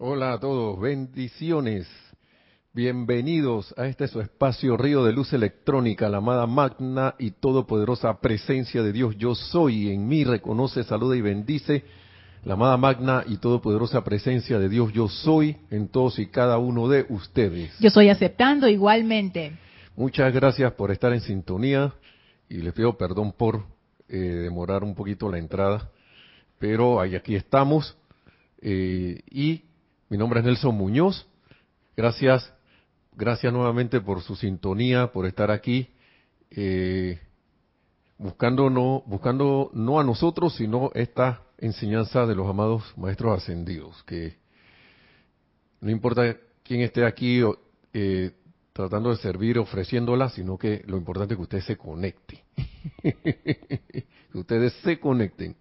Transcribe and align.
Hola 0.00 0.34
a 0.34 0.38
todos, 0.38 0.78
bendiciones. 0.78 1.88
Bienvenidos 2.72 3.74
a 3.76 3.88
este 3.88 4.06
su 4.06 4.20
espacio 4.20 4.76
Río 4.76 5.02
de 5.02 5.12
Luz 5.12 5.32
Electrónica, 5.32 6.08
la 6.08 6.18
amada 6.18 6.46
magna 6.46 7.16
y 7.18 7.32
todopoderosa 7.32 8.20
presencia 8.20 8.84
de 8.84 8.92
Dios. 8.92 9.16
Yo 9.18 9.34
soy, 9.34 9.90
en 9.90 10.06
mí 10.06 10.22
reconoce, 10.22 10.84
saluda 10.84 11.16
y 11.16 11.20
bendice 11.20 11.82
la 12.44 12.54
amada 12.54 12.76
magna 12.76 13.24
y 13.26 13.38
todopoderosa 13.38 14.04
presencia 14.04 14.60
de 14.60 14.68
Dios. 14.68 14.92
Yo 14.92 15.08
soy 15.08 15.56
en 15.68 15.88
todos 15.88 16.20
y 16.20 16.26
cada 16.26 16.58
uno 16.58 16.86
de 16.86 17.04
ustedes. 17.08 17.76
Yo 17.80 17.90
soy 17.90 18.08
aceptando 18.08 18.68
igualmente. 18.68 19.50
Muchas 19.96 20.32
gracias 20.32 20.72
por 20.74 20.92
estar 20.92 21.12
en 21.12 21.22
sintonía 21.22 21.92
y 22.48 22.58
les 22.58 22.72
pido 22.72 22.96
perdón 22.96 23.32
por 23.32 23.64
eh, 24.08 24.16
demorar 24.16 24.84
un 24.84 24.94
poquito 24.94 25.28
la 25.28 25.38
entrada, 25.38 25.90
pero 26.60 27.00
ahí 27.00 27.16
aquí 27.16 27.34
estamos 27.34 27.96
eh, 28.62 29.22
y 29.28 29.64
mi 30.08 30.16
nombre 30.16 30.40
es 30.40 30.46
Nelson 30.46 30.74
Muñoz. 30.74 31.26
Gracias, 31.96 32.52
gracias 33.12 33.52
nuevamente 33.52 34.00
por 34.00 34.22
su 34.22 34.36
sintonía, 34.36 35.12
por 35.12 35.26
estar 35.26 35.50
aquí, 35.50 35.90
eh, 36.50 37.18
buscando 38.16 38.70
no, 38.70 39.02
buscando 39.06 39.70
no 39.74 40.00
a 40.00 40.04
nosotros, 40.04 40.54
sino 40.56 40.90
esta 40.94 41.42
enseñanza 41.58 42.24
de 42.24 42.34
los 42.34 42.48
amados 42.48 42.84
maestros 42.96 43.36
ascendidos, 43.36 44.02
que 44.04 44.36
no 45.80 45.90
importa 45.90 46.36
quién 46.62 46.80
esté 46.80 47.04
aquí 47.04 47.42
eh, 47.92 48.32
tratando 48.72 49.10
de 49.10 49.16
servir, 49.16 49.58
ofreciéndola, 49.58 50.30
sino 50.30 50.56
que 50.56 50.82
lo 50.86 50.96
importante 50.96 51.34
es 51.34 51.38
que 51.38 51.42
usted 51.42 51.60
se 51.60 51.76
conecte, 51.76 52.44
que 53.02 54.06
ustedes 54.38 54.72
se 54.84 54.98
conecten. 54.98 55.56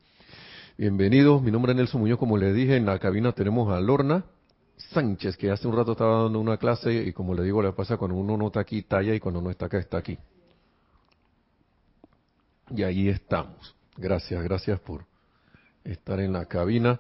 Bienvenidos, 0.78 1.42
mi 1.42 1.52
nombre 1.52 1.72
es 1.72 1.76
Nelson 1.76 2.00
Muñoz, 2.00 2.20
como 2.20 2.38
le 2.38 2.54
dije, 2.54 2.78
en 2.78 2.86
la 2.86 3.00
cabina 3.00 3.32
tenemos 3.32 3.74
a 3.74 3.80
Lorna, 3.80 4.26
Sánchez, 4.78 5.36
que 5.38 5.50
hace 5.50 5.68
un 5.68 5.76
rato 5.76 5.94
estaba 5.94 6.24
dando 6.24 6.40
una 6.40 6.58
clase 6.58 6.94
y 6.94 7.12
como 7.12 7.34
le 7.34 7.44
digo, 7.44 7.62
le 7.64 7.74
pasa 7.74 7.98
cuando 7.98 8.16
uno 8.16 8.38
no 8.38 8.48
está 8.48 8.60
aquí, 8.60 8.84
talla 8.84 9.14
y 9.14 9.20
cuando 9.20 9.42
no 9.42 9.50
está 9.50 9.66
acá, 9.66 9.80
está 9.80 9.98
aquí. 9.98 10.18
Y 12.70 12.84
ahí 12.84 13.10
estamos. 13.10 13.76
Gracias, 13.96 14.44
gracias 14.44 14.80
por 14.80 15.06
estar 15.84 16.20
en 16.20 16.34
la 16.34 16.46
cabina. 16.46 17.00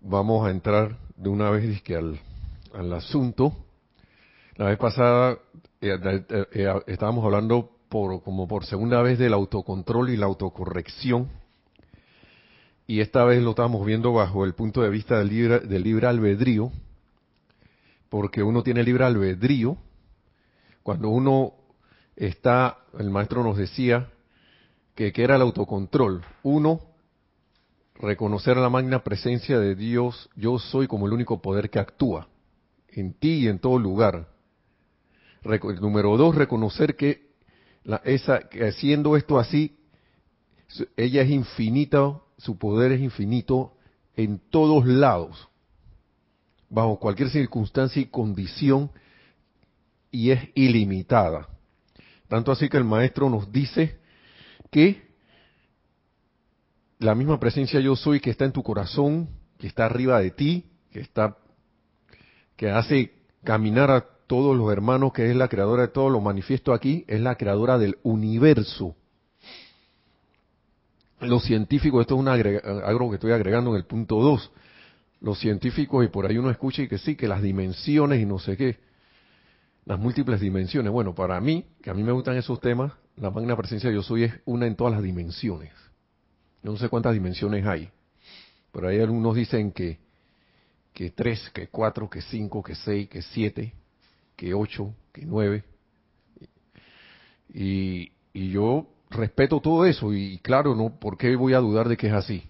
Vamos 0.00 0.46
a 0.46 0.50
entrar 0.50 0.98
de 1.16 1.28
una 1.30 1.50
vez 1.50 1.82
al, 1.90 2.20
al 2.74 2.92
asunto. 2.92 3.56
La 4.56 4.66
vez 4.66 4.78
pasada 4.78 5.38
eh, 5.80 5.98
eh, 6.30 6.46
eh, 6.52 6.74
estábamos 6.86 7.24
hablando 7.24 7.70
por, 7.88 8.22
como 8.22 8.46
por 8.46 8.66
segunda 8.66 9.00
vez 9.02 9.18
del 9.18 9.32
autocontrol 9.32 10.10
y 10.10 10.16
la 10.16 10.26
autocorrección 10.26 11.30
y 12.86 13.00
esta 13.00 13.24
vez 13.24 13.42
lo 13.42 13.50
estamos 13.50 13.84
viendo 13.84 14.12
bajo 14.12 14.44
el 14.44 14.54
punto 14.54 14.82
de 14.82 14.90
vista 14.90 15.18
del 15.18 15.28
libre, 15.28 15.60
del 15.60 15.82
libre 15.82 16.06
albedrío, 16.06 16.70
porque 18.08 18.42
uno 18.42 18.62
tiene 18.62 18.84
libre 18.84 19.04
albedrío, 19.04 19.76
cuando 20.84 21.08
uno 21.08 21.54
está, 22.14 22.78
el 22.98 23.10
maestro 23.10 23.42
nos 23.42 23.56
decía 23.56 24.08
que, 24.94 25.12
que 25.12 25.24
era 25.24 25.34
el 25.34 25.42
autocontrol, 25.42 26.24
uno, 26.44 26.80
reconocer 27.96 28.56
la 28.56 28.70
magna 28.70 29.02
presencia 29.02 29.58
de 29.58 29.74
Dios, 29.74 30.30
yo 30.36 30.58
soy 30.60 30.86
como 30.86 31.06
el 31.06 31.12
único 31.12 31.42
poder 31.42 31.70
que 31.70 31.80
actúa, 31.80 32.28
en 32.88 33.14
ti 33.14 33.40
y 33.40 33.48
en 33.48 33.58
todo 33.58 33.80
lugar. 33.80 34.28
número 35.80 36.16
dos, 36.16 36.36
reconocer 36.36 36.94
que, 36.94 37.30
la, 37.82 38.00
esa, 38.04 38.48
que 38.48 38.64
haciendo 38.68 39.16
esto 39.16 39.40
así, 39.40 39.76
ella 40.96 41.22
es 41.22 41.30
infinita 41.30 42.20
su 42.38 42.58
poder 42.58 42.92
es 42.92 43.00
infinito 43.00 43.72
en 44.14 44.38
todos 44.50 44.86
lados, 44.86 45.48
bajo 46.68 46.98
cualquier 46.98 47.30
circunstancia 47.30 48.00
y 48.00 48.06
condición, 48.06 48.90
y 50.10 50.30
es 50.30 50.48
ilimitada. 50.54 51.48
Tanto 52.28 52.50
así 52.50 52.68
que 52.68 52.76
el 52.76 52.84
maestro 52.84 53.28
nos 53.28 53.52
dice 53.52 53.98
que 54.70 55.06
la 56.98 57.14
misma 57.14 57.38
presencia 57.38 57.80
yo 57.80 57.94
soy 57.94 58.20
que 58.20 58.30
está 58.30 58.44
en 58.44 58.52
tu 58.52 58.62
corazón, 58.62 59.28
que 59.58 59.66
está 59.66 59.84
arriba 59.84 60.20
de 60.20 60.30
ti, 60.30 60.64
que 60.90 61.00
está 61.00 61.36
que 62.56 62.70
hace 62.70 63.12
caminar 63.44 63.90
a 63.90 64.06
todos 64.26 64.56
los 64.56 64.72
hermanos, 64.72 65.12
que 65.12 65.30
es 65.30 65.36
la 65.36 65.48
creadora 65.48 65.82
de 65.82 65.88
todo 65.88 66.08
lo 66.08 66.20
manifiesto 66.20 66.72
aquí, 66.72 67.04
es 67.06 67.20
la 67.20 67.36
creadora 67.36 67.76
del 67.78 67.98
universo 68.02 68.96
los 71.20 71.44
científicos, 71.44 72.02
esto 72.02 72.14
es 72.14 72.20
una 72.20 72.32
algo 72.32 73.10
que 73.10 73.16
estoy 73.16 73.32
agregando 73.32 73.70
en 73.70 73.76
el 73.76 73.84
punto 73.84 74.20
2, 74.20 74.52
los 75.20 75.38
científicos, 75.38 76.04
y 76.04 76.08
por 76.08 76.26
ahí 76.26 76.36
uno 76.36 76.50
escucha 76.50 76.82
y 76.82 76.88
que 76.88 76.98
sí, 76.98 77.16
que 77.16 77.28
las 77.28 77.42
dimensiones 77.42 78.20
y 78.20 78.26
no 78.26 78.38
sé 78.38 78.56
qué, 78.56 78.78
las 79.86 79.98
múltiples 79.98 80.40
dimensiones. 80.40 80.92
Bueno, 80.92 81.14
para 81.14 81.40
mí, 81.40 81.64
que 81.82 81.90
a 81.90 81.94
mí 81.94 82.02
me 82.02 82.12
gustan 82.12 82.36
esos 82.36 82.60
temas, 82.60 82.92
la 83.16 83.30
magna 83.30 83.56
presencia 83.56 83.88
de 83.88 83.96
yo 83.96 84.02
soy 84.02 84.24
es 84.24 84.34
una 84.44 84.66
en 84.66 84.76
todas 84.76 84.92
las 84.92 85.02
dimensiones. 85.02 85.72
no 86.62 86.76
sé 86.76 86.88
cuántas 86.88 87.14
dimensiones 87.14 87.64
hay, 87.64 87.88
pero 88.72 88.88
hay 88.88 89.00
algunos 89.00 89.34
dicen 89.34 89.72
que, 89.72 89.98
que 90.92 91.10
tres, 91.10 91.50
que 91.50 91.68
cuatro, 91.68 92.10
que 92.10 92.20
cinco, 92.20 92.62
que 92.62 92.74
seis, 92.74 93.08
que 93.08 93.22
siete, 93.22 93.72
que 94.36 94.52
ocho, 94.52 94.94
que 95.12 95.24
nueve. 95.24 95.64
Y, 97.54 98.12
y 98.34 98.50
yo 98.50 98.86
respeto 99.10 99.60
todo 99.60 99.84
eso 99.86 100.12
y 100.12 100.38
claro, 100.38 100.74
no, 100.74 100.98
¿por 100.98 101.16
qué 101.16 101.36
voy 101.36 101.54
a 101.54 101.58
dudar 101.58 101.88
de 101.88 101.96
que 101.96 102.08
es 102.08 102.12
así? 102.12 102.48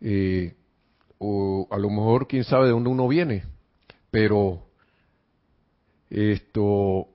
Eh, 0.00 0.54
o 1.18 1.66
a 1.70 1.78
lo 1.78 1.90
mejor 1.90 2.28
quién 2.28 2.44
sabe 2.44 2.66
de 2.66 2.72
dónde 2.72 2.90
uno 2.90 3.08
viene, 3.08 3.44
pero 4.10 4.68
esto, 6.10 7.08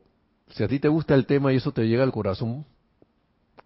si 0.50 0.64
a 0.64 0.68
ti 0.68 0.80
te 0.80 0.88
gusta 0.88 1.16
el 1.16 1.26
tema 1.26 1.54
y 1.54 1.58
eso 1.58 1.72
te 1.72 1.88
llega 1.88 2.04
al 2.04 2.12
corazón, 2.12 2.66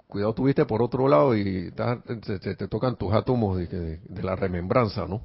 cuidado 0.07 0.33
tuviste 0.33 0.65
por 0.65 0.81
otro 0.81 1.07
lado 1.07 1.35
y 1.35 1.71
te, 1.71 2.55
te, 2.55 2.67
tocan 2.67 2.95
tus 2.95 3.13
átomos 3.13 3.57
de, 3.57 3.99
la 4.21 4.35
remembranza, 4.35 5.05
¿no? 5.07 5.23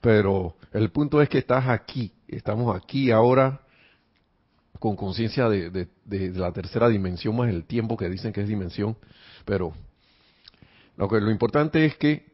Pero 0.00 0.56
el 0.72 0.90
punto 0.90 1.20
es 1.20 1.28
que 1.28 1.38
estás 1.38 1.68
aquí, 1.68 2.12
estamos 2.28 2.74
aquí 2.76 3.10
ahora 3.10 3.60
con 4.78 4.96
conciencia 4.96 5.48
de, 5.48 5.88
la 6.34 6.52
tercera 6.52 6.88
dimensión 6.88 7.36
más 7.36 7.48
el 7.48 7.64
tiempo 7.64 7.96
que 7.96 8.08
dicen 8.08 8.32
que 8.32 8.42
es 8.42 8.48
dimensión, 8.48 8.96
pero 9.44 9.72
lo 10.96 11.08
que 11.08 11.20
lo 11.20 11.30
importante 11.30 11.84
es 11.84 11.96
que 11.96 12.26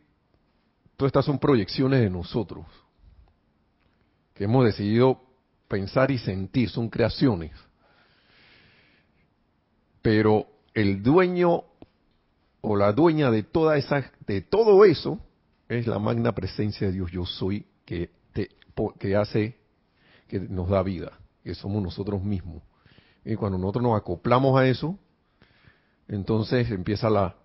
todas 0.96 1.10
estas 1.10 1.24
son 1.24 1.38
proyecciones 1.38 2.00
de 2.00 2.10
nosotros, 2.10 2.66
que 4.34 4.44
hemos 4.44 4.64
decidido 4.64 5.20
pensar 5.68 6.10
y 6.10 6.18
sentir, 6.18 6.68
son 6.68 6.88
creaciones. 6.88 7.52
Pero 10.00 10.46
el 10.74 11.02
dueño 11.02 11.64
o 12.60 12.76
la 12.76 12.92
dueña 12.92 13.30
de 13.30 13.42
toda 13.42 13.76
esa, 13.76 14.10
de 14.26 14.40
todo 14.40 14.84
eso, 14.84 15.20
es 15.68 15.86
la 15.86 15.98
magna 15.98 16.32
presencia 16.32 16.88
de 16.88 16.92
Dios 16.92 17.10
yo 17.10 17.24
soy 17.24 17.66
que, 17.84 18.10
te, 18.32 18.50
que 18.98 19.16
hace, 19.16 19.56
que 20.28 20.40
nos 20.40 20.68
da 20.68 20.82
vida 20.82 21.21
que 21.42 21.54
somos 21.54 21.82
nosotros 21.82 22.22
mismos. 22.22 22.62
Y 23.24 23.36
cuando 23.36 23.58
nosotros 23.58 23.82
nos 23.82 23.96
acoplamos 23.96 24.58
a 24.58 24.66
eso, 24.66 24.98
entonces 26.08 26.70
empieza 26.70 27.08
la, 27.08 27.36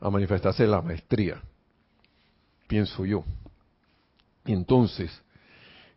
a 0.00 0.10
manifestarse 0.10 0.66
la 0.66 0.82
maestría, 0.82 1.42
pienso 2.66 3.04
yo. 3.04 3.24
Entonces, 4.44 5.10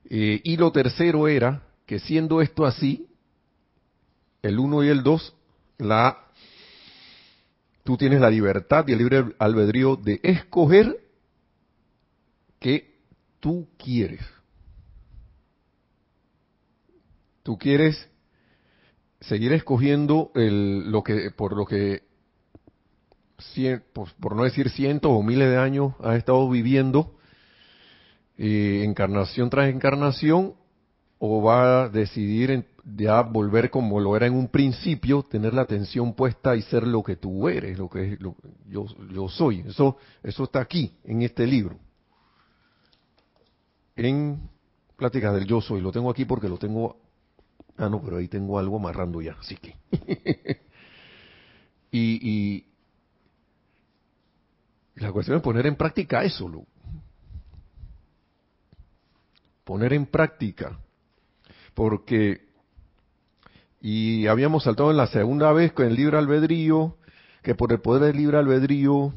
eh, 0.10 0.42
y 0.44 0.58
lo 0.58 0.72
tercero 0.72 1.28
era 1.28 1.64
que 1.86 2.00
siendo 2.00 2.42
esto 2.42 2.66
así, 2.66 3.08
el 4.42 4.60
uno 4.60 4.84
y 4.84 4.90
el 4.90 5.04
dos, 5.04 5.34
la, 5.78 6.18
tú 7.84 7.98
tienes 7.98 8.20
la 8.20 8.30
libertad 8.30 8.86
y 8.88 8.92
el 8.92 8.98
libre 8.98 9.36
albedrío 9.40 9.96
de 9.96 10.20
escoger 10.22 11.00
que 12.60 12.94
tú 13.40 13.68
quieres. 13.78 14.22
Tú 17.44 17.58
quieres 17.58 18.10
seguir 19.20 19.54
escogiendo 19.54 20.32
lo 20.34 21.04
que, 21.04 21.32
por 21.32 21.56
lo 21.56 21.66
que, 21.66 22.04
por, 23.94 24.36
no 24.36 24.44
decir 24.44 24.70
cientos 24.70 25.12
o 25.14 25.22
miles 25.22 25.50
de 25.50 25.58
años 25.58 25.94
has 26.02 26.18
estado 26.18 26.50
viviendo, 26.50 27.16
eh, 28.38 28.84
encarnación 28.86 29.50
tras 29.50 29.70
encarnación, 29.70 30.56
o 31.20 31.42
va 31.42 31.84
a 31.84 31.90
decidir 31.90 32.66
ya 32.98 33.22
volver 33.22 33.70
como 33.70 34.02
lo 34.02 34.18
era 34.18 34.28
en 34.28 34.34
un 34.34 34.50
principio, 34.50 35.24
tener 35.24 35.54
la 35.54 35.62
atención 35.62 36.14
puesta 36.14 36.54
y 36.56 36.62
ser 36.64 36.86
lo 36.86 37.02
que 37.02 37.16
tú 37.16 37.48
eres, 37.48 37.78
lo 37.78 37.90
que 37.90 38.18
lo, 38.20 38.36
yo, 38.68 38.86
yo 39.10 39.30
soy. 39.30 39.62
Eso, 39.62 39.96
eso 40.22 40.44
está 40.44 40.60
aquí, 40.60 40.98
en 41.06 41.22
este 41.22 41.48
libro. 41.48 41.78
En 43.96 44.50
Pláticas 44.98 45.34
del 45.34 45.46
Yo 45.46 45.62
Soy. 45.62 45.82
Lo 45.82 45.92
tengo 45.92 46.10
aquí 46.10 46.26
porque 46.26 46.50
lo 46.50 46.58
tengo 46.58 46.98
Ah, 47.78 47.90
no, 47.90 48.02
pero 48.02 48.18
ahí 48.18 48.28
tengo 48.28 48.60
algo 48.60 48.78
amarrando 48.78 49.22
ya, 49.22 49.36
así 49.40 49.58
que. 49.58 49.76
y, 51.92 52.66
la 54.96 55.12
cuestión 55.12 55.38
es 55.38 55.44
poner 55.44 55.66
en 55.66 55.76
práctica 55.76 56.24
eso, 56.24 56.48
lo, 56.48 56.66
poner 59.64 59.94
en 59.94 60.06
práctica. 60.06 60.80
Porque, 61.74 62.46
y 63.82 64.28
habíamos 64.28 64.64
saltado 64.64 64.92
en 64.92 64.98
la 64.98 65.08
segunda 65.08 65.52
vez 65.52 65.74
con 65.74 65.88
el 65.88 65.96
libre 65.96 66.18
albedrío, 66.18 66.98
que 67.42 67.56
por 67.56 67.72
el 67.72 67.82
poder 67.82 68.04
del 68.04 68.18
libre 68.18 68.38
albedrío, 68.38 69.14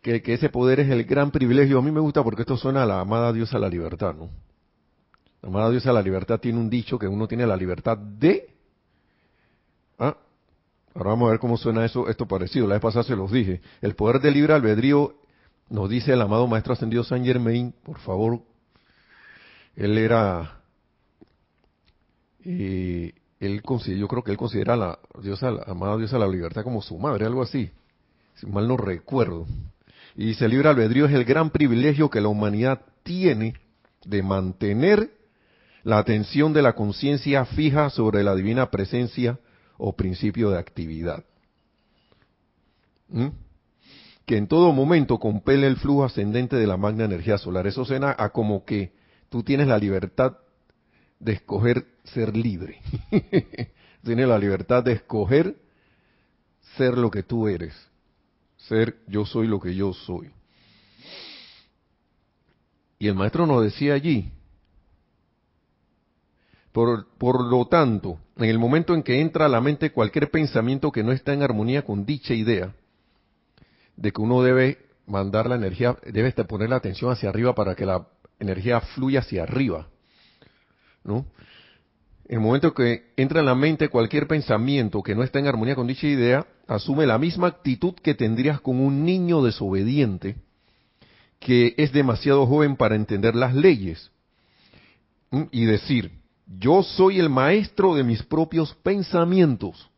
que, 0.00 0.22
que 0.22 0.34
ese 0.34 0.48
poder 0.48 0.78
es 0.80 0.90
el 0.90 1.04
gran 1.04 1.32
privilegio. 1.32 1.78
A 1.78 1.82
mí 1.82 1.90
me 1.90 2.00
gusta 2.00 2.22
porque 2.22 2.42
esto 2.42 2.56
suena 2.56 2.84
a 2.84 2.86
la 2.86 3.00
amada 3.00 3.32
diosa 3.32 3.58
la 3.58 3.68
libertad, 3.68 4.14
¿no? 4.14 4.30
La 5.42 5.48
amada 5.48 5.70
diosa 5.70 5.92
la 5.92 6.02
libertad 6.02 6.40
tiene 6.40 6.58
un 6.58 6.68
dicho 6.68 6.98
que 6.98 7.06
uno 7.06 7.28
tiene 7.28 7.46
la 7.46 7.56
libertad 7.56 7.96
de... 7.96 8.54
Ah, 9.98 10.16
ahora 10.94 11.10
vamos 11.10 11.28
a 11.28 11.30
ver 11.32 11.40
cómo 11.40 11.56
suena 11.56 11.84
eso, 11.84 12.08
esto 12.08 12.26
parecido. 12.26 12.66
La 12.66 12.74
vez 12.74 12.82
pasada 12.82 13.04
se 13.04 13.16
los 13.16 13.30
dije. 13.30 13.60
El 13.80 13.94
poder 13.94 14.20
del 14.20 14.34
libre 14.34 14.54
albedrío 14.54 15.14
nos 15.68 15.88
dice 15.88 16.12
el 16.12 16.20
amado 16.20 16.46
Maestro 16.46 16.72
Ascendido 16.72 17.04
San 17.04 17.24
Germain, 17.24 17.74
por 17.82 17.98
favor, 17.98 18.40
él 19.76 19.98
era, 19.98 20.60
eh, 22.44 23.12
él 23.38 23.62
yo 23.62 24.08
creo 24.08 24.24
que 24.24 24.30
él 24.30 24.36
considera 24.36 24.74
a 24.74 24.76
la 24.76 24.98
diosa, 25.22 25.50
la 25.50 25.62
amada 25.66 25.96
diosa 25.98 26.18
la 26.18 26.26
libertad 26.26 26.64
como 26.64 26.82
su 26.82 26.98
madre, 26.98 27.26
algo 27.26 27.42
así, 27.42 27.70
si 28.34 28.46
mal 28.46 28.66
no 28.66 28.76
recuerdo. 28.76 29.46
Y 30.16 30.26
dice, 30.26 30.46
el 30.46 30.52
libre 30.52 30.68
albedrío 30.68 31.06
es 31.06 31.12
el 31.12 31.24
gran 31.24 31.50
privilegio 31.50 32.10
que 32.10 32.20
la 32.20 32.28
humanidad 32.28 32.80
tiene 33.04 33.54
de 34.04 34.22
mantener 34.22 35.17
la 35.88 35.96
atención 35.96 36.52
de 36.52 36.60
la 36.60 36.74
conciencia 36.74 37.46
fija 37.46 37.88
sobre 37.88 38.22
la 38.22 38.34
divina 38.34 38.70
presencia 38.70 39.38
o 39.78 39.96
principio 39.96 40.50
de 40.50 40.58
actividad. 40.58 41.24
¿Mm? 43.08 43.28
Que 44.26 44.36
en 44.36 44.48
todo 44.48 44.70
momento 44.74 45.18
compele 45.18 45.66
el 45.66 45.78
flujo 45.78 46.04
ascendente 46.04 46.56
de 46.56 46.66
la 46.66 46.76
magna 46.76 47.06
energía 47.06 47.38
solar. 47.38 47.66
Eso 47.66 47.86
suena 47.86 48.14
a 48.18 48.28
como 48.28 48.66
que 48.66 48.92
tú 49.30 49.42
tienes 49.42 49.66
la 49.66 49.78
libertad 49.78 50.36
de 51.20 51.32
escoger 51.32 51.86
ser 52.04 52.36
libre. 52.36 52.82
tienes 54.04 54.28
la 54.28 54.38
libertad 54.38 54.84
de 54.84 54.92
escoger 54.92 55.56
ser 56.76 56.98
lo 56.98 57.10
que 57.10 57.22
tú 57.22 57.48
eres. 57.48 57.74
Ser 58.58 58.98
yo 59.06 59.24
soy 59.24 59.46
lo 59.46 59.58
que 59.58 59.74
yo 59.74 59.94
soy. 59.94 60.28
Y 62.98 63.08
el 63.08 63.14
maestro 63.14 63.46
nos 63.46 63.64
decía 63.64 63.94
allí, 63.94 64.34
por, 67.18 67.44
lo 67.44 67.66
tanto, 67.66 68.18
en 68.36 68.44
el 68.44 68.58
momento 68.58 68.94
en 68.94 69.02
que 69.02 69.20
entra 69.20 69.46
a 69.46 69.48
la 69.48 69.60
mente 69.60 69.90
cualquier 69.90 70.30
pensamiento 70.30 70.92
que 70.92 71.02
no 71.02 71.12
está 71.12 71.32
en 71.32 71.42
armonía 71.42 71.82
con 71.82 72.04
dicha 72.04 72.34
idea, 72.34 72.72
de 73.96 74.12
que 74.12 74.20
uno 74.20 74.42
debe 74.42 74.78
mandar 75.06 75.48
la 75.48 75.56
energía, 75.56 75.96
debe 76.06 76.30
poner 76.44 76.70
la 76.70 76.76
atención 76.76 77.10
hacia 77.10 77.30
arriba 77.30 77.54
para 77.54 77.74
que 77.74 77.84
la 77.84 78.06
energía 78.38 78.80
fluya 78.80 79.20
hacia 79.20 79.42
arriba, 79.42 79.88
¿no? 81.02 81.26
En 82.28 82.36
el 82.36 82.40
momento 82.40 82.74
que 82.74 83.10
entra 83.16 83.40
en 83.40 83.46
la 83.46 83.54
mente 83.54 83.88
cualquier 83.88 84.28
pensamiento 84.28 85.02
que 85.02 85.14
no 85.14 85.22
está 85.22 85.38
en 85.38 85.46
armonía 85.46 85.74
con 85.74 85.86
dicha 85.86 86.06
idea, 86.06 86.46
asume 86.68 87.06
la 87.06 87.18
misma 87.18 87.48
actitud 87.48 87.94
que 87.94 88.14
tendrías 88.14 88.60
con 88.60 88.78
un 88.78 89.04
niño 89.04 89.42
desobediente 89.42 90.36
que 91.40 91.74
es 91.78 91.92
demasiado 91.92 92.46
joven 92.46 92.76
para 92.76 92.96
entender 92.96 93.34
las 93.34 93.54
leyes 93.54 94.10
y 95.50 95.64
decir, 95.64 96.17
yo 96.56 96.82
soy 96.82 97.18
el 97.18 97.28
maestro 97.28 97.94
de 97.94 98.02
mis 98.02 98.22
propios 98.22 98.74
pensamientos. 98.82 99.90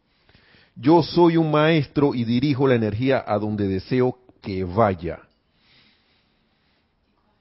Yo 0.74 1.02
soy 1.02 1.36
un 1.36 1.50
maestro 1.50 2.14
y 2.14 2.24
dirijo 2.24 2.66
la 2.66 2.74
energía 2.74 3.22
a 3.24 3.38
donde 3.38 3.68
deseo 3.68 4.18
que 4.40 4.64
vaya. 4.64 5.20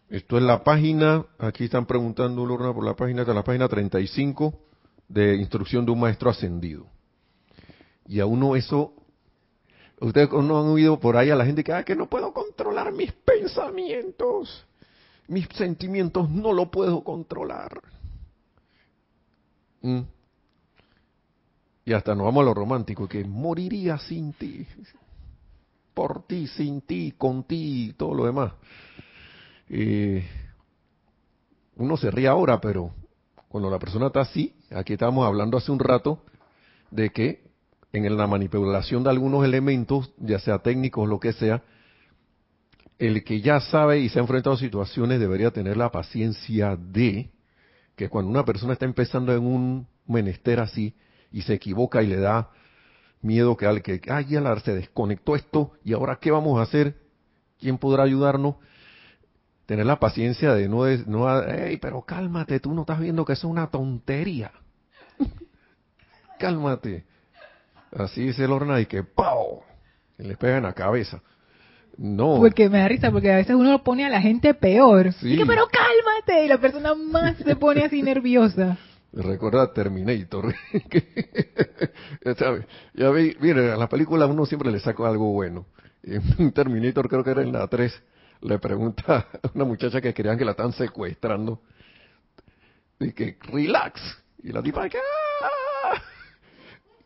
Esto 0.09 0.37
es 0.37 0.43
la 0.43 0.63
página, 0.63 1.25
aquí 1.37 1.65
están 1.65 1.85
preguntando 1.85 2.45
Lorna 2.45 2.73
por 2.73 2.83
la 2.83 2.95
página, 2.95 3.21
está 3.21 3.33
la 3.33 3.43
página 3.43 3.67
35 3.67 4.53
de 5.07 5.35
instrucción 5.35 5.85
de 5.85 5.91
un 5.91 5.99
maestro 5.99 6.29
ascendido. 6.29 6.85
Y 8.07 8.19
a 8.19 8.25
uno 8.25 8.55
eso, 8.55 8.93
ustedes 9.99 10.31
no 10.31 10.59
han 10.59 10.67
oído 10.67 10.99
por 10.99 11.15
ahí 11.15 11.29
a 11.29 11.35
la 11.35 11.45
gente 11.45 11.63
que, 11.63 11.73
ah, 11.73 11.83
que 11.83 11.95
no 11.95 12.07
puedo 12.07 12.33
controlar 12.33 12.91
mis 12.91 13.11
pensamientos, 13.11 14.65
mis 15.27 15.47
sentimientos 15.49 16.29
no 16.29 16.53
lo 16.53 16.71
puedo 16.71 17.03
controlar. 17.03 17.79
Mm. 19.81 20.01
Y 21.85 21.93
hasta 21.93 22.13
nos 22.13 22.25
vamos 22.25 22.41
a 22.41 22.45
lo 22.45 22.53
romántico, 22.53 23.07
que 23.07 23.23
moriría 23.23 23.97
sin 23.97 24.33
ti, 24.33 24.67
por 25.93 26.27
ti, 26.27 26.47
sin 26.47 26.81
ti, 26.81 27.13
con 27.17 27.43
ti, 27.43 27.89
y 27.89 27.93
todo 27.93 28.13
lo 28.13 28.25
demás. 28.25 28.53
Eh, 29.69 30.25
uno 31.77 31.97
se 31.97 32.11
ríe 32.11 32.27
ahora, 32.27 32.59
pero 32.61 32.91
cuando 33.47 33.69
la 33.69 33.79
persona 33.79 34.07
está 34.07 34.21
así, 34.21 34.53
aquí 34.69 34.93
estábamos 34.93 35.25
hablando 35.25 35.57
hace 35.57 35.71
un 35.71 35.79
rato 35.79 36.23
de 36.91 37.09
que 37.09 37.49
en 37.91 38.17
la 38.17 38.27
manipulación 38.27 39.03
de 39.03 39.09
algunos 39.09 39.43
elementos, 39.43 40.13
ya 40.17 40.39
sea 40.39 40.59
técnicos 40.59 41.09
lo 41.09 41.19
que 41.19 41.33
sea, 41.33 41.63
el 42.99 43.23
que 43.23 43.41
ya 43.41 43.61
sabe 43.61 43.99
y 43.99 44.09
se 44.09 44.19
ha 44.19 44.21
enfrentado 44.21 44.55
a 44.55 44.59
situaciones 44.59 45.19
debería 45.19 45.51
tener 45.51 45.77
la 45.77 45.89
paciencia 45.89 46.75
de 46.75 47.31
que 47.99 48.07
cuando 48.07 48.31
una 48.31 48.45
persona 48.45 48.71
está 48.71 48.85
empezando 48.85 49.33
en 49.33 49.45
un 49.45 49.85
menester 50.07 50.61
así 50.61 50.95
y 51.33 51.41
se 51.41 51.55
equivoca 51.55 52.01
y 52.01 52.07
le 52.07 52.15
da 52.15 52.49
miedo 53.21 53.57
que 53.57 53.65
al 53.65 53.81
que, 53.81 53.99
ay, 54.07 54.27
ya 54.29 54.59
se 54.61 54.73
desconectó 54.73 55.35
esto 55.35 55.73
y 55.83 55.91
ahora 55.91 56.17
qué 56.21 56.31
vamos 56.31 56.57
a 56.57 56.61
hacer, 56.61 56.95
quién 57.59 57.77
podrá 57.77 58.03
ayudarnos, 58.03 58.55
tener 59.65 59.85
la 59.85 59.99
paciencia 59.99 60.53
de 60.53 60.69
no, 60.69 60.85
no 61.07 61.43
hey, 61.43 61.77
pero 61.81 62.03
cálmate, 62.03 62.61
tú 62.61 62.73
no 62.73 62.83
estás 62.83 63.01
viendo 63.01 63.25
que 63.25 63.33
eso 63.33 63.47
es 63.47 63.51
una 63.51 63.67
tontería. 63.67 64.53
cálmate. 66.39 67.03
Así 67.91 68.27
dice 68.27 68.47
Lorna 68.47 68.79
y 68.79 68.85
que 68.85 69.03
¡pau! 69.03 69.61
Y 70.17 70.23
le 70.23 70.37
pega 70.37 70.55
en 70.55 70.63
la 70.63 70.73
cabeza. 70.73 71.21
No. 71.97 72.37
Porque 72.37 72.69
me 72.69 72.79
da 72.79 72.87
risa, 72.87 73.11
porque 73.11 73.29
a 73.29 73.35
veces 73.35 73.57
uno 73.57 73.71
lo 73.71 73.83
pone 73.83 74.05
a 74.05 74.09
la 74.09 74.21
gente 74.21 74.53
peor. 74.53 75.11
Sí. 75.11 75.37
pero 75.45 75.67
cálmate. 75.67 75.88
Y 76.31 76.47
la 76.47 76.59
persona 76.59 76.93
más 76.93 77.37
se 77.37 77.55
pone 77.55 77.83
así 77.83 78.01
nerviosa. 78.01 78.77
Recuerda 79.11 79.73
Terminator. 79.73 80.53
ya 82.93 83.09
vi, 83.09 83.35
mire, 83.39 83.71
a 83.71 83.77
la 83.77 83.89
película 83.89 84.27
uno 84.27 84.45
siempre 84.45 84.71
le 84.71 84.79
saca 84.79 85.07
algo 85.07 85.31
bueno. 85.31 85.65
En 86.03 86.51
Terminator 86.51 87.09
creo 87.09 87.23
que 87.23 87.31
era 87.31 87.41
en 87.41 87.51
la 87.51 87.67
3, 87.67 88.03
le 88.41 88.59
pregunta 88.59 89.27
a 89.43 89.51
una 89.53 89.65
muchacha 89.65 89.99
que 89.99 90.13
creían 90.13 90.37
que 90.37 90.45
la 90.45 90.51
están 90.51 90.73
secuestrando. 90.73 91.61
Y 92.99 93.11
que, 93.13 93.37
relax. 93.41 93.99
Y 94.43 94.51
la 94.51 94.61
tipa, 94.61 94.85
¡Ah! 94.85 96.01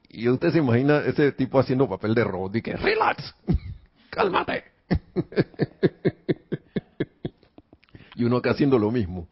Y 0.09 0.29
usted 0.29 0.51
se 0.51 0.59
imagina 0.59 0.99
ese 0.99 1.31
tipo 1.31 1.59
haciendo 1.59 1.89
papel 1.89 2.13
de 2.13 2.23
robot 2.23 2.55
y 2.57 2.61
que, 2.61 2.75
relax, 2.75 3.33
cálmate. 4.09 4.65
y 8.23 8.25
uno 8.25 8.37
acá 8.37 8.51
haciendo 8.51 8.79
lo 8.79 8.89
mismo. 8.91 9.27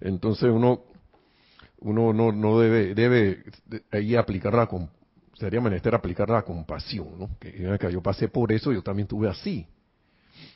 Entonces 0.00 0.50
uno 0.50 0.84
uno 1.80 2.12
no, 2.12 2.32
no 2.32 2.60
debe 2.60 2.94
debe 2.94 3.42
ahí 3.90 4.14
aplicar 4.14 4.54
la 4.54 4.68
sería 5.34 5.60
menester 5.60 5.94
aplicar 5.94 6.28
la 6.28 6.42
compasión, 6.42 7.18
¿no? 7.18 7.30
Que, 7.38 7.90
yo 7.90 8.02
pasé 8.02 8.28
por 8.28 8.52
eso, 8.52 8.72
yo 8.72 8.82
también 8.82 9.08
tuve 9.08 9.28
así. 9.28 9.66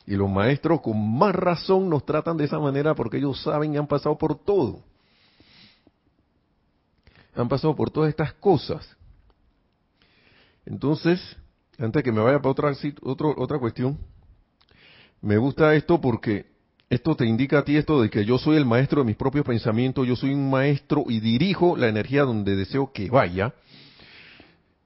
Y 0.05 0.15
los 0.15 0.29
maestros 0.29 0.81
con 0.81 1.17
más 1.17 1.33
razón 1.33 1.89
nos 1.89 2.05
tratan 2.05 2.37
de 2.37 2.45
esa 2.45 2.59
manera 2.59 2.93
porque 2.93 3.17
ellos 3.17 3.41
saben 3.41 3.73
y 3.73 3.77
han 3.77 3.87
pasado 3.87 4.17
por 4.17 4.37
todo. 4.37 4.83
Han 7.35 7.49
pasado 7.49 7.75
por 7.75 7.89
todas 7.89 8.09
estas 8.09 8.33
cosas. 8.33 8.95
Entonces, 10.65 11.19
antes 11.79 12.03
que 12.03 12.11
me 12.11 12.21
vaya 12.21 12.39
para 12.39 12.51
otra, 12.51 13.27
otra 13.37 13.59
cuestión, 13.59 13.97
me 15.21 15.37
gusta 15.37 15.73
esto 15.73 15.99
porque 15.99 16.54
esto 16.89 17.15
te 17.15 17.25
indica 17.25 17.59
a 17.59 17.65
ti 17.65 17.77
esto 17.77 18.01
de 18.01 18.09
que 18.09 18.25
yo 18.25 18.37
soy 18.37 18.57
el 18.57 18.65
maestro 18.65 19.01
de 19.01 19.07
mis 19.07 19.15
propios 19.15 19.45
pensamientos, 19.45 20.07
yo 20.07 20.15
soy 20.15 20.33
un 20.33 20.49
maestro 20.49 21.05
y 21.07 21.19
dirijo 21.19 21.75
la 21.75 21.87
energía 21.87 22.23
donde 22.23 22.55
deseo 22.55 22.91
que 22.91 23.09
vaya. 23.09 23.53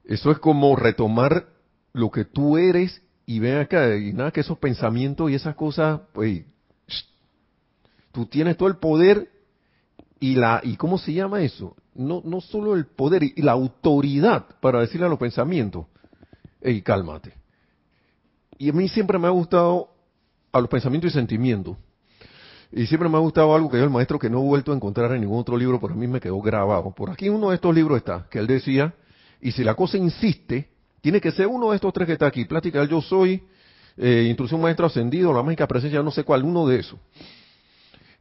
Eso 0.04 0.30
es 0.30 0.38
como 0.38 0.74
retomar 0.76 1.46
lo 1.92 2.10
que 2.10 2.24
tú 2.24 2.56
eres 2.56 3.02
y 3.26 3.38
ven 3.38 3.58
acá, 3.58 3.96
y 3.96 4.12
nada 4.12 4.30
que 4.30 4.40
esos 4.40 4.58
pensamientos 4.58 5.30
y 5.30 5.34
esas 5.34 5.54
cosas, 5.54 6.00
pues, 6.12 6.44
tú 8.12 8.26
tienes 8.26 8.56
todo 8.56 8.68
el 8.68 8.76
poder 8.76 9.30
y 10.18 10.34
la, 10.34 10.60
y 10.64 10.76
cómo 10.76 10.98
se 10.98 11.12
llama 11.12 11.42
eso, 11.42 11.76
no, 11.94 12.22
no 12.24 12.40
solo 12.40 12.74
el 12.74 12.86
poder 12.86 13.22
y 13.22 13.42
la 13.42 13.52
autoridad 13.52 14.46
para 14.60 14.80
decirle 14.80 15.06
a 15.06 15.10
los 15.10 15.18
pensamientos, 15.18 15.86
hey, 16.60 16.82
cálmate. 16.82 17.34
Y 18.58 18.70
a 18.70 18.72
mí 18.72 18.88
siempre 18.88 19.18
me 19.18 19.28
ha 19.28 19.30
gustado 19.30 19.90
a 20.52 20.60
los 20.60 20.68
pensamientos 20.68 21.12
y 21.12 21.14
sentimientos. 21.14 21.76
Y 22.72 22.86
siempre 22.86 23.08
me 23.08 23.16
ha 23.16 23.20
gustado 23.20 23.54
algo 23.54 23.68
que 23.68 23.76
dio 23.76 23.84
el 23.84 23.90
maestro 23.90 24.18
que 24.18 24.30
no 24.30 24.38
he 24.38 24.44
vuelto 24.44 24.72
a 24.72 24.76
encontrar 24.76 25.12
en 25.12 25.22
ningún 25.22 25.40
otro 25.40 25.56
libro, 25.56 25.80
pero 25.80 25.94
a 25.94 25.96
mí 25.96 26.06
me 26.06 26.20
quedó 26.20 26.40
grabado. 26.40 26.92
Por 26.94 27.10
aquí 27.10 27.28
uno 27.28 27.50
de 27.50 27.56
estos 27.56 27.74
libros 27.74 27.98
está, 27.98 28.26
que 28.30 28.38
él 28.38 28.46
decía, 28.46 28.94
y 29.40 29.52
si 29.52 29.64
la 29.64 29.74
cosa 29.74 29.96
insiste, 29.96 30.68
tiene 31.00 31.20
que 31.20 31.32
ser 31.32 31.48
uno 31.48 31.70
de 31.70 31.76
estos 31.76 31.92
tres 31.92 32.06
que 32.06 32.12
está 32.12 32.26
aquí, 32.26 32.44
Plática 32.44 32.84
Yo 32.84 33.00
Soy, 33.00 33.42
eh, 33.96 34.26
Instrucción 34.28 34.60
Maestro 34.60 34.86
Ascendido, 34.86 35.32
La 35.32 35.42
Mágica 35.42 35.66
Presencia, 35.66 36.02
no 36.02 36.10
sé 36.10 36.22
cuál, 36.22 36.44
uno 36.44 36.66
de 36.68 36.80
esos. 36.80 36.98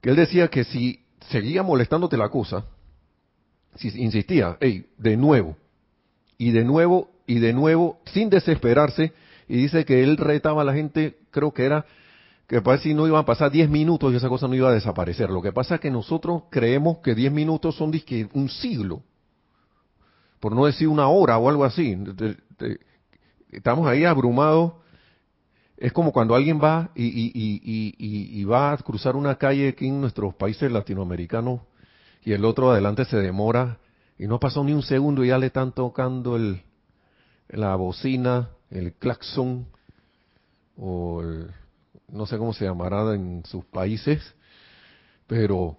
Que 0.02 0.10
él 0.10 0.16
decía 0.16 0.48
que 0.48 0.64
si 0.64 1.04
seguía 1.30 1.62
molestándote 1.62 2.18
la 2.18 2.30
cosa, 2.30 2.66
si 3.76 3.90
insistía, 4.02 4.58
hey, 4.60 4.88
de 4.98 5.16
nuevo, 5.16 5.58
y 6.38 6.52
de 6.52 6.64
nuevo, 6.64 7.12
y 7.28 7.40
de 7.40 7.54
nuevo, 7.54 8.00
sin 8.06 8.30
desesperarse, 8.30 9.14
y 9.48 9.58
dice 9.58 9.86
que 9.86 10.04
él 10.04 10.18
retaba 10.18 10.62
a 10.64 10.66
la 10.66 10.74
gente, 10.74 11.18
creo 11.32 11.54
que 11.54 11.66
era, 11.66 11.86
que 12.50 12.64
parece 12.64 12.86
si 12.86 12.94
no 12.96 13.06
iban 13.06 13.22
a 13.22 13.26
pasar 13.26 13.52
10 13.52 13.70
minutos 13.70 14.12
y 14.12 14.16
esa 14.16 14.28
cosa 14.28 14.48
no 14.48 14.56
iba 14.56 14.70
a 14.70 14.74
desaparecer. 14.74 15.30
Lo 15.30 15.40
que 15.40 15.54
pasa 15.54 15.76
es 15.76 15.82
que 15.82 15.92
nosotros 15.92 16.46
creemos 16.50 16.98
que 16.98 17.14
10 17.14 17.32
minutos 17.32 17.76
son 17.76 17.92
un 18.34 18.50
siglo, 18.50 19.04
por 20.40 20.56
no 20.56 20.66
decir 20.66 20.88
una 20.88 21.08
hora 21.10 21.38
o 21.38 21.48
algo 21.48 21.64
así. 21.64 21.96
Estamos 23.52 23.88
ahí 23.88 24.04
abrumados. 24.04 24.74
Es 25.78 25.94
como 25.94 26.12
cuando 26.12 26.34
alguien 26.34 26.60
va 26.60 26.90
y, 26.96 28.44
va 28.46 28.72
a 28.72 28.78
cruzar 28.78 29.16
una 29.16 29.36
calle 29.36 29.68
aquí 29.68 29.88
en 29.88 30.02
nuestros 30.02 30.34
países 30.34 30.72
latinoamericanos 30.72 31.62
y 32.26 32.32
el 32.32 32.44
otro 32.46 32.72
adelante 32.72 33.06
se 33.06 33.18
demora 33.18 33.78
y 34.18 34.26
no 34.26 34.40
pasó 34.40 34.64
ni 34.64 34.74
un 34.74 34.82
segundo 34.82 35.24
y 35.24 35.28
ya 35.28 35.38
le 35.38 35.46
están 35.46 35.72
tocando 35.72 36.36
el, 36.36 36.64
la 37.48 37.76
bocina, 37.76 38.50
el 38.72 38.94
claxon 38.94 39.68
o 40.76 41.22
no 42.12 42.26
sé 42.26 42.38
cómo 42.38 42.54
se 42.54 42.66
llamará 42.66 43.14
en 43.14 43.44
sus 43.46 43.66
países, 43.66 44.22
pero 45.28 45.78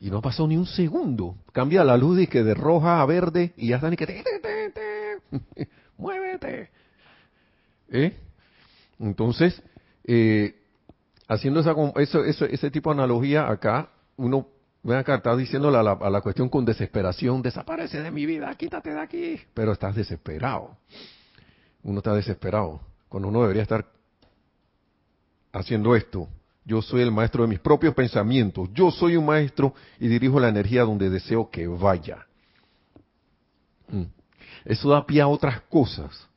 y 0.00 0.10
no 0.10 0.20
pasó 0.20 0.46
ni 0.46 0.56
un 0.56 0.66
segundo. 0.66 1.36
Cambia 1.52 1.84
la 1.84 1.96
luz 1.96 2.20
y 2.20 2.26
que 2.26 2.42
de 2.42 2.54
roja 2.54 3.00
a 3.00 3.06
verde 3.06 3.52
y 3.56 3.68
ya 3.68 3.76
están 3.76 3.92
y 3.92 3.96
que 3.96 4.06
te, 4.06 4.22
te, 4.22 5.68
muévete. 5.96 6.70
¿Eh? 7.88 8.16
Entonces, 8.98 9.62
eh, 10.04 10.54
haciendo 11.28 11.60
esa, 11.60 11.74
eso, 11.96 12.24
ese 12.24 12.70
tipo 12.70 12.90
de 12.90 12.98
analogía 13.00 13.48
acá, 13.48 13.88
uno 14.16 14.48
Ven 14.84 14.98
acá, 14.98 15.14
estás 15.14 15.38
diciéndole 15.38 15.78
a 15.78 15.82
la, 15.82 15.92
a 15.92 16.10
la 16.10 16.20
cuestión 16.20 16.50
con 16.50 16.66
desesperación, 16.66 17.40
desaparece 17.40 18.02
de 18.02 18.10
mi 18.10 18.26
vida, 18.26 18.54
quítate 18.54 18.90
de 18.90 19.00
aquí. 19.00 19.40
Pero 19.54 19.72
estás 19.72 19.94
desesperado. 19.94 20.76
Uno 21.82 22.00
está 22.00 22.14
desesperado. 22.14 22.82
Cuando 23.08 23.28
uno 23.28 23.40
debería 23.40 23.62
estar 23.62 23.86
haciendo 25.54 25.96
esto. 25.96 26.28
Yo 26.64 26.82
soy 26.82 27.02
el 27.02 27.12
maestro 27.12 27.42
de 27.42 27.48
mis 27.48 27.60
propios 27.60 27.94
pensamientos. 27.94 28.68
Yo 28.74 28.90
soy 28.90 29.16
un 29.16 29.26
maestro 29.26 29.74
y 29.98 30.08
dirijo 30.08 30.40
la 30.40 30.48
energía 30.48 30.82
donde 30.82 31.08
deseo 31.08 31.50
que 31.50 31.66
vaya. 31.66 32.26
Mm. 33.88 34.04
Eso 34.64 34.90
da 34.90 35.06
pie 35.06 35.20
a 35.20 35.28
otras 35.28 35.60
cosas. 35.62 36.28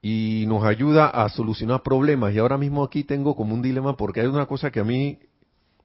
Y 0.00 0.44
nos 0.48 0.64
ayuda 0.64 1.08
a 1.08 1.28
solucionar 1.28 1.82
problemas. 1.82 2.32
Y 2.34 2.38
ahora 2.38 2.56
mismo 2.56 2.82
aquí 2.82 3.04
tengo 3.04 3.36
como 3.36 3.54
un 3.54 3.62
dilema 3.62 3.96
porque 3.96 4.20
hay 4.20 4.26
una 4.26 4.46
cosa 4.46 4.70
que 4.70 4.80
a 4.80 4.84
mí 4.84 5.18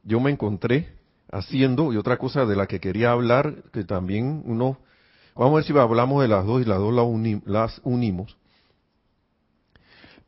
yo 0.04 0.20
me 0.20 0.32
encontré 0.32 0.96
haciendo 1.32 1.92
y 1.92 1.98
otra 1.98 2.18
cosa 2.18 2.46
de 2.46 2.56
la 2.56 2.68
que 2.68 2.80
quería 2.80 3.12
hablar, 3.12 3.63
que 3.74 3.84
también 3.84 4.44
uno, 4.46 4.77
vamos 5.36 5.54
a 5.54 5.56
ver 5.56 5.63
si 5.65 5.77
hablamos 5.77 6.22
de 6.22 6.27
las 6.27 6.46
dos 6.46 6.62
y 6.62 6.65
las 6.65 6.77
dos 6.77 6.94
las, 7.46 7.82
unimos, 7.84 8.38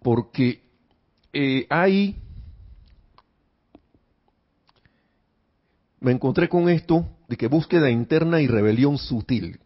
porque 0.01 0.66
eh, 1.39 2.15
me 5.99 6.11
encontré 6.11 6.49
con 6.49 6.69
esto 6.69 7.07
de 7.27 7.37
que 7.37 7.47
búsqueda 7.47 7.89
interna 7.89 8.41
y 8.41 8.47
rebelión 8.47 8.97
sutil. 8.97 9.59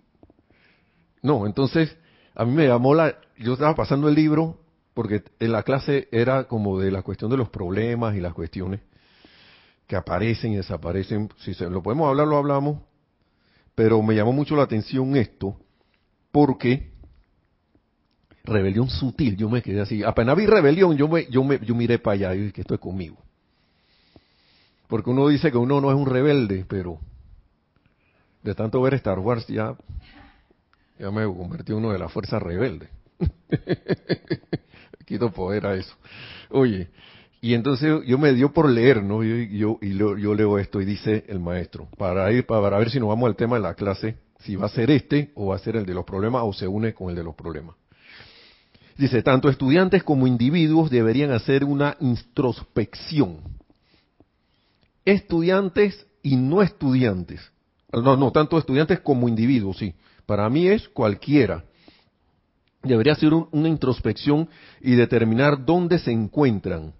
No, 1.21 1.45
entonces 1.45 1.95
a 2.35 2.45
mí 2.45 2.51
me 2.53 2.67
llamó 2.67 2.93
la, 2.93 3.15
yo 3.37 3.53
estaba 3.53 3.75
pasando 3.75 4.09
el 4.09 4.15
libro 4.15 4.59
porque 4.93 5.23
en 5.39 5.51
la 5.51 5.63
clase 5.63 6.09
era 6.11 6.45
como 6.45 6.79
de 6.79 6.91
la 6.91 7.03
cuestión 7.03 7.31
de 7.31 7.37
los 7.37 7.49
problemas 7.49 8.15
y 8.15 8.19
las 8.19 8.33
cuestiones 8.33 8.81
que 9.87 9.95
aparecen 9.95 10.53
y 10.53 10.57
desaparecen. 10.57 11.29
Si 11.37 11.53
se, 11.53 11.69
lo 11.69 11.81
podemos 11.81 12.09
hablar, 12.09 12.27
lo 12.27 12.37
hablamos. 12.37 12.81
Pero 13.75 14.01
me 14.01 14.15
llamó 14.15 14.33
mucho 14.33 14.55
la 14.55 14.63
atención 14.63 15.15
esto, 15.15 15.57
porque 16.31 16.90
rebelión 18.43 18.89
sutil, 18.89 19.37
yo 19.37 19.49
me 19.49 19.61
quedé 19.61 19.81
así. 19.81 20.03
Apenas 20.03 20.35
vi 20.35 20.45
rebelión, 20.45 20.97
yo 20.97 21.07
me, 21.07 21.27
yo 21.29 21.43
me, 21.43 21.59
yo 21.59 21.75
miré 21.75 21.99
para 21.99 22.13
allá 22.15 22.35
y 22.35 22.39
dije 22.39 22.53
que 22.53 22.61
esto 22.61 22.73
es 22.73 22.79
conmigo. 22.79 23.17
Porque 24.87 25.09
uno 25.09 25.27
dice 25.27 25.51
que 25.51 25.57
uno 25.57 25.79
no 25.79 25.89
es 25.89 25.95
un 25.95 26.05
rebelde, 26.05 26.65
pero 26.67 26.99
de 28.43 28.55
tanto 28.55 28.81
ver 28.81 28.95
Star 28.95 29.19
Wars 29.19 29.47
ya, 29.47 29.75
ya 30.99 31.11
me 31.11 31.25
convertí 31.25 31.71
en 31.71 31.77
uno 31.77 31.91
de 31.91 31.99
la 31.99 32.09
fuerza 32.09 32.39
rebelde. 32.39 32.89
Quito 35.05 35.31
poder 35.31 35.65
a 35.65 35.75
eso. 35.75 35.95
Oye, 36.49 36.89
y 37.39 37.53
entonces 37.53 38.01
yo 38.05 38.17
me 38.17 38.33
dio 38.33 38.51
por 38.51 38.69
leer, 38.69 39.03
¿no? 39.03 39.23
Yo, 39.23 39.35
yo, 39.35 39.79
y 39.81 39.97
yo 39.97 40.35
leo 40.35 40.59
esto 40.59 40.81
y 40.81 40.85
dice 40.85 41.25
el 41.27 41.39
maestro, 41.39 41.87
para 41.97 42.31
ir, 42.31 42.45
para 42.45 42.77
ver 42.77 42.89
si 42.89 42.99
nos 42.99 43.09
vamos 43.09 43.27
al 43.27 43.35
tema 43.35 43.55
de 43.55 43.63
la 43.63 43.73
clase, 43.75 44.17
si 44.39 44.55
va 44.55 44.65
a 44.65 44.69
ser 44.69 44.91
este 44.91 45.31
o 45.35 45.47
va 45.47 45.55
a 45.55 45.59
ser 45.59 45.75
el 45.75 45.85
de 45.85 45.93
los 45.93 46.05
problemas 46.05 46.43
o 46.45 46.53
se 46.53 46.67
une 46.67 46.93
con 46.93 47.09
el 47.09 47.15
de 47.15 47.23
los 47.23 47.35
problemas. 47.35 47.75
Dice, 48.97 49.23
tanto 49.23 49.49
estudiantes 49.49 50.03
como 50.03 50.27
individuos 50.27 50.89
deberían 50.89 51.31
hacer 51.31 51.63
una 51.63 51.97
introspección. 51.99 53.37
Estudiantes 55.05 56.05
y 56.21 56.35
no 56.35 56.61
estudiantes. 56.61 57.41
No, 57.91 58.15
no, 58.15 58.31
tanto 58.31 58.57
estudiantes 58.57 58.99
como 58.99 59.27
individuos, 59.27 59.77
sí. 59.77 59.93
Para 60.25 60.49
mí 60.49 60.67
es 60.67 60.87
cualquiera. 60.89 61.63
Debería 62.83 63.13
hacer 63.13 63.33
una 63.33 63.67
introspección 63.67 64.49
y 64.81 64.95
determinar 64.95 65.65
dónde 65.65 65.99
se 65.99 66.11
encuentran 66.11 66.93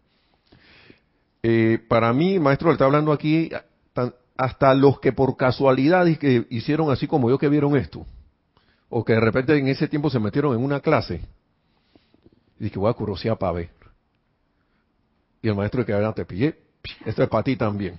eh, 1.43 1.79
para 1.88 2.13
mí, 2.13 2.39
maestro, 2.39 2.71
está 2.71 2.86
hablando 2.86 3.12
aquí 3.12 3.50
hasta 4.38 4.74
los 4.74 5.00
que 5.00 5.12
por 5.12 5.38
casualidad 5.38 6.05
que 6.17 6.45
hicieron 6.50 6.91
así 6.91 7.07
como 7.07 7.29
yo 7.29 7.38
que 7.38 7.50
vieron 7.50 7.75
esto, 7.75 8.05
o 8.89 9.03
que 9.03 9.13
de 9.13 9.19
repente 9.19 9.57
en 9.57 9.67
ese 9.67 9.88
tiempo 9.88 10.10
se 10.10 10.19
metieron 10.19 10.55
en 10.55 10.63
una 10.63 10.79
clase, 10.79 11.21
y 12.61 12.69
que 12.69 12.79
voy 12.79 12.89
a 12.89 12.93
curosear 12.93 13.37
para 13.37 13.53
ver. 13.53 13.69
Y 15.41 15.47
el 15.47 15.55
maestro 15.55 15.83
que 15.85 15.93
ahora 15.93 16.13
te 16.13 16.25
pillé, 16.25 16.59
esto 17.05 17.23
es 17.23 17.29
para 17.29 17.43
ti 17.43 17.55
también. 17.55 17.95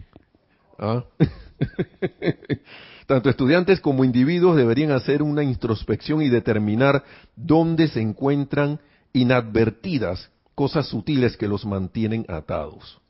¿Ah? 0.79 1.05
Tanto 3.07 3.29
estudiantes 3.29 3.81
como 3.81 4.05
individuos 4.05 4.57
deberían 4.57 4.93
hacer 4.93 5.23
una 5.23 5.43
introspección 5.43 6.23
y 6.23 6.29
determinar 6.29 7.03
dónde 7.35 7.89
se 7.89 8.01
encuentran 8.01 8.81
inadvertidas 9.13 10.31
cosas 10.55 10.87
sutiles 10.87 11.37
que 11.37 11.49
los 11.49 11.67
mantienen 11.67 12.25
atados. 12.29 13.01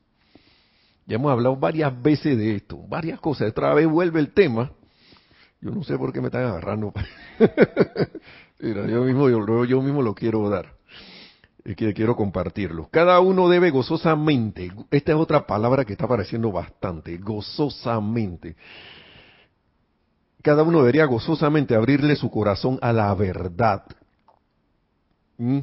Ya 1.06 1.16
hemos 1.16 1.30
hablado 1.32 1.56
varias 1.56 2.00
veces 2.00 2.38
de 2.38 2.56
esto, 2.56 2.78
varias 2.88 3.20
cosas. 3.20 3.50
Otra 3.50 3.74
vez 3.74 3.86
vuelve 3.86 4.20
el 4.20 4.32
tema. 4.32 4.72
Yo 5.60 5.70
no 5.70 5.84
sé 5.84 5.98
por 5.98 6.12
qué 6.12 6.20
me 6.20 6.28
están 6.28 6.44
agarrando. 6.44 6.92
Mira, 8.58 8.86
yo 8.86 9.02
mismo, 9.02 9.28
yo, 9.66 9.82
mismo 9.82 10.02
lo 10.02 10.14
quiero 10.14 10.48
dar. 10.48 10.74
Que 11.64 11.94
quiero 11.94 12.16
compartirlo. 12.16 12.88
Cada 12.90 13.20
uno 13.20 13.48
debe 13.48 13.70
gozosamente, 13.70 14.72
esta 14.90 15.12
es 15.12 15.18
otra 15.18 15.46
palabra 15.46 15.84
que 15.84 15.92
está 15.92 16.06
apareciendo 16.06 16.50
bastante, 16.50 17.16
gozosamente. 17.18 18.56
Cada 20.42 20.64
uno 20.64 20.80
debería 20.80 21.04
gozosamente 21.04 21.76
abrirle 21.76 22.16
su 22.16 22.30
corazón 22.30 22.78
a 22.82 22.92
la 22.92 23.14
verdad. 23.14 23.84
¿Mm? 25.38 25.60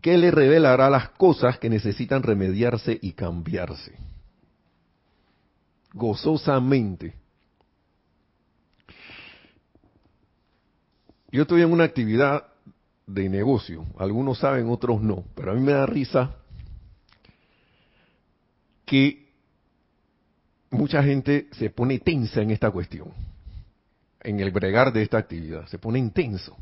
Que 0.00 0.18
le 0.18 0.32
revelará 0.32 0.90
las 0.90 1.10
cosas 1.10 1.58
que 1.58 1.70
necesitan 1.70 2.22
remediarse 2.22 2.98
y 3.00 3.12
cambiarse 3.12 4.08
gozosamente. 5.92 7.14
Yo 11.30 11.42
estoy 11.42 11.62
en 11.62 11.72
una 11.72 11.84
actividad 11.84 12.44
de 13.08 13.28
negocio, 13.28 13.86
algunos 13.98 14.38
saben, 14.38 14.68
otros 14.68 15.00
no, 15.00 15.24
pero 15.34 15.50
a 15.50 15.54
mí 15.54 15.62
me 15.62 15.72
da 15.72 15.86
risa 15.86 16.36
que 18.84 19.32
mucha 20.70 21.02
gente 21.02 21.48
se 21.52 21.70
pone 21.70 21.98
tensa 22.00 22.42
en 22.42 22.50
esta 22.50 22.70
cuestión, 22.70 23.08
en 24.20 24.40
el 24.40 24.50
bregar 24.50 24.92
de 24.92 25.02
esta 25.02 25.16
actividad, 25.16 25.66
se 25.68 25.78
pone 25.78 25.98
intenso. 25.98 26.54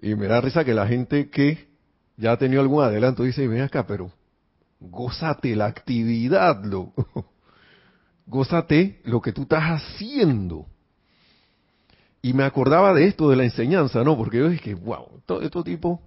Y 0.00 0.14
me 0.14 0.28
da 0.28 0.40
risa 0.40 0.64
que 0.64 0.72
la 0.72 0.86
gente 0.86 1.28
que 1.30 1.66
ya 2.16 2.30
ha 2.32 2.38
tenido 2.38 2.62
algún 2.62 2.84
adelanto 2.84 3.24
dice, 3.24 3.48
ven 3.48 3.62
acá, 3.62 3.88
pero 3.88 4.12
gózate 4.78 5.56
la 5.56 5.66
actividad, 5.66 6.64
lo, 6.64 6.92
gózate 8.26 9.00
lo 9.02 9.20
que 9.20 9.32
tú 9.32 9.42
estás 9.42 9.64
haciendo. 9.64 10.66
Y 12.20 12.32
me 12.32 12.44
acordaba 12.44 12.92
de 12.94 13.06
esto, 13.06 13.30
de 13.30 13.36
la 13.36 13.44
enseñanza, 13.44 14.02
¿no? 14.02 14.16
Porque 14.16 14.38
yo 14.38 14.48
dije, 14.48 14.74
wow, 14.74 15.20
todo 15.26 15.42
esto 15.42 15.62
tipo... 15.62 16.02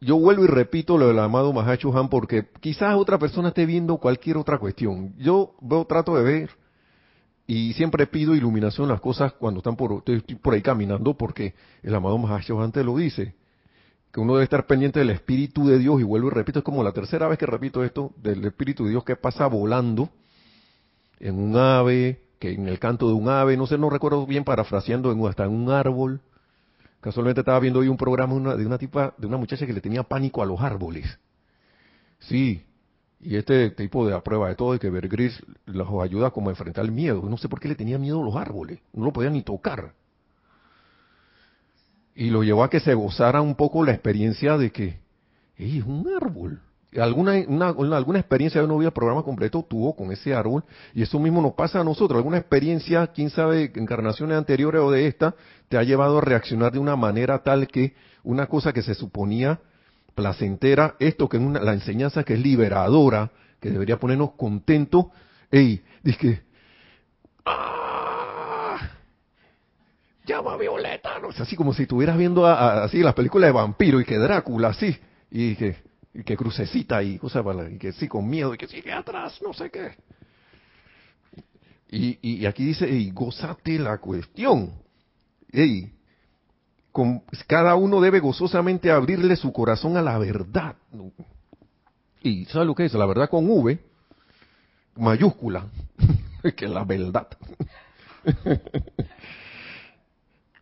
Yo 0.00 0.16
vuelvo 0.16 0.42
y 0.42 0.48
repito 0.48 0.98
lo 0.98 1.06
del 1.06 1.20
amado 1.20 1.52
Mahacho 1.52 1.96
Han 1.96 2.08
porque 2.08 2.48
quizás 2.58 2.96
otra 2.96 3.20
persona 3.20 3.48
esté 3.48 3.66
viendo 3.66 3.98
cualquier 3.98 4.36
otra 4.36 4.58
cuestión. 4.58 5.14
Yo 5.16 5.54
veo, 5.60 5.84
trato 5.84 6.16
de 6.16 6.24
ver 6.24 6.50
y 7.46 7.72
siempre 7.74 8.08
pido 8.08 8.34
iluminación 8.34 8.88
las 8.88 9.00
cosas 9.00 9.32
cuando 9.34 9.58
están 9.58 9.76
por, 9.76 10.02
estoy 10.04 10.20
por 10.36 10.54
ahí 10.54 10.62
caminando 10.62 11.16
porque 11.16 11.54
el 11.84 11.94
amado 11.94 12.18
Mahacho 12.18 12.60
Han 12.60 12.72
te 12.72 12.82
lo 12.82 12.96
dice 12.96 13.36
que 14.12 14.20
uno 14.20 14.34
debe 14.34 14.44
estar 14.44 14.66
pendiente 14.66 14.98
del 14.98 15.10
Espíritu 15.10 15.66
de 15.66 15.78
Dios, 15.78 15.98
y 16.00 16.04
vuelvo 16.04 16.28
y 16.28 16.32
repito, 16.32 16.58
es 16.58 16.64
como 16.64 16.84
la 16.84 16.92
tercera 16.92 17.28
vez 17.28 17.38
que 17.38 17.46
repito 17.46 17.82
esto, 17.82 18.12
del 18.18 18.44
Espíritu 18.44 18.84
de 18.84 18.90
Dios 18.90 19.04
que 19.04 19.16
pasa 19.16 19.46
volando 19.46 20.10
en 21.18 21.38
un 21.38 21.56
ave, 21.56 22.21
que 22.42 22.52
en 22.52 22.66
el 22.68 22.78
canto 22.78 23.06
de 23.06 23.14
un 23.14 23.28
ave, 23.28 23.56
no 23.56 23.66
sé, 23.66 23.78
no 23.78 23.88
recuerdo 23.88 24.26
bien 24.26 24.42
parafraseando, 24.42 25.12
en, 25.12 25.24
hasta 25.26 25.44
en 25.44 25.52
un 25.52 25.70
árbol. 25.70 26.20
Casualmente 27.00 27.40
estaba 27.40 27.60
viendo 27.60 27.78
hoy 27.78 27.88
un 27.88 27.96
programa 27.96 28.56
de 28.56 28.66
una 28.66 28.78
tipa, 28.78 29.14
de 29.16 29.26
una 29.26 29.36
muchacha 29.36 29.66
que 29.66 29.72
le 29.72 29.80
tenía 29.80 30.02
pánico 30.02 30.42
a 30.42 30.46
los 30.46 30.60
árboles. 30.60 31.18
Sí, 32.18 32.64
y 33.20 33.36
este 33.36 33.70
tipo 33.70 34.06
de 34.06 34.20
prueba 34.20 34.48
de 34.48 34.56
todo, 34.56 34.72
de 34.72 34.78
que 34.78 34.90
Bergris 34.90 35.40
los 35.66 35.88
ayuda 36.02 36.30
como 36.30 36.48
a 36.48 36.52
enfrentar 36.52 36.84
el 36.84 36.92
miedo. 36.92 37.22
No 37.22 37.38
sé 37.38 37.48
por 37.48 37.60
qué 37.60 37.68
le 37.68 37.76
tenía 37.76 37.98
miedo 37.98 38.20
a 38.20 38.24
los 38.24 38.36
árboles, 38.36 38.80
no 38.92 39.04
lo 39.04 39.12
podía 39.12 39.30
ni 39.30 39.42
tocar 39.42 39.94
y 42.14 42.30
lo 42.30 42.42
llevó 42.42 42.64
a 42.64 42.70
que 42.70 42.80
se 42.80 42.94
gozara 42.94 43.40
un 43.40 43.54
poco 43.54 43.84
la 43.84 43.92
experiencia 43.92 44.58
de 44.58 44.70
que 44.70 44.98
es 45.56 45.84
un 45.84 46.08
árbol. 46.20 46.60
Alguna, 47.00 47.32
alguna 47.68 48.18
experiencia 48.18 48.60
de 48.60 48.66
una 48.66 48.76
vida 48.76 48.90
programa 48.90 49.22
completo 49.22 49.64
tuvo 49.66 49.96
con 49.96 50.12
ese 50.12 50.34
árbol 50.34 50.62
y 50.94 51.02
eso 51.02 51.18
mismo 51.18 51.40
nos 51.40 51.54
pasa 51.54 51.80
a 51.80 51.84
nosotros. 51.84 52.18
Alguna 52.18 52.38
experiencia, 52.38 53.06
quién 53.06 53.30
sabe, 53.30 53.72
encarnaciones 53.74 54.36
anteriores 54.36 54.82
o 54.82 54.90
de 54.90 55.06
esta, 55.06 55.34
te 55.68 55.78
ha 55.78 55.82
llevado 55.82 56.18
a 56.18 56.20
reaccionar 56.20 56.72
de 56.72 56.78
una 56.78 56.94
manera 56.96 57.42
tal 57.42 57.66
que 57.66 57.94
una 58.24 58.46
cosa 58.46 58.72
que 58.72 58.82
se 58.82 58.94
suponía 58.94 59.60
placentera, 60.14 60.96
esto 60.98 61.28
que 61.28 61.38
es 61.38 61.42
una, 61.42 61.60
la 61.60 61.72
enseñanza 61.72 62.24
que 62.24 62.34
es 62.34 62.40
liberadora, 62.40 63.30
que 63.58 63.70
debería 63.70 63.98
ponernos 63.98 64.32
contentos, 64.32 65.06
ey, 65.50 65.82
dice 66.02 66.42
llama 70.24 70.56
Violeta, 70.56 71.18
no 71.20 71.32
sé, 71.32 71.42
así 71.42 71.56
como 71.56 71.74
si 71.74 71.82
estuvieras 71.82 72.16
viendo 72.16 72.46
así 72.46 73.02
las 73.02 73.14
películas 73.14 73.48
de 73.48 73.52
vampiro 73.52 74.00
y 74.00 74.04
que 74.04 74.18
Drácula 74.18 74.68
así, 74.68 74.96
y 75.30 75.56
que, 75.56 75.76
y 76.14 76.22
que 76.24 76.36
crucecita 76.36 77.02
y 77.02 77.18
cosas 77.18 77.44
y 77.70 77.78
que 77.78 77.92
sí 77.92 78.08
con 78.08 78.28
miedo 78.28 78.54
y 78.54 78.58
que 78.58 78.68
sigue 78.68 78.92
atrás, 78.92 79.40
no 79.42 79.52
sé 79.52 79.70
qué. 79.70 79.96
Y, 81.88 82.18
y, 82.22 82.46
aquí 82.46 82.64
dice, 82.64 82.88
y 82.88 83.10
gozate 83.10 83.78
la 83.78 83.98
cuestión. 83.98 84.72
Ey, 85.52 85.92
con, 86.90 87.22
cada 87.46 87.74
uno 87.74 88.00
debe 88.00 88.20
gozosamente 88.20 88.90
abrirle 88.90 89.36
su 89.36 89.52
corazón 89.52 89.96
a 89.96 90.02
la 90.02 90.18
verdad. 90.18 90.76
Y 92.22 92.44
¿sabes 92.46 92.66
lo 92.66 92.74
que 92.74 92.84
es? 92.84 92.94
La 92.94 93.06
verdad 93.06 93.28
con 93.28 93.48
V, 93.48 93.78
mayúscula, 94.96 95.66
que 96.56 96.68
la 96.68 96.84
verdad. 96.84 97.28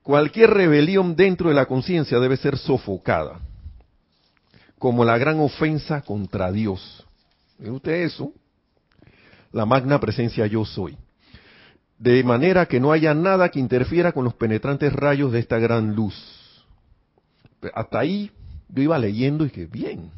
Cualquier 0.02 0.50
rebelión 0.50 1.14
dentro 1.14 1.50
de 1.50 1.54
la 1.54 1.66
conciencia 1.66 2.18
debe 2.18 2.36
ser 2.36 2.56
sofocada, 2.56 3.40
como 4.80 5.04
la 5.04 5.18
gran 5.18 5.38
ofensa 5.40 6.00
contra 6.00 6.50
Dios. 6.50 7.06
¿Ve 7.58 7.70
usted 7.70 7.92
eso? 8.02 8.32
La 9.52 9.66
magna 9.66 10.00
presencia 10.00 10.46
yo 10.46 10.64
soy. 10.64 10.96
De 11.98 12.24
manera 12.24 12.64
que 12.64 12.80
no 12.80 12.90
haya 12.90 13.12
nada 13.12 13.50
que 13.50 13.60
interfiera 13.60 14.12
con 14.12 14.24
los 14.24 14.32
penetrantes 14.32 14.90
rayos 14.94 15.32
de 15.32 15.38
esta 15.38 15.58
gran 15.58 15.94
luz. 15.94 16.14
Hasta 17.74 17.98
ahí 17.98 18.30
yo 18.70 18.82
iba 18.82 18.98
leyendo 18.98 19.44
y 19.44 19.50
que 19.50 19.66
bien. 19.66 20.10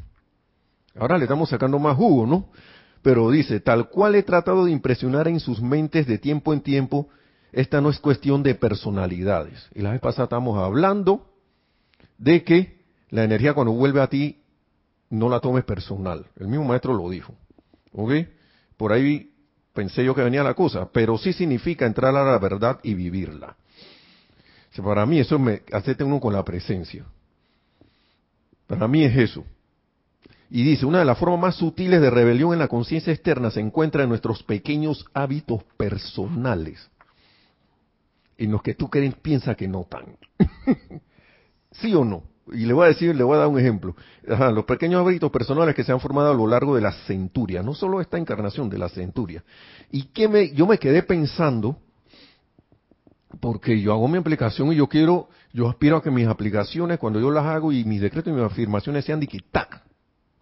Ahora 0.97 1.17
le 1.17 1.25
estamos 1.25 1.49
sacando 1.49 1.77
más 1.77 1.97
jugo, 1.97 2.25
¿no? 2.25 2.47
Pero 3.01 3.31
dice, 3.31 3.59
tal 3.59 3.89
cual 3.89 4.15
he 4.15 4.23
tratado 4.23 4.63
de 4.63 4.71
impresionar 4.71 5.27
en 5.27 5.41
sus 5.41 5.61
mentes 5.61 6.07
de 6.07 6.19
tiempo 6.19 6.53
en 6.53 6.61
tiempo, 6.61 7.09
esta 7.51 7.81
no 7.81 7.89
es 7.89 7.99
cuestión 7.99 8.43
de 8.43 8.55
personalidades. 8.55 9.67
Y 9.75 9.81
la 9.81 9.91
vez 9.91 9.99
pasada 9.99 10.23
estamos 10.23 10.57
hablando 10.57 11.27
de 12.17 12.45
que 12.45 12.81
la 13.09 13.25
energía 13.25 13.53
cuando 13.53 13.73
vuelve 13.73 13.99
a 13.99 14.07
ti 14.07 14.39
no 15.09 15.29
la 15.29 15.39
tomes 15.39 15.63
personal. 15.63 16.25
El 16.37 16.47
mismo 16.47 16.65
maestro 16.65 16.93
lo 16.93 17.09
dijo. 17.09 17.35
¿Ok? 17.91 18.11
Por 18.77 18.91
ahí 18.91 19.31
pensé 19.73 20.03
yo 20.03 20.15
que 20.15 20.23
venía 20.23 20.43
la 20.43 20.53
cosa, 20.53 20.89
pero 20.91 21.17
sí 21.17 21.33
significa 21.33 21.85
entrar 21.85 22.15
a 22.15 22.23
la 22.23 22.37
verdad 22.39 22.79
y 22.83 22.93
vivirla. 22.93 23.55
para 24.83 25.05
mí 25.05 25.19
eso 25.19 25.37
me 25.39 25.61
hace 25.71 25.95
uno 26.03 26.19
con 26.19 26.33
la 26.33 26.43
presencia. 26.43 27.05
Para 28.67 28.87
mí 28.87 29.03
es 29.03 29.15
eso. 29.15 29.43
Y 30.49 30.63
dice, 30.63 30.85
una 30.85 30.99
de 30.99 31.05
las 31.05 31.17
formas 31.17 31.39
más 31.39 31.55
sutiles 31.55 31.99
de 31.99 32.09
rebelión 32.09 32.53
en 32.53 32.59
la 32.59 32.67
conciencia 32.67 33.11
externa 33.11 33.49
se 33.49 33.59
encuentra 33.59 34.03
en 34.03 34.09
nuestros 34.09 34.43
pequeños 34.43 35.05
hábitos 35.13 35.63
personales 35.77 36.89
en 38.37 38.51
los 38.51 38.61
que 38.61 38.73
tú 38.73 38.89
piensas 39.21 39.55
que 39.55 39.67
no 39.67 39.85
tan. 39.85 40.17
¿Sí 41.71 41.93
o 41.93 42.03
no? 42.03 42.23
Y 42.51 42.65
le 42.65 42.73
voy 42.73 42.85
a 42.85 42.87
decir, 42.89 43.15
le 43.15 43.23
voy 43.23 43.35
a 43.35 43.39
dar 43.39 43.47
un 43.47 43.59
ejemplo. 43.59 43.95
los 44.27 44.65
pequeños 44.65 45.01
hábitos 45.01 45.31
personales 45.31 45.75
que 45.75 45.83
se 45.83 45.91
han 45.91 45.99
formado 45.99 46.31
a 46.31 46.33
lo 46.33 46.47
largo 46.47 46.75
de 46.75 46.81
la 46.81 46.91
centuria, 46.91 47.63
no 47.63 47.73
solo 47.73 48.01
esta 48.01 48.17
encarnación 48.17 48.69
de 48.69 48.77
la 48.77 48.89
centuria. 48.89 49.43
Y 49.91 50.03
que 50.05 50.27
me, 50.27 50.51
yo 50.53 50.67
me 50.67 50.77
quedé 50.77 51.03
pensando, 51.03 51.77
porque 53.39 53.79
yo 53.79 53.93
hago 53.93 54.07
mi 54.07 54.17
aplicación 54.17 54.73
y 54.73 54.75
yo 54.75 54.87
quiero, 54.87 55.29
yo 55.53 55.69
aspiro 55.69 55.97
a 55.97 56.03
que 56.03 56.11
mis 56.11 56.27
aplicaciones, 56.27 56.99
cuando 56.99 57.19
yo 57.19 57.31
las 57.31 57.45
hago 57.45 57.71
y 57.71 57.85
mis 57.85 58.01
decretos 58.01 58.31
y 58.31 58.35
mis 58.35 58.45
afirmaciones 58.45 59.05
sean 59.05 59.19
de 59.19 59.27
que 59.27 59.39
tac, 59.51 59.81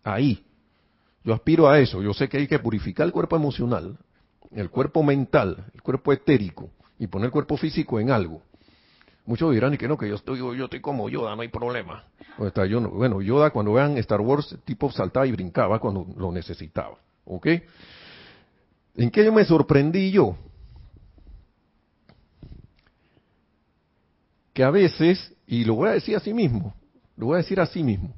ahí. 0.03 0.43
Yo 1.23 1.33
aspiro 1.35 1.69
a 1.69 1.79
eso. 1.79 2.01
Yo 2.01 2.13
sé 2.13 2.27
que 2.27 2.37
hay 2.37 2.47
que 2.47 2.57
purificar 2.57 3.05
el 3.05 3.11
cuerpo 3.11 3.35
emocional, 3.35 3.97
el 4.51 4.69
cuerpo 4.69 5.03
mental, 5.03 5.65
el 5.73 5.81
cuerpo 5.81 6.11
etérico, 6.13 6.71
y 6.97 7.07
poner 7.07 7.27
el 7.27 7.31
cuerpo 7.31 7.57
físico 7.57 7.99
en 7.99 8.09
algo. 8.09 8.41
Muchos 9.25 9.53
dirán 9.53 9.77
que 9.77 9.87
no, 9.87 9.97
que 9.97 10.09
yo 10.09 10.15
estoy, 10.15 10.39
yo 10.39 10.65
estoy 10.65 10.81
como 10.81 11.07
Yoda, 11.07 11.35
no 11.35 11.41
hay 11.43 11.49
problema. 11.49 12.03
está 12.39 12.65
yo, 12.65 12.81
bueno, 12.81 13.21
Yoda 13.21 13.51
cuando 13.51 13.73
vean 13.73 13.97
Star 13.97 14.19
Wars, 14.21 14.57
tipo 14.65 14.91
saltaba 14.91 15.27
y 15.27 15.31
brincaba 15.31 15.79
cuando 15.79 16.07
lo 16.17 16.31
necesitaba. 16.31 16.97
¿Ok? 17.25 17.47
¿En 18.95 19.11
qué 19.11 19.23
yo 19.23 19.31
me 19.31 19.45
sorprendí 19.45 20.11
yo? 20.11 20.35
Que 24.53 24.63
a 24.63 24.71
veces, 24.71 25.33
y 25.47 25.63
lo 25.63 25.75
voy 25.75 25.89
a 25.89 25.93
decir 25.93 26.15
así 26.15 26.33
mismo, 26.33 26.73
lo 27.15 27.27
voy 27.27 27.35
a 27.35 27.37
decir 27.37 27.59
así 27.59 27.83
mismo, 27.83 28.15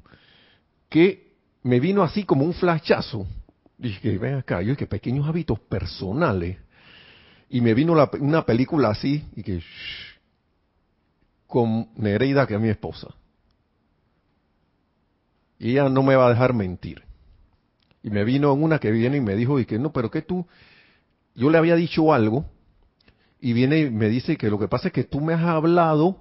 que 0.88 1.34
me 1.62 1.80
vino 1.80 2.02
así 2.02 2.24
como 2.24 2.44
un 2.44 2.54
flashazo. 2.54 3.26
Dije, 3.76 4.18
ven 4.18 4.36
acá, 4.36 4.62
yo 4.62 4.76
que 4.76 4.86
pequeños 4.86 5.28
hábitos 5.28 5.60
personales 5.60 6.56
y 7.48 7.60
me 7.60 7.74
vino 7.74 7.94
una 8.18 8.44
película 8.44 8.88
así, 8.88 9.24
y 9.36 9.42
que, 9.42 9.62
con 11.54 11.86
Nereida, 11.94 12.48
que 12.48 12.56
es 12.56 12.60
mi 12.60 12.68
esposa. 12.68 13.14
Y 15.56 15.70
ella 15.70 15.88
no 15.88 16.02
me 16.02 16.16
va 16.16 16.26
a 16.26 16.30
dejar 16.30 16.52
mentir. 16.52 17.04
Y 18.02 18.10
me 18.10 18.24
vino 18.24 18.52
una 18.54 18.80
que 18.80 18.90
viene 18.90 19.18
y 19.18 19.20
me 19.20 19.36
dijo, 19.36 19.60
y 19.60 19.64
que 19.64 19.78
no, 19.78 19.92
pero 19.92 20.10
que 20.10 20.22
tú, 20.22 20.48
yo 21.36 21.50
le 21.50 21.58
había 21.58 21.76
dicho 21.76 22.12
algo, 22.12 22.44
y 23.40 23.52
viene 23.52 23.82
y 23.82 23.90
me 23.90 24.08
dice 24.08 24.36
que 24.36 24.50
lo 24.50 24.58
que 24.58 24.66
pasa 24.66 24.88
es 24.88 24.94
que 24.94 25.04
tú 25.04 25.20
me 25.20 25.32
has 25.32 25.44
hablado 25.44 26.18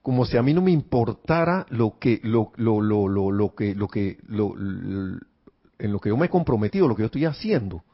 como 0.00 0.24
si 0.24 0.38
a 0.38 0.42
mí 0.42 0.54
no 0.54 0.62
me 0.62 0.70
importara 0.70 1.66
lo 1.68 1.98
que, 1.98 2.18
lo, 2.22 2.52
lo, 2.56 2.80
lo, 2.80 3.06
lo, 3.06 3.30
lo 3.30 3.54
que, 3.54 3.74
lo 3.74 3.86
que, 3.86 4.16
lo, 4.28 4.54
en 4.56 5.92
lo 5.92 6.00
que 6.00 6.08
yo 6.08 6.16
me 6.16 6.24
he 6.24 6.30
comprometido, 6.30 6.88
lo 6.88 6.96
que 6.96 7.02
yo 7.02 7.06
estoy 7.06 7.26
haciendo. 7.26 7.84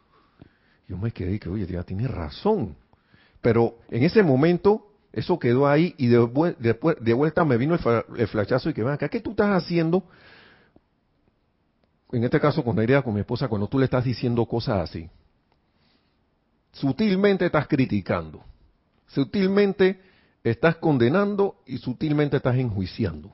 Yo 0.86 0.98
me 0.98 1.10
quedé 1.10 1.34
y 1.34 1.38
que, 1.40 1.48
oye, 1.48 1.66
ya 1.66 1.82
tiene 1.82 2.06
razón. 2.06 2.76
Pero 3.42 3.78
en 3.90 4.04
ese 4.04 4.22
momento, 4.22 4.93
eso 5.14 5.38
quedó 5.38 5.68
ahí 5.68 5.94
y 5.96 6.08
de, 6.08 6.18
de 7.00 7.12
vuelta 7.14 7.44
me 7.44 7.56
vino 7.56 7.76
el, 8.16 8.26
flachazo 8.26 8.68
y 8.68 8.74
que, 8.74 8.82
ven 8.82 8.94
acá, 8.94 9.08
¿qué 9.08 9.20
tú 9.20 9.30
estás 9.30 9.62
haciendo? 9.62 10.02
En 12.10 12.24
este 12.24 12.40
caso 12.40 12.64
con 12.64 12.82
idea 12.82 13.00
con 13.00 13.14
mi 13.14 13.20
esposa, 13.20 13.46
cuando 13.46 13.68
tú 13.68 13.78
le 13.78 13.84
estás 13.84 14.04
diciendo 14.04 14.44
cosas 14.44 14.90
así. 14.90 15.08
Sutilmente 16.72 17.46
estás 17.46 17.68
criticando. 17.68 18.42
Sutilmente 19.06 20.00
estás 20.42 20.76
condenando 20.76 21.56
y 21.64 21.78
sutilmente 21.78 22.38
estás 22.38 22.56
enjuiciando. 22.56 23.30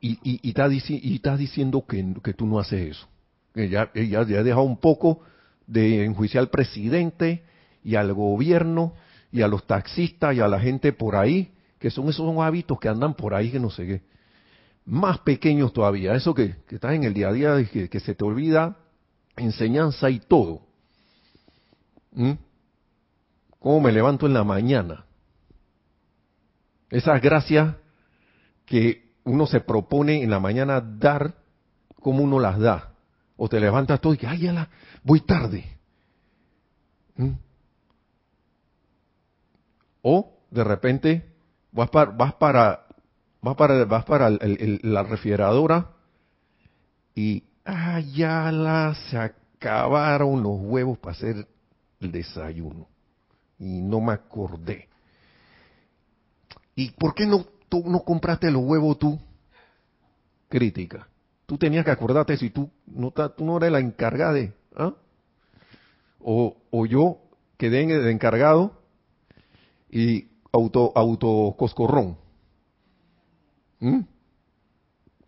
Y, 0.00 0.18
y, 0.22 0.48
estás, 0.48 1.38
diciendo 1.38 1.84
que, 1.86 2.14
que, 2.24 2.32
tú 2.32 2.46
no 2.46 2.58
haces 2.58 2.96
eso. 2.96 3.08
Que 3.52 3.68
ya, 3.68 3.92
ya, 3.92 4.24
ya 4.24 4.42
dejado 4.42 4.62
un 4.62 4.78
poco 4.78 5.20
de 5.66 6.06
enjuiciar 6.06 6.40
al 6.40 6.50
presidente 6.50 7.42
y 7.84 7.96
al 7.96 8.14
gobierno 8.14 8.94
y 9.30 9.42
a 9.42 9.48
los 9.48 9.66
taxistas 9.66 10.34
y 10.34 10.40
a 10.40 10.48
la 10.48 10.60
gente 10.60 10.92
por 10.92 11.16
ahí, 11.16 11.52
que 11.78 11.90
son 11.90 12.08
esos 12.08 12.36
hábitos 12.38 12.78
que 12.78 12.88
andan 12.88 13.14
por 13.14 13.34
ahí 13.34 13.50
que 13.50 13.60
no 13.60 13.70
sé 13.70 13.86
qué. 13.86 14.02
Más 14.84 15.18
pequeños 15.18 15.72
todavía, 15.72 16.14
eso 16.14 16.34
que, 16.34 16.56
que 16.66 16.76
estás 16.76 16.94
en 16.94 17.04
el 17.04 17.14
día 17.14 17.28
a 17.28 17.32
día, 17.32 17.64
que, 17.70 17.88
que 17.88 18.00
se 18.00 18.14
te 18.14 18.24
olvida 18.24 18.76
enseñanza 19.36 20.10
y 20.10 20.20
todo. 20.20 20.62
¿Mm? 22.12 22.32
¿Cómo 23.58 23.80
me 23.80 23.92
levanto 23.92 24.26
en 24.26 24.34
la 24.34 24.44
mañana? 24.44 25.04
Esas 26.90 27.20
gracias 27.20 27.74
que 28.64 29.12
uno 29.24 29.46
se 29.46 29.60
propone 29.60 30.22
en 30.22 30.30
la 30.30 30.40
mañana 30.40 30.80
dar, 30.80 31.34
como 32.00 32.22
uno 32.22 32.40
las 32.40 32.58
da. 32.58 32.94
O 33.36 33.48
te 33.48 33.60
levantas 33.60 34.00
todo 34.00 34.14
y 34.14 34.16
que, 34.16 34.26
ay, 34.26 34.38
ya 34.40 34.52
la, 34.52 34.70
voy 35.02 35.20
tarde. 35.20 35.64
¿Mm? 37.16 37.32
O 40.02 40.32
de 40.50 40.64
repente 40.64 41.32
vas 41.72 41.90
para, 41.90 42.10
vas 42.10 42.34
para 42.34 42.88
vas 43.40 43.56
para, 43.56 43.84
vas 43.84 44.04
para 44.04 44.30
la 44.30 45.02
refrigeradora 45.02 45.90
y 47.14 47.44
ah, 47.64 48.00
ya 48.00 48.94
se 49.10 49.18
acabaron 49.18 50.42
los 50.42 50.58
huevos 50.60 50.98
para 50.98 51.16
hacer 51.16 51.46
el 52.00 52.12
desayuno. 52.12 52.86
Y 53.58 53.80
no 53.80 54.00
me 54.00 54.12
acordé. 54.12 54.88
¿Y 56.76 56.92
por 56.92 57.14
qué 57.14 57.26
no, 57.26 57.44
no 57.84 58.00
compraste 58.04 58.50
los 58.52 58.62
huevos 58.62 58.98
tú? 58.98 59.18
Crítica. 60.48 61.08
Tú 61.44 61.58
tenías 61.58 61.84
que 61.84 61.90
acordarte 61.90 62.36
si 62.36 62.50
tú 62.50 62.70
no, 62.86 63.10
tú 63.10 63.44
no 63.44 63.56
eres 63.56 63.72
la 63.72 63.80
encargada 63.80 64.34
de... 64.34 64.52
¿ah? 64.76 64.94
O, 66.20 66.56
o 66.70 66.86
yo 66.86 67.18
quedé 67.56 67.82
el 67.82 68.06
encargado 68.08 68.77
y 69.90 70.28
auto, 70.52 70.92
auto 70.94 71.54
coscorrón. 71.56 72.16
¿Mm? 73.80 74.00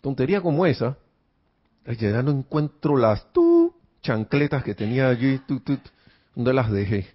Tontería 0.01 0.41
como 0.41 0.67
esa. 0.67 0.97
Ya 1.99 2.23
no 2.23 2.31
encuentro 2.31 2.97
las 2.97 3.33
tú, 3.33 3.75
chancletas 4.03 4.63
que 4.63 4.75
tenía 4.75 5.09
allí. 5.09 5.41
¿Dónde 6.35 6.53
las 6.53 6.71
dejé? 6.71 7.07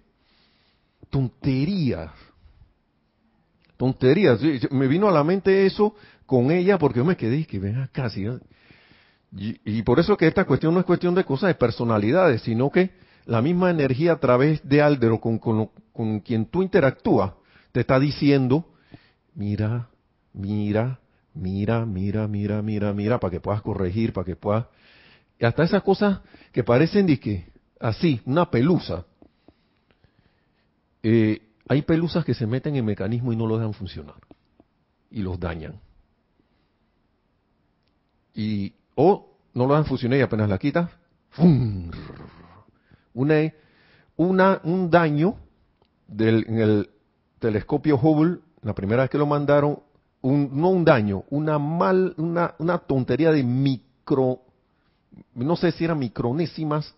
Tonterías. 1.10 2.10
Tonterías. 3.76 4.40
Me 4.70 4.86
vino 4.86 5.08
a 5.08 5.12
la 5.12 5.24
mente 5.24 5.66
eso 5.66 5.94
con 6.26 6.50
ella 6.50 6.78
porque 6.78 6.98
yo 6.98 7.04
me 7.04 7.16
quedé 7.16 7.38
y 7.38 7.44
que 7.44 7.58
ven 7.58 7.78
acá. 7.78 8.10
Y, 9.32 9.60
y, 9.64 9.82
por 9.82 10.00
eso 10.00 10.16
que 10.16 10.26
esta 10.26 10.44
cuestión 10.44 10.74
no 10.74 10.80
es 10.80 10.86
cuestión 10.86 11.14
de 11.14 11.24
cosas 11.24 11.48
de 11.48 11.54
personalidades, 11.54 12.42
sino 12.42 12.70
que 12.70 12.90
la 13.26 13.42
misma 13.42 13.70
energía 13.70 14.12
a 14.12 14.20
través 14.20 14.66
de 14.66 14.80
Aldero 14.80 15.20
con, 15.20 15.38
con, 15.38 15.70
con 15.96 16.20
quien 16.20 16.46
tú 16.46 16.62
interactúas 16.62 17.32
te 17.72 17.80
está 17.80 17.98
diciendo, 17.98 18.68
mira, 19.34 19.88
mira, 20.34 21.00
mira, 21.34 21.86
mira, 21.86 22.28
mira, 22.28 22.62
mira, 22.62 22.92
mira, 22.92 23.18
para 23.18 23.30
que 23.30 23.40
puedas 23.40 23.62
corregir, 23.62 24.12
para 24.12 24.26
que 24.26 24.36
puedas... 24.36 24.66
Y 25.38 25.44
hasta 25.44 25.64
esas 25.64 25.82
cosas 25.82 26.20
que 26.52 26.62
parecen 26.62 27.06
que 27.18 27.48
así, 27.80 28.20
una 28.24 28.50
pelusa. 28.50 29.04
Eh, 31.02 31.42
hay 31.68 31.82
pelusas 31.82 32.24
que 32.24 32.34
se 32.34 32.46
meten 32.46 32.76
en 32.76 32.84
mecanismo 32.84 33.32
y 33.32 33.36
no 33.36 33.46
lo 33.46 33.56
dejan 33.56 33.74
funcionar. 33.74 34.16
Y 35.10 35.22
los 35.22 35.38
dañan. 35.40 35.80
Y, 38.34 38.74
o 38.94 39.38
no 39.54 39.66
lo 39.66 39.74
dejan 39.74 39.86
funcionar 39.86 40.18
y 40.18 40.22
apenas 40.22 40.48
la 40.48 40.58
quitas, 40.58 40.90
una, 43.14 43.52
un 44.62 44.90
daño 44.90 45.36
del, 46.06 46.44
en 46.48 46.58
el 46.58 46.90
telescopio 47.38 47.96
Hubble, 47.96 48.38
la 48.62 48.74
primera 48.74 49.02
vez 49.02 49.10
que 49.10 49.18
lo 49.18 49.26
mandaron, 49.26 49.80
un, 50.22 50.50
no 50.52 50.70
un 50.70 50.84
daño, 50.84 51.24
una 51.30 51.58
mal, 51.58 52.14
una, 52.16 52.78
tontería 52.78 53.30
de 53.30 53.42
micro, 53.42 54.40
no 55.34 55.56
sé 55.56 55.72
si 55.72 55.84
eran 55.84 55.98
micronésimas 55.98 56.94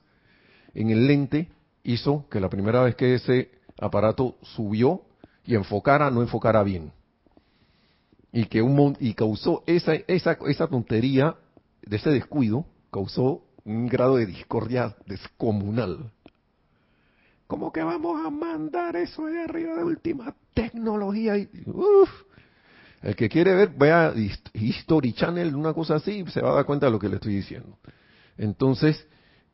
en 0.74 0.90
el 0.90 1.06
lente, 1.06 1.50
hizo 1.82 2.26
que 2.30 2.40
la 2.40 2.48
primera 2.48 2.82
vez 2.82 2.96
que 2.96 3.14
ese 3.14 3.50
aparato 3.80 4.36
subió 4.42 5.02
y 5.44 5.54
enfocara, 5.54 6.10
no 6.10 6.22
enfocara 6.22 6.62
bien. 6.62 6.92
Y 8.32 8.46
que 8.46 8.62
un 8.62 8.96
y 9.00 9.14
causó 9.14 9.62
esa, 9.66 9.94
esa, 10.06 10.38
esa 10.46 10.66
tontería 10.66 11.36
de 11.82 11.96
ese 11.96 12.10
descuido, 12.10 12.66
causó 12.90 13.42
un 13.64 13.88
grado 13.88 14.16
de 14.16 14.26
discordia 14.26 14.96
descomunal. 15.06 16.12
¿Cómo 17.48 17.72
que 17.72 17.82
vamos 17.82 18.24
a 18.26 18.28
mandar 18.28 18.94
eso 18.94 19.24
de 19.24 19.42
arriba 19.42 19.74
de 19.76 19.82
última 19.82 20.36
tecnología? 20.52 21.32
Uf, 21.64 22.10
el 23.00 23.16
que 23.16 23.30
quiere 23.30 23.54
ver, 23.54 23.70
vea 23.70 24.12
History 24.52 25.14
Channel, 25.14 25.56
una 25.56 25.72
cosa 25.72 25.94
así, 25.94 26.26
se 26.26 26.42
va 26.42 26.50
a 26.50 26.54
dar 26.56 26.66
cuenta 26.66 26.86
de 26.86 26.92
lo 26.92 26.98
que 26.98 27.08
le 27.08 27.14
estoy 27.14 27.36
diciendo. 27.36 27.78
Entonces, 28.36 29.02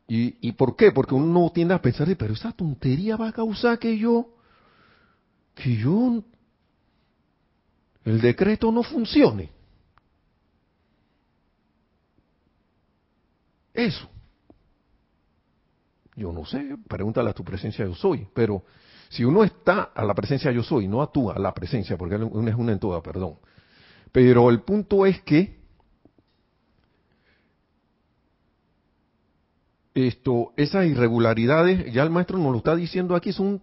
¿y, 0.09 0.35
y 0.45 0.51
por 0.51 0.75
qué? 0.75 0.91
Porque 0.91 1.15
uno 1.15 1.49
tiende 1.53 1.73
a 1.73 1.81
pensar, 1.81 2.13
pero 2.17 2.33
esa 2.33 2.51
tontería 2.51 3.15
va 3.15 3.29
a 3.29 3.31
causar 3.31 3.79
que 3.79 3.97
yo, 3.97 4.27
que 5.55 5.77
yo, 5.77 6.21
el 8.03 8.19
decreto 8.19 8.73
no 8.73 8.83
funcione. 8.83 9.51
Eso. 13.73 14.09
Yo 16.15 16.31
no 16.31 16.45
sé, 16.45 16.77
pregúntale 16.87 17.29
a 17.29 17.33
tu 17.33 17.43
presencia 17.43 17.85
yo 17.85 17.93
soy, 17.93 18.27
pero 18.33 18.63
si 19.09 19.25
uno 19.25 19.43
está 19.43 19.83
a 19.93 20.03
la 20.05 20.13
presencia 20.13 20.51
yo 20.51 20.63
soy, 20.63 20.87
no 20.87 21.01
a 21.01 21.11
tú, 21.11 21.29
a 21.29 21.37
la 21.37 21.53
presencia, 21.53 21.97
porque 21.97 22.15
uno 22.15 22.49
es 22.49 22.55
una 22.55 22.71
en 22.71 22.79
toda, 22.79 23.01
perdón. 23.01 23.35
Pero 24.11 24.49
el 24.49 24.61
punto 24.61 25.05
es 25.05 25.21
que 25.21 25.59
esto, 29.93 30.53
esas 30.55 30.85
irregularidades, 30.85 31.91
ya 31.93 32.03
el 32.03 32.09
maestro 32.09 32.37
nos 32.37 32.51
lo 32.51 32.57
está 32.57 32.75
diciendo 32.75 33.15
aquí, 33.15 33.31
son 33.33 33.61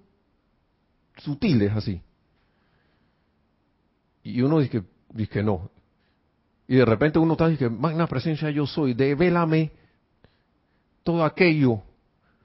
sutiles 1.18 1.72
así. 1.72 2.02
Y 4.22 4.40
uno 4.42 4.60
dice 4.60 4.80
que, 4.80 4.84
dice 5.10 5.42
no. 5.42 5.70
Y 6.68 6.76
de 6.76 6.84
repente 6.84 7.18
uno 7.18 7.32
está 7.32 7.48
diciendo, 7.48 7.78
magna 7.78 8.06
presencia 8.06 8.50
yo 8.50 8.66
soy, 8.66 8.94
devélame 8.94 9.72
todo 11.02 11.24
aquello 11.24 11.82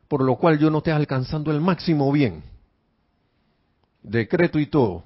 por 0.08 0.24
lo 0.24 0.36
cual 0.36 0.58
yo 0.60 0.70
no 0.70 0.80
esté 0.80 0.92
alcanzando 0.92 1.52
el 1.52 1.62
máximo 1.62 2.12
bien. 2.12 2.44
Decreto 4.02 4.60
y 4.60 4.68
todo. 4.68 5.04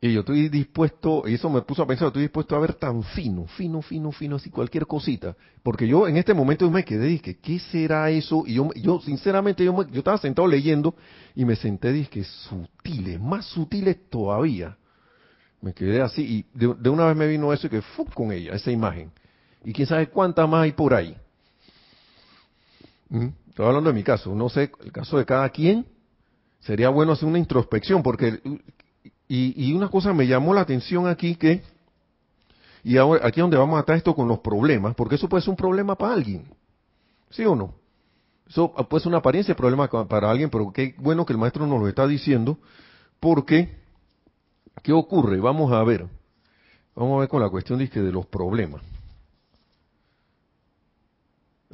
Y 0.00 0.12
yo 0.12 0.20
estoy 0.20 0.48
dispuesto, 0.48 1.24
y 1.26 1.34
eso 1.34 1.50
me 1.50 1.62
puso 1.62 1.82
a 1.82 1.86
pensar, 1.86 2.08
estoy 2.08 2.22
dispuesto 2.22 2.54
a 2.54 2.60
ver 2.60 2.74
tan 2.74 3.02
fino, 3.02 3.46
fino, 3.46 3.82
fino, 3.82 4.12
fino, 4.12 4.36
así 4.36 4.48
cualquier 4.48 4.86
cosita. 4.86 5.34
Porque 5.64 5.88
yo 5.88 6.06
en 6.06 6.16
este 6.16 6.34
momento 6.34 6.70
me 6.70 6.84
quedé, 6.84 7.06
dije, 7.06 7.38
¿qué 7.38 7.58
será 7.58 8.08
eso? 8.08 8.44
Y 8.46 8.54
yo, 8.54 8.70
yo 8.76 9.00
sinceramente, 9.00 9.64
yo, 9.64 9.74
yo 9.88 9.98
estaba 9.98 10.18
sentado 10.18 10.46
leyendo 10.46 10.94
y 11.34 11.44
me 11.44 11.56
senté, 11.56 11.92
dije, 11.92 12.22
sutiles, 12.22 13.20
más 13.20 13.46
sutiles 13.46 14.08
todavía. 14.08 14.76
Me 15.60 15.74
quedé 15.74 16.00
así 16.00 16.22
y 16.54 16.58
de, 16.58 16.88
una 16.88 17.06
vez 17.06 17.16
me 17.16 17.26
vino 17.26 17.52
eso 17.52 17.66
y 17.66 17.70
que 17.70 17.82
fue 17.82 18.04
con 18.06 18.30
ella, 18.30 18.52
esa 18.52 18.70
imagen. 18.70 19.10
Y 19.64 19.72
quién 19.72 19.88
sabe 19.88 20.06
cuántas 20.08 20.48
más 20.48 20.62
hay 20.62 20.72
por 20.72 20.94
ahí. 20.94 21.16
Estoy 23.10 23.66
hablando 23.66 23.90
de 23.90 23.94
mi 23.94 24.02
caso, 24.02 24.34
no 24.34 24.48
sé 24.48 24.70
el 24.84 24.92
caso 24.92 25.18
de 25.18 25.24
cada 25.24 25.48
quien. 25.50 25.86
Sería 26.60 26.88
bueno 26.88 27.12
hacer 27.12 27.28
una 27.28 27.38
introspección, 27.38 28.02
porque 28.02 28.40
y, 29.28 29.72
una 29.72 29.88
cosa 29.88 30.12
me 30.12 30.26
llamó 30.26 30.54
la 30.54 30.62
atención 30.62 31.06
aquí 31.06 31.36
que 31.36 31.62
y 32.82 32.96
ahora 32.96 33.26
aquí 33.26 33.40
es 33.40 33.42
donde 33.42 33.56
vamos 33.56 33.76
a 33.76 33.80
estar 33.80 33.96
esto 33.96 34.14
con 34.14 34.28
los 34.28 34.38
problemas, 34.38 34.94
porque 34.94 35.16
eso 35.16 35.28
puede 35.28 35.42
ser 35.42 35.50
un 35.50 35.56
problema 35.56 35.94
para 35.94 36.14
alguien, 36.14 36.44
¿sí 37.30 37.44
o 37.44 37.54
no? 37.54 37.74
Eso 38.48 38.72
puede 38.88 39.02
ser 39.02 39.08
una 39.08 39.18
apariencia 39.18 39.52
de 39.52 39.58
problema 39.58 39.88
para 39.88 40.30
alguien, 40.30 40.48
pero 40.48 40.72
qué 40.72 40.94
bueno 40.98 41.26
que 41.26 41.34
el 41.34 41.38
maestro 41.38 41.66
nos 41.66 41.80
lo 41.80 41.88
está 41.88 42.06
diciendo, 42.06 42.58
porque 43.20 43.76
¿qué 44.82 44.92
ocurre? 44.92 45.38
Vamos 45.38 45.72
a 45.72 45.82
ver, 45.84 46.06
vamos 46.94 47.16
a 47.16 47.20
ver 47.20 47.28
con 47.28 47.42
la 47.42 47.50
cuestión 47.50 47.78
de 47.78 48.12
los 48.12 48.26
problemas. 48.26 48.82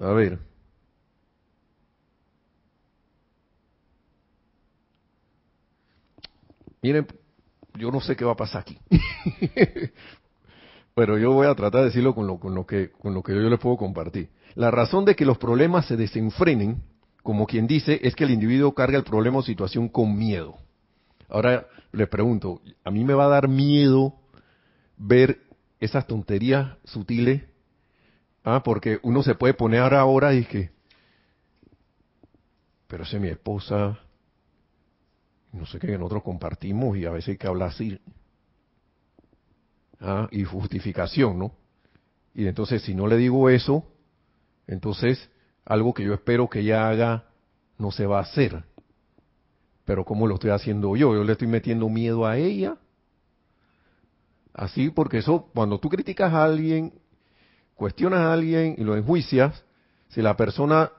A 0.01 0.09
ver, 0.09 0.41
Miren, 6.85 7.07
yo 7.79 7.91
no 7.91 7.99
sé 8.03 8.15
qué 8.15 8.27
va 8.27 8.33
a 8.33 8.37
pasar 8.37 8.61
aquí. 8.61 8.79
Pero 10.95 11.17
yo 11.17 11.33
voy 11.33 11.47
a 11.47 11.55
tratar 11.55 11.81
de 11.81 11.87
decirlo 11.87 12.15
con 12.15 12.27
lo, 12.27 12.39
con 12.39 12.55
lo, 12.55 12.67
que, 12.67 12.91
con 12.91 13.15
lo 13.15 13.23
que 13.23 13.33
yo 13.33 13.41
les 13.41 13.59
puedo 13.59 13.79
compartir. 13.79 14.29
La 14.55 14.71
razón 14.71 15.07
de 15.07 15.17
que 15.17 15.25
los 15.25 15.39
problemas 15.39 15.87
se 15.87 15.97
desenfrenen, 15.97 16.83
como 17.23 17.47
quien 17.47 17.67
dice, 17.67 18.01
es 18.03 18.15
que 18.15 18.25
el 18.25 18.33
individuo 18.33 18.75
carga 18.75 18.99
el 18.99 19.05
problema 19.05 19.39
o 19.39 19.43
situación 19.43 19.89
con 19.89 20.15
miedo. 20.15 20.59
Ahora 21.31 21.67
le 21.91 22.07
pregunto, 22.07 22.61
¿a 22.85 22.91
mí 22.91 23.03
me 23.03 23.15
va 23.15 23.25
a 23.25 23.29
dar 23.29 23.49
miedo 23.49 24.17
ver 24.99 25.39
esas 25.81 26.07
tonterías 26.07 26.77
sutiles? 26.85 27.45
Ah, 28.45 28.63
porque 28.63 28.99
uno 29.03 29.23
se 29.23 29.35
puede 29.35 29.55
poner 29.55 29.95
ahora, 29.95 30.35
y 30.35 30.45
que, 30.45 30.71
pero 32.89 33.07
si 33.07 33.19
mi 33.19 33.29
esposa, 33.29 33.99
no 35.55 35.67
sé 35.67 35.79
qué, 35.79 35.97
nosotros 35.97 36.25
compartimos 36.25 36.97
y 36.97 37.07
a 37.07 37.11
veces 37.11 37.31
hay 37.31 37.37
que 37.37 37.47
hablar 37.47 37.69
así. 37.69 37.99
¿ah? 40.01 40.29
Y 40.33 40.45
justificación, 40.45 41.39
¿no? 41.39 41.53
Y 42.35 42.47
entonces 42.47 42.83
si 42.83 42.95
no 42.95 43.07
le 43.07 43.17
digo 43.17 43.49
eso, 43.49 43.85
entonces 44.67 45.31
algo 45.65 45.95
que 45.95 46.03
yo 46.03 46.13
espero 46.13 46.49
que 46.51 46.61
ella 46.61 46.89
haga 46.89 47.29
no 47.79 47.93
se 47.93 48.05
va 48.05 48.19
a 48.19 48.23
hacer. 48.23 48.65
Pero 49.85 50.05
¿cómo 50.05 50.27
lo 50.27 50.35
estoy 50.35 50.51
haciendo 50.51 50.97
yo? 50.97 51.15
Yo 51.15 51.23
le 51.23 51.33
estoy 51.33 51.49
metiendo 51.49 51.89
miedo 51.89 52.27
a 52.27 52.37
ella. 52.37 52.77
Así, 54.53 54.91
porque 54.91 55.19
eso, 55.19 55.51
cuando 55.55 55.79
tú 55.79 55.89
criticas 55.89 56.33
a 56.33 56.45
alguien, 56.45 56.95
cuestionas 57.75 58.21
a 58.21 58.33
alguien 58.33 58.75
y 58.77 58.83
lo 58.83 58.97
enjuicias, 58.97 59.65
si 60.09 60.21
la 60.23 60.37
persona 60.37 60.91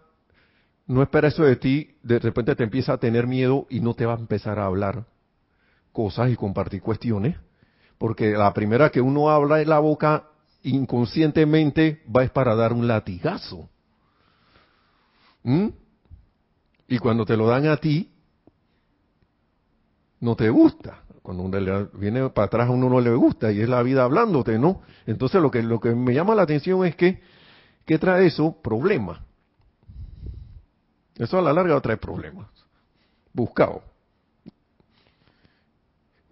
no 0.88 1.02
espera 1.02 1.30
eso 1.30 1.44
de 1.44 1.56
ti, 1.56 1.98
de 2.04 2.20
repente 2.20 2.56
te 2.56 2.64
empieza 2.64 2.94
a 2.94 2.98
tener 2.98 3.28
miedo 3.28 3.66
y 3.70 3.80
no 3.80 3.94
te 3.94 4.06
va 4.06 4.14
a 4.14 4.20
empezar 4.20 4.60
a 4.60 4.66
hablar 4.66 5.06
cosas 5.92 6.30
y 6.30 6.36
compartir 6.36 6.82
cuestiones, 6.82 7.38
Porque 7.98 8.32
la 8.32 8.54
primera 8.54 8.90
que 8.90 9.00
uno 9.00 9.30
habla 9.30 9.62
en 9.62 9.70
la 9.70 9.80
boca 9.80 10.26
inconscientemente 10.64 12.04
va 12.14 12.24
es 12.24 12.32
para 12.32 12.54
dar 12.54 12.74
un 12.74 12.88
latigazo. 12.88 13.70
¿Mm? 15.44 15.68
Y 16.90 17.00
cuando 17.00 17.26
te 17.26 17.38
lo 17.38 17.48
dan 17.48 17.68
a 17.68 17.78
ti, 17.78 18.12
no 20.20 20.36
te 20.36 20.50
gusta. 20.50 21.04
Cuando 21.22 21.44
uno 21.44 21.90
viene 21.94 22.30
para 22.30 22.48
atrás 22.48 22.68
a 22.68 22.72
uno 22.72 22.90
no 22.90 23.00
le 23.00 23.16
gusta 23.16 23.52
y 23.52 23.62
es 23.62 23.70
la 23.70 23.82
vida 23.82 24.04
hablándote, 24.04 24.60
¿no? 24.60 24.82
Entonces 25.08 25.42
lo 25.42 25.50
que, 25.50 25.64
lo 25.64 25.80
que 25.80 25.96
me 25.96 26.14
llama 26.14 26.36
la 26.36 26.44
atención 26.44 26.86
es 26.86 26.96
que, 26.96 27.22
¿qué 27.86 27.98
trae 27.98 28.28
eso? 28.28 28.62
Problemas. 28.62 29.20
Eso 31.18 31.38
a 31.38 31.42
la 31.42 31.54
larga 31.54 31.80
trae 31.82 31.98
problemas. 31.98 32.48
Buscado. 33.34 33.82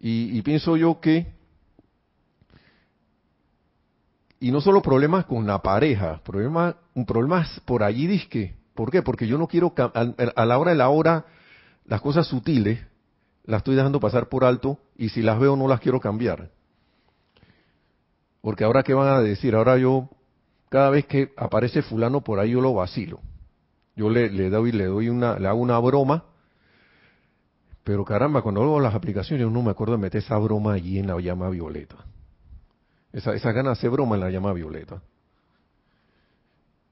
Y, 0.06 0.42
pienso 0.42 0.76
yo 0.76 1.00
que, 1.00 1.34
y 4.42 4.52
no 4.52 4.60
solo 4.60 4.82
problemas 4.82 5.24
con 5.24 5.48
la 5.48 5.62
pareja, 5.62 6.20
problemas, 6.26 6.76
un 6.94 7.06
problema 7.06 7.48
por 7.64 7.84
allí 7.84 8.06
disque. 8.06 8.58
¿Por 8.74 8.92
qué? 8.92 9.02
Porque 9.02 9.28
yo 9.28 9.38
no 9.38 9.48
quiero, 9.48 9.74
a 9.78 10.46
la 10.46 10.58
hora 10.58 10.72
de 10.72 10.78
la 10.78 10.90
hora, 10.90 11.26
las 11.86 12.02
cosas 12.02 12.28
sutiles, 12.28 12.86
las 13.46 13.60
estoy 13.60 13.76
dejando 13.76 14.02
pasar 14.02 14.28
por 14.28 14.44
alto 14.44 14.78
y 14.98 15.08
si 15.08 15.22
las 15.22 15.40
veo 15.40 15.56
no 15.56 15.70
las 15.70 15.80
quiero 15.80 16.02
cambiar. 16.02 16.50
Porque 18.42 18.66
ahora 18.66 18.84
qué 18.84 18.94
van 18.94 19.08
a 19.08 19.22
decir, 19.22 19.56
ahora 19.56 19.78
yo, 19.78 20.10
cada 20.68 20.90
vez 20.90 21.06
que 21.06 21.32
aparece 21.38 21.82
fulano 21.82 22.26
por 22.26 22.42
ahí 22.42 22.52
yo 22.52 22.60
lo 22.60 22.74
vacilo. 22.74 23.22
Yo 23.96 24.10
le, 24.10 24.30
le 24.30 24.50
doy, 24.50 24.72
le 24.72 24.86
doy 24.86 25.10
una, 25.10 25.38
le 25.38 25.48
hago 25.48 25.60
una 25.60 25.80
broma 25.80 26.26
pero 27.84 28.06
caramba, 28.06 28.42
cuando 28.42 28.62
hago 28.62 28.80
las 28.80 28.96
aplicaciones 28.96 29.46
uno 29.46 29.62
me 29.62 29.72
acuerdo 29.72 29.94
de 29.94 30.02
meter 30.02 30.22
esa 30.22 30.38
broma 30.38 30.74
allí 30.74 31.00
en 31.00 31.08
la 31.08 31.20
llama 31.20 31.50
violeta. 31.50 31.98
Esa, 33.12 33.34
esa 33.34 33.52
gana 33.52 33.70
de 33.70 33.74
hacer 33.74 33.90
broma 33.90 34.16
en 34.16 34.22
la 34.22 34.30
llama 34.30 34.54
violeta. 34.54 35.02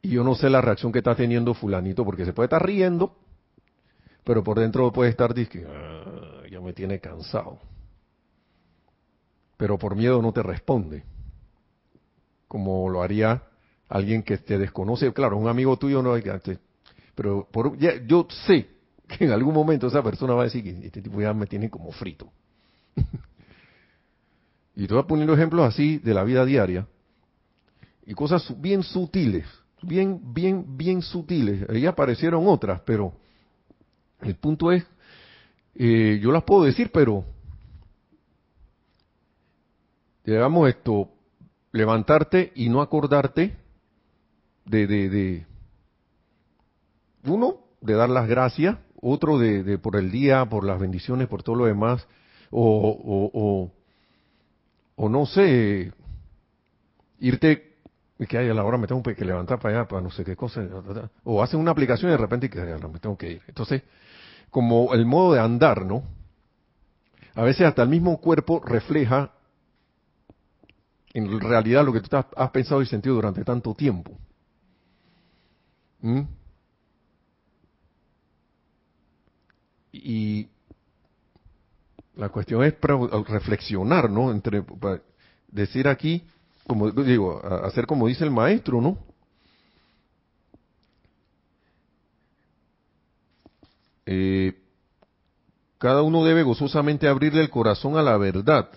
Y 0.02 0.10
yo 0.10 0.24
no 0.24 0.36
sé 0.36 0.50
la 0.50 0.62
reacción 0.62 0.92
que 0.92 1.00
está 1.00 1.16
teniendo 1.16 1.54
fulanito, 1.54 2.04
porque 2.04 2.26
se 2.26 2.34
puede 2.34 2.48
estar 2.48 2.66
riendo, 2.66 3.16
pero 4.24 4.44
por 4.44 4.60
dentro 4.60 4.92
puede 4.92 5.12
estar 5.12 5.34
diciendo, 5.34 5.72
ah, 5.74 6.44
ya 6.50 6.60
me 6.60 6.74
tiene 6.74 7.00
cansado. 7.00 7.60
Pero 9.58 9.78
por 9.78 9.96
miedo 9.96 10.22
no 10.22 10.34
te 10.34 10.44
responde. 10.44 11.04
Como 12.48 12.90
lo 12.90 13.02
haría 13.02 13.44
alguien 13.88 14.24
que 14.24 14.38
te 14.40 14.58
desconoce. 14.58 15.14
Claro, 15.14 15.38
un 15.38 15.48
amigo 15.48 15.78
tuyo 15.78 16.02
no. 16.02 16.16
Pero 17.16 17.48
por, 17.52 17.78
yo 17.78 18.28
sé 18.46 18.70
que 19.08 19.26
en 19.26 19.32
algún 19.32 19.54
momento 19.54 19.88
esa 19.88 20.02
persona 20.04 20.34
va 20.34 20.42
a 20.42 20.46
decir 20.46 20.64
que 20.64 20.86
este 20.86 21.02
tipo 21.02 21.22
ya 21.22 21.34
me 21.34 21.46
tiene 21.46 21.70
como 21.70 21.92
frito. 21.92 22.32
y 24.76 24.88
te 24.88 24.94
voy 24.94 25.04
poniendo 25.04 25.34
ejemplos 25.34 25.68
así 25.68 25.98
de 25.98 26.14
la 26.14 26.24
vida 26.24 26.46
diaria 26.46 26.88
y 28.06 28.14
cosas 28.14 28.60
bien 28.60 28.84
sutiles, 28.84 29.46
bien, 29.82 30.34
bien, 30.34 30.78
bien 30.78 31.02
sutiles. 31.02 31.70
Ahí 31.70 31.86
aparecieron 31.86 32.48
otras, 32.48 32.82
pero 32.82 33.14
el 34.22 34.36
punto 34.36 34.72
es, 34.72 34.86
eh, 35.76 36.20
yo 36.22 36.32
las 36.32 36.44
puedo 36.44 36.64
decir, 36.64 36.92
pero 36.92 37.24
digamos 40.26 40.70
esto, 40.70 41.10
levantarte 41.72 42.52
y 42.56 42.70
no 42.70 42.82
acordarte 42.82 43.56
de, 44.66 44.88
de, 44.88 45.10
de 45.10 45.46
uno, 47.26 47.58
de 47.82 47.94
dar 47.94 48.10
las 48.10 48.28
gracias, 48.28 48.78
otro 49.02 49.38
de, 49.40 49.78
por 49.78 49.96
el 49.96 50.12
día, 50.12 50.46
por 50.46 50.64
las 50.64 50.80
bendiciones, 50.80 51.28
por 51.28 51.44
todo 51.44 51.56
lo 51.56 51.66
demás, 51.66 52.08
o, 52.52 53.72
no 54.98 55.26
sé, 55.26 55.92
irte, 57.20 57.78
que 58.28 58.38
hay 58.38 58.50
a 58.50 58.54
la 58.54 58.64
hora 58.64 58.78
me 58.78 58.88
tengo 58.88 59.02
que 59.02 59.26
levantar 59.26 59.60
para 59.60 59.80
allá, 59.80 59.88
para 59.88 60.02
no 60.02 60.12
sé 60.12 60.24
qué 60.24 60.36
cosa, 60.36 60.64
o 61.24 61.42
hacen 61.42 61.60
una 61.60 61.72
aplicación 61.72 62.10
y 62.10 62.12
de 62.12 62.18
repente 62.18 62.50
que 62.50 62.60
me 62.62 63.00
tengo 63.00 63.18
que 63.18 63.32
ir. 63.32 63.42
Entonces, 63.48 63.82
como 64.52 64.94
el 64.94 65.06
modo 65.06 65.34
de 65.34 65.40
andar, 65.40 65.86
¿no? 65.86 66.04
A 67.34 67.44
veces 67.44 67.66
hasta 67.66 67.82
el 67.82 67.90
mismo 67.90 68.20
cuerpo 68.20 68.62
refleja 68.64 69.32
en 71.14 71.40
realidad 71.40 71.86
lo 71.86 71.94
que 71.94 72.02
tú 72.02 72.16
has 72.16 72.52
pensado 72.52 72.82
y 72.82 72.86
sentido 72.86 73.16
durante 73.16 73.44
tanto 73.44 73.74
tiempo. 73.74 74.12
¿Mm? 76.02 76.22
Y 79.92 80.48
la 82.16 82.30
cuestión 82.30 82.64
es 82.64 82.76
reflexionar, 83.28 84.10
¿no? 84.10 84.32
Entre 84.32 84.64
decir 85.48 85.88
aquí, 85.88 86.24
como 86.68 86.92
digo, 86.92 87.42
hacer 87.66 87.86
como 87.86 88.08
dice 88.08 88.24
el 88.24 88.32
maestro, 88.32 88.82
¿no? 88.82 88.98
Eh, 94.06 94.58
cada 95.78 96.02
uno 96.02 96.24
debe 96.24 96.44
gozosamente 96.44 97.08
abrirle 97.08 97.42
el 97.42 97.50
corazón 97.50 97.98
a 97.98 98.02
la 98.02 98.18
verdad. 98.18 98.70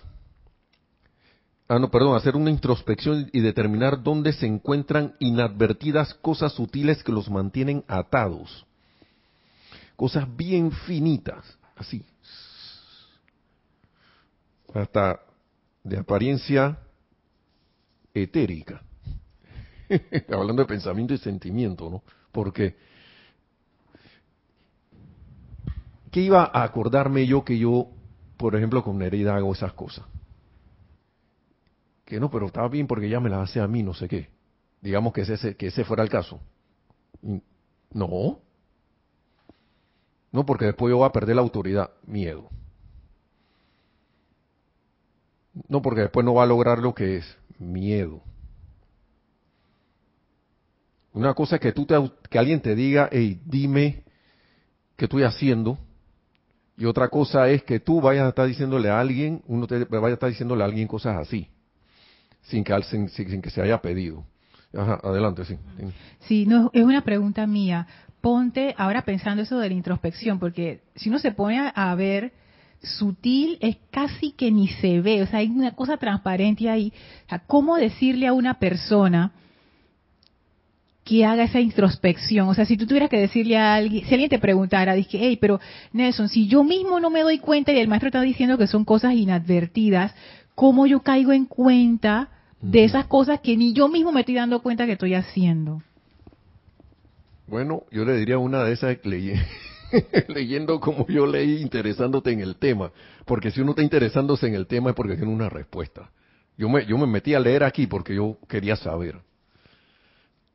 Ah, 1.67 1.79
no, 1.79 1.89
perdón, 1.89 2.15
hacer 2.15 2.35
una 2.35 2.51
introspección 2.51 3.29
y 3.33 3.39
determinar 3.39 4.01
dónde 4.03 4.33
se 4.33 4.45
encuentran 4.45 5.15
inadvertidas 5.19 6.13
cosas 6.15 6.53
sutiles 6.53 7.03
que 7.03 7.11
los 7.11 7.29
mantienen 7.29 7.83
atados 7.87 8.65
cosas 9.95 10.27
bien 10.35 10.71
finitas, 10.71 11.57
así, 11.75 12.05
hasta 14.73 15.19
de 15.83 15.97
apariencia 15.97 16.77
etérica. 18.13 18.81
Hablando 20.29 20.63
de 20.63 20.67
pensamiento 20.67 21.13
y 21.13 21.17
sentimiento, 21.17 21.89
¿no? 21.89 22.03
Porque, 22.31 22.75
¿qué 26.11 26.21
iba 26.21 26.43
a 26.43 26.63
acordarme 26.63 27.25
yo 27.27 27.45
que 27.45 27.57
yo, 27.57 27.89
por 28.37 28.55
ejemplo, 28.55 28.83
con 28.83 28.97
Nereida 28.97 29.35
hago 29.35 29.53
esas 29.53 29.73
cosas? 29.73 30.05
Que 32.03 32.19
no, 32.19 32.29
pero 32.29 32.47
estaba 32.47 32.67
bien 32.67 32.87
porque 32.87 33.07
ella 33.07 33.19
me 33.19 33.29
las 33.29 33.49
hace 33.49 33.59
a 33.59 33.67
mí, 33.67 33.83
no 33.83 33.93
sé 33.93 34.07
qué. 34.07 34.29
Digamos 34.81 35.13
que 35.13 35.21
ese, 35.21 35.55
que 35.55 35.67
ese 35.67 35.83
fuera 35.83 36.03
el 36.03 36.09
caso. 36.09 36.39
No, 37.91 38.39
no, 40.35 40.45
porque 40.45 40.65
después 40.65 40.91
yo 40.91 40.97
voy 40.97 41.07
a 41.07 41.13
perder 41.13 41.37
la 41.37 41.41
autoridad. 41.41 41.91
Miedo. 42.05 42.49
No, 45.69 45.81
porque 45.81 46.01
después 46.01 46.25
no 46.25 46.33
va 46.33 46.43
a 46.43 46.45
lograr 46.45 46.79
lo 46.79 46.93
que 46.93 47.15
es. 47.15 47.37
Miedo. 47.57 48.21
Una 51.13 51.33
cosa 51.33 51.55
es 51.55 51.61
que, 51.61 51.71
tú 51.71 51.85
te, 51.85 51.95
que 52.29 52.37
alguien 52.37 52.59
te 52.59 52.75
diga, 52.75 53.07
hey, 53.13 53.39
dime 53.45 54.03
qué 54.97 55.05
estoy 55.05 55.23
haciendo. 55.23 55.77
Y 56.75 56.83
otra 56.83 57.07
cosa 57.07 57.47
es 57.47 57.63
que 57.63 57.79
tú 57.79 58.01
vayas 58.01 58.25
a 58.25 58.29
estar 58.29 58.45
diciéndole 58.45 58.89
a 58.89 58.99
alguien, 58.99 59.41
uno 59.47 59.67
te 59.67 59.85
vaya 59.85 60.07
a 60.07 60.13
estar 60.15 60.29
diciéndole 60.29 60.63
a 60.63 60.65
alguien 60.65 60.89
cosas 60.89 61.15
así, 61.15 61.47
sin 62.41 62.65
que, 62.65 62.83
sin, 62.83 63.07
sin 63.07 63.41
que 63.41 63.49
se 63.49 63.61
haya 63.61 63.81
pedido. 63.81 64.25
Ajá, 64.73 64.99
adelante, 65.01 65.45
sí. 65.45 65.57
Sí, 66.27 66.45
no, 66.45 66.71
es 66.73 66.83
una 66.83 67.05
pregunta 67.05 67.47
mía 67.47 67.87
ponte 68.25 68.73
ahora 68.79 69.03
pensando 69.03 69.43
eso 69.43 69.59
de 69.59 69.69
la 69.69 69.75
introspección, 69.75 70.39
porque 70.39 70.79
si 70.95 71.09
uno 71.09 71.19
se 71.19 71.31
pone 71.31 71.71
a, 71.75 71.93
ver, 71.93 72.33
sutil 72.81 73.59
es 73.61 73.77
casi 73.91 74.31
que 74.31 74.49
ni 74.49 74.67
se 74.67 74.99
ve, 74.99 75.21
o 75.21 75.27
sea, 75.27 75.41
hay 75.41 75.47
una 75.49 75.75
cosa 75.75 75.97
transparente 75.97 76.67
ahí. 76.67 76.91
O 77.27 77.29
sea, 77.29 77.43
¿cómo 77.45 77.75
decirle 77.75 78.25
a 78.25 78.33
una 78.33 78.55
persona 78.55 79.31
que 81.03 81.23
haga 81.23 81.43
esa 81.43 81.59
introspección? 81.59 82.49
O 82.49 82.55
sea, 82.55 82.65
si 82.65 82.77
tú 82.77 82.87
tuvieras 82.87 83.11
que 83.11 83.19
decirle 83.19 83.57
a 83.57 83.75
alguien, 83.75 84.03
si 84.07 84.15
alguien 84.15 84.31
te 84.31 84.39
preguntara, 84.39 84.95
dije, 84.95 85.19
hey, 85.21 85.37
pero 85.39 85.59
Nelson, 85.93 86.27
si 86.27 86.47
yo 86.47 86.63
mismo 86.63 86.99
no 86.99 87.11
me 87.11 87.21
doy 87.21 87.37
cuenta 87.37 87.73
y 87.73 87.77
el 87.77 87.87
maestro 87.87 88.07
está 88.07 88.21
diciendo 88.21 88.57
que 88.57 88.65
son 88.65 88.85
cosas 88.85 89.13
inadvertidas, 89.13 90.15
¿cómo 90.55 90.87
yo 90.87 91.03
caigo 91.03 91.31
en 91.31 91.45
cuenta 91.45 92.29
de 92.59 92.85
esas 92.85 93.05
cosas 93.05 93.41
que 93.41 93.55
ni 93.55 93.73
yo 93.73 93.87
mismo 93.87 94.11
me 94.11 94.21
estoy 94.21 94.33
dando 94.33 94.63
cuenta 94.63 94.87
que 94.87 94.93
estoy 94.93 95.13
haciendo? 95.13 95.83
Bueno, 97.47 97.83
yo 97.91 98.05
le 98.05 98.17
diría 98.17 98.37
una 98.37 98.63
de 98.63 98.73
esas 98.73 98.97
leyendo 100.27 100.79
como 100.79 101.07
yo 101.07 101.27
leí, 101.27 101.61
interesándote 101.61 102.31
en 102.31 102.39
el 102.39 102.55
tema. 102.55 102.91
Porque 103.25 103.51
si 103.51 103.61
uno 103.61 103.71
está 103.71 103.83
interesándose 103.83 104.47
en 104.47 104.55
el 104.55 104.67
tema 104.67 104.89
es 104.89 104.95
porque 104.95 105.15
tiene 105.15 105.31
una 105.31 105.49
respuesta. 105.49 106.09
Yo 106.57 106.69
me, 106.69 106.85
yo 106.85 106.97
me 106.97 107.05
metí 107.05 107.33
a 107.33 107.39
leer 107.39 107.63
aquí 107.63 107.85
porque 107.87 108.15
yo 108.15 108.37
quería 108.47 108.75
saber. 108.75 109.19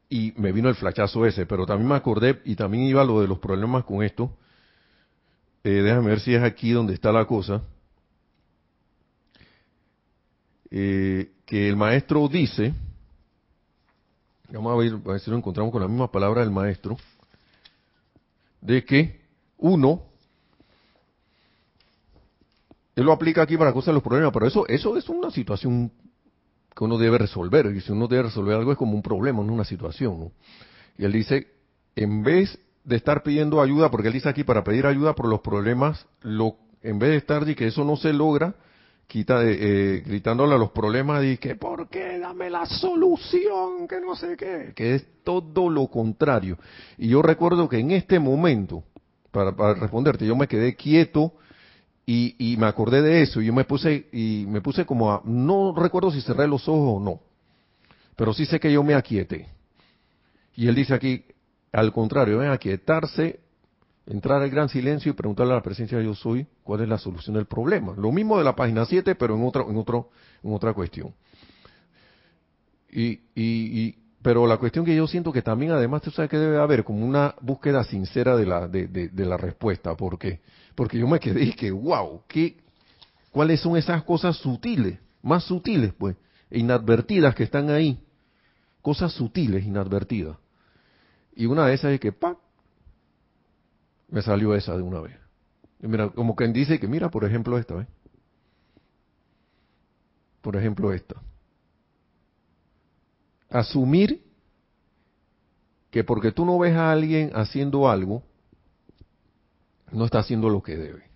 Y 0.08 0.32
me 0.36 0.50
vino 0.50 0.68
el 0.68 0.74
flachazo 0.74 1.24
ese, 1.26 1.46
pero 1.46 1.66
también 1.66 1.88
me 1.88 1.94
acordé, 1.94 2.40
y 2.44 2.56
también 2.56 2.84
iba 2.84 3.04
lo 3.04 3.20
de 3.20 3.28
los 3.28 3.38
problemas 3.38 3.84
con 3.84 4.02
esto. 4.02 4.36
Eh, 5.62 5.82
déjame 5.82 6.08
ver 6.08 6.20
si 6.20 6.34
es 6.34 6.42
aquí 6.42 6.72
donde 6.72 6.94
está 6.94 7.12
la 7.12 7.26
cosa. 7.26 7.62
Eh, 10.70 11.30
que 11.46 11.68
el 11.68 11.76
maestro 11.76 12.26
dice, 12.28 12.72
vamos 14.52 14.72
a 14.72 14.76
ver, 14.76 14.92
a 14.92 15.12
ver 15.12 15.20
si 15.20 15.30
lo 15.30 15.36
encontramos 15.36 15.72
con 15.72 15.82
la 15.82 15.88
misma 15.88 16.10
palabra 16.10 16.40
del 16.40 16.50
maestro, 16.50 16.96
de 18.60 18.84
que 18.84 19.20
uno, 19.58 20.02
él 22.96 23.04
lo 23.04 23.12
aplica 23.12 23.42
aquí 23.42 23.56
para 23.56 23.72
cosas 23.72 23.94
los 23.94 24.02
problemas, 24.02 24.32
pero 24.32 24.46
eso, 24.46 24.66
eso 24.68 24.96
es 24.96 25.08
una 25.08 25.30
situación 25.30 25.90
que 26.74 26.84
uno 26.84 26.98
debe 26.98 27.18
resolver. 27.18 27.66
Y 27.74 27.80
si 27.80 27.92
uno 27.92 28.08
debe 28.08 28.24
resolver 28.24 28.56
algo 28.56 28.72
es 28.72 28.78
como 28.78 28.94
un 28.94 29.02
problema, 29.02 29.42
no 29.42 29.52
una 29.52 29.64
situación. 29.64 30.18
¿no? 30.20 30.32
Y 30.98 31.04
él 31.04 31.12
dice, 31.12 31.48
en 31.96 32.22
vez 32.22 32.58
de 32.84 32.96
estar 32.96 33.22
pidiendo 33.22 33.60
ayuda, 33.60 33.90
porque 33.90 34.08
él 34.08 34.14
dice 34.14 34.28
aquí 34.28 34.44
para 34.44 34.64
pedir 34.64 34.86
ayuda 34.86 35.14
por 35.14 35.28
los 35.28 35.40
problemas, 35.40 36.06
lo, 36.22 36.56
en 36.82 36.98
vez 36.98 37.10
de 37.10 37.16
estar 37.16 37.48
y 37.48 37.54
que 37.54 37.66
eso 37.66 37.84
no 37.84 37.96
se 37.96 38.12
logra, 38.12 38.54
quita 39.10 39.42
eh, 39.42 40.04
gritándole 40.06 40.54
a 40.54 40.58
los 40.58 40.70
problemas 40.70 41.24
y 41.24 41.36
que 41.36 41.56
¿por 41.56 41.88
qué? 41.88 42.20
Dame 42.20 42.48
la 42.48 42.64
solución, 42.64 43.88
que 43.88 44.00
no 44.00 44.14
sé 44.14 44.36
qué, 44.36 44.72
que 44.74 44.94
es 44.94 45.06
todo 45.24 45.68
lo 45.68 45.88
contrario. 45.88 46.56
Y 46.96 47.08
yo 47.08 47.20
recuerdo 47.20 47.68
que 47.68 47.78
en 47.78 47.90
este 47.90 48.20
momento, 48.20 48.84
para, 49.32 49.50
para 49.54 49.74
responderte, 49.74 50.24
yo 50.24 50.36
me 50.36 50.46
quedé 50.46 50.76
quieto 50.76 51.32
y, 52.06 52.36
y, 52.38 52.56
me 52.56 52.66
acordé 52.66 53.02
de 53.02 53.22
eso 53.22 53.40
y 53.40 53.46
yo 53.46 53.52
me 53.52 53.64
puse 53.64 54.06
y 54.12 54.44
me 54.48 54.60
puse 54.60 54.86
como 54.86 55.12
a, 55.12 55.22
no 55.24 55.74
recuerdo 55.76 56.12
si 56.12 56.20
cerré 56.20 56.46
los 56.46 56.68
ojos 56.68 56.96
o 56.96 57.00
no, 57.00 57.20
pero 58.14 58.32
sí 58.32 58.46
sé 58.46 58.60
que 58.60 58.72
yo 58.72 58.84
me 58.84 58.94
aquieté. 58.94 59.48
Y 60.54 60.68
él 60.68 60.76
dice 60.76 60.94
aquí, 60.94 61.24
al 61.72 61.92
contrario, 61.92 62.38
ven 62.38 62.50
aquietarse, 62.50 63.40
entrar 64.10 64.42
al 64.42 64.50
gran 64.50 64.68
silencio 64.68 65.10
y 65.10 65.14
preguntarle 65.14 65.52
a 65.52 65.56
la 65.56 65.62
presencia 65.62 65.96
de 65.96 66.04
yo 66.04 66.14
soy 66.14 66.46
cuál 66.64 66.80
es 66.82 66.88
la 66.88 66.98
solución 66.98 67.36
del 67.36 67.46
problema. 67.46 67.94
Lo 67.96 68.10
mismo 68.10 68.36
de 68.36 68.44
la 68.44 68.56
página 68.56 68.84
7, 68.84 69.14
pero 69.14 69.36
en 69.36 69.44
otra, 69.44 69.62
en 69.62 69.76
otro, 69.76 70.10
en 70.42 70.52
otra 70.52 70.74
cuestión. 70.74 71.14
Y, 72.90 73.10
y, 73.10 73.20
y, 73.36 73.98
pero 74.20 74.46
la 74.46 74.56
cuestión 74.56 74.84
que 74.84 74.96
yo 74.96 75.06
siento 75.06 75.32
que 75.32 75.42
también 75.42 75.70
además 75.70 76.02
tú 76.02 76.10
sabes 76.10 76.28
que 76.28 76.38
debe 76.38 76.58
haber 76.58 76.82
como 76.82 77.06
una 77.06 77.36
búsqueda 77.40 77.84
sincera 77.84 78.36
de 78.36 78.46
la, 78.46 78.66
de, 78.66 78.88
de, 78.88 79.24
la 79.24 79.36
respuesta. 79.36 79.94
¿Por 79.96 80.18
qué? 80.18 80.40
Porque 80.74 80.98
yo 80.98 81.06
me 81.06 81.20
quedé 81.20 81.44
y 81.44 81.52
que, 81.52 81.70
wow, 81.70 82.22
¿qué, 82.26 82.56
¿cuáles 83.30 83.60
son 83.60 83.76
esas 83.76 84.02
cosas 84.02 84.36
sutiles, 84.36 84.98
más 85.22 85.44
sutiles 85.44 85.92
pues, 85.96 86.16
inadvertidas 86.50 87.34
que 87.36 87.44
están 87.44 87.70
ahí? 87.70 88.00
Cosas 88.82 89.12
sutiles, 89.12 89.64
inadvertidas. 89.64 90.36
Y 91.36 91.46
una 91.46 91.66
de 91.66 91.74
esas 91.74 91.92
es 91.92 92.00
que, 92.00 92.10
¡pam! 92.10 92.36
Me 94.10 94.22
salió 94.22 94.54
esa 94.54 94.76
de 94.76 94.82
una 94.82 95.00
vez. 95.00 95.16
Y 95.82 95.86
mira, 95.86 96.10
como 96.10 96.36
quien 96.36 96.52
dice 96.52 96.78
que, 96.78 96.88
mira, 96.88 97.10
por 97.10 97.24
ejemplo, 97.24 97.58
esta. 97.58 97.86
Por 100.42 100.56
ejemplo, 100.56 100.92
esta. 100.92 101.16
Asumir 103.48 104.22
que 105.90 106.04
porque 106.04 106.32
tú 106.32 106.44
no 106.44 106.58
ves 106.58 106.76
a 106.76 106.92
alguien 106.92 107.30
haciendo 107.34 107.88
algo, 107.88 108.22
no 109.90 110.04
está 110.04 110.20
haciendo 110.20 110.48
lo 110.48 110.62
que 110.62 110.76
debe. 110.76 111.10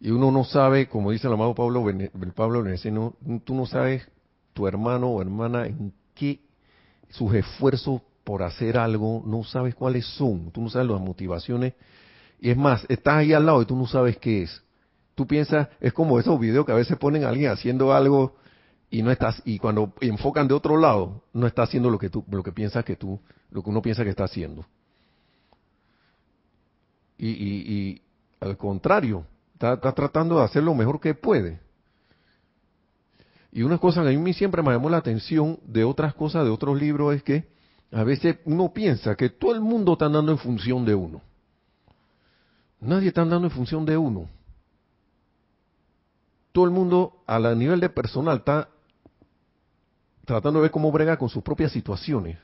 Y 0.00 0.10
uno 0.10 0.30
no 0.30 0.44
sabe, 0.44 0.88
como 0.88 1.10
dice 1.10 1.26
el 1.26 1.32
amado 1.32 1.54
Pablo, 1.54 1.84
Pablo 2.34 2.62
Veneceno, 2.62 3.16
tú 3.44 3.54
no 3.54 3.66
sabes 3.66 4.06
tu 4.52 4.66
hermano 4.66 5.08
o 5.08 5.22
hermana 5.22 5.66
en 5.66 5.92
qué 6.14 6.40
sus 7.10 7.34
esfuerzos 7.34 8.02
por 8.26 8.42
hacer 8.42 8.76
algo, 8.76 9.22
no 9.24 9.44
sabes 9.44 9.76
cuáles 9.76 10.04
son, 10.04 10.50
tú 10.50 10.60
no 10.60 10.68
sabes 10.68 10.88
las 10.88 11.00
motivaciones. 11.00 11.74
Y 12.40 12.50
es 12.50 12.56
más, 12.56 12.84
estás 12.88 13.18
ahí 13.18 13.32
al 13.32 13.46
lado 13.46 13.62
y 13.62 13.66
tú 13.66 13.76
no 13.76 13.86
sabes 13.86 14.18
qué 14.18 14.42
es. 14.42 14.64
Tú 15.14 15.28
piensas, 15.28 15.68
es 15.80 15.92
como 15.92 16.18
esos 16.18 16.38
videos 16.40 16.66
que 16.66 16.72
a 16.72 16.74
veces 16.74 16.98
ponen 16.98 17.22
a 17.22 17.28
alguien 17.28 17.52
haciendo 17.52 17.94
algo 17.94 18.34
y 18.90 19.00
no 19.04 19.12
estás, 19.12 19.40
y 19.44 19.60
cuando 19.60 19.92
enfocan 20.00 20.48
de 20.48 20.54
otro 20.54 20.76
lado, 20.76 21.22
no 21.32 21.46
está 21.46 21.62
haciendo 21.62 21.88
lo 21.88 22.00
que 22.00 22.10
tú, 22.10 22.24
lo 22.28 22.42
que 22.42 22.50
piensas 22.50 22.84
que 22.84 22.96
tú, 22.96 23.20
lo 23.52 23.62
que 23.62 23.70
uno 23.70 23.80
piensa 23.80 24.02
que 24.02 24.10
está 24.10 24.24
haciendo. 24.24 24.66
Y, 27.16 27.28
y, 27.28 27.72
y 27.72 28.02
al 28.40 28.56
contrario, 28.56 29.24
está, 29.52 29.74
está, 29.74 29.92
tratando 29.92 30.38
de 30.38 30.46
hacer 30.46 30.64
lo 30.64 30.74
mejor 30.74 30.98
que 30.98 31.14
puede. 31.14 31.60
Y 33.52 33.62
una 33.62 33.78
cosa 33.78 34.02
que 34.02 34.08
a 34.12 34.18
mí 34.18 34.32
siempre 34.32 34.64
me 34.64 34.72
llamó 34.72 34.90
la 34.90 34.96
atención 34.96 35.60
de 35.64 35.84
otras 35.84 36.12
cosas, 36.12 36.44
de 36.44 36.50
otros 36.50 36.76
libros, 36.76 37.14
es 37.14 37.22
que 37.22 37.55
a 37.92 38.04
veces 38.04 38.38
uno 38.44 38.72
piensa 38.72 39.14
que 39.14 39.30
todo 39.30 39.54
el 39.54 39.60
mundo 39.60 39.92
está 39.92 40.06
andando 40.06 40.32
en 40.32 40.38
función 40.38 40.84
de 40.84 40.94
uno. 40.94 41.22
Nadie 42.80 43.08
está 43.08 43.22
andando 43.22 43.46
en 43.46 43.52
función 43.52 43.84
de 43.86 43.96
uno. 43.96 44.28
Todo 46.52 46.64
el 46.64 46.70
mundo 46.70 47.22
a 47.26 47.38
la 47.38 47.54
nivel 47.54 47.80
de 47.80 47.88
personal 47.88 48.38
está 48.38 48.68
tratando 50.24 50.58
de 50.58 50.62
ver 50.64 50.70
cómo 50.70 50.90
brega 50.90 51.16
con 51.16 51.28
sus 51.28 51.42
propias 51.42 51.72
situaciones. 51.72 52.38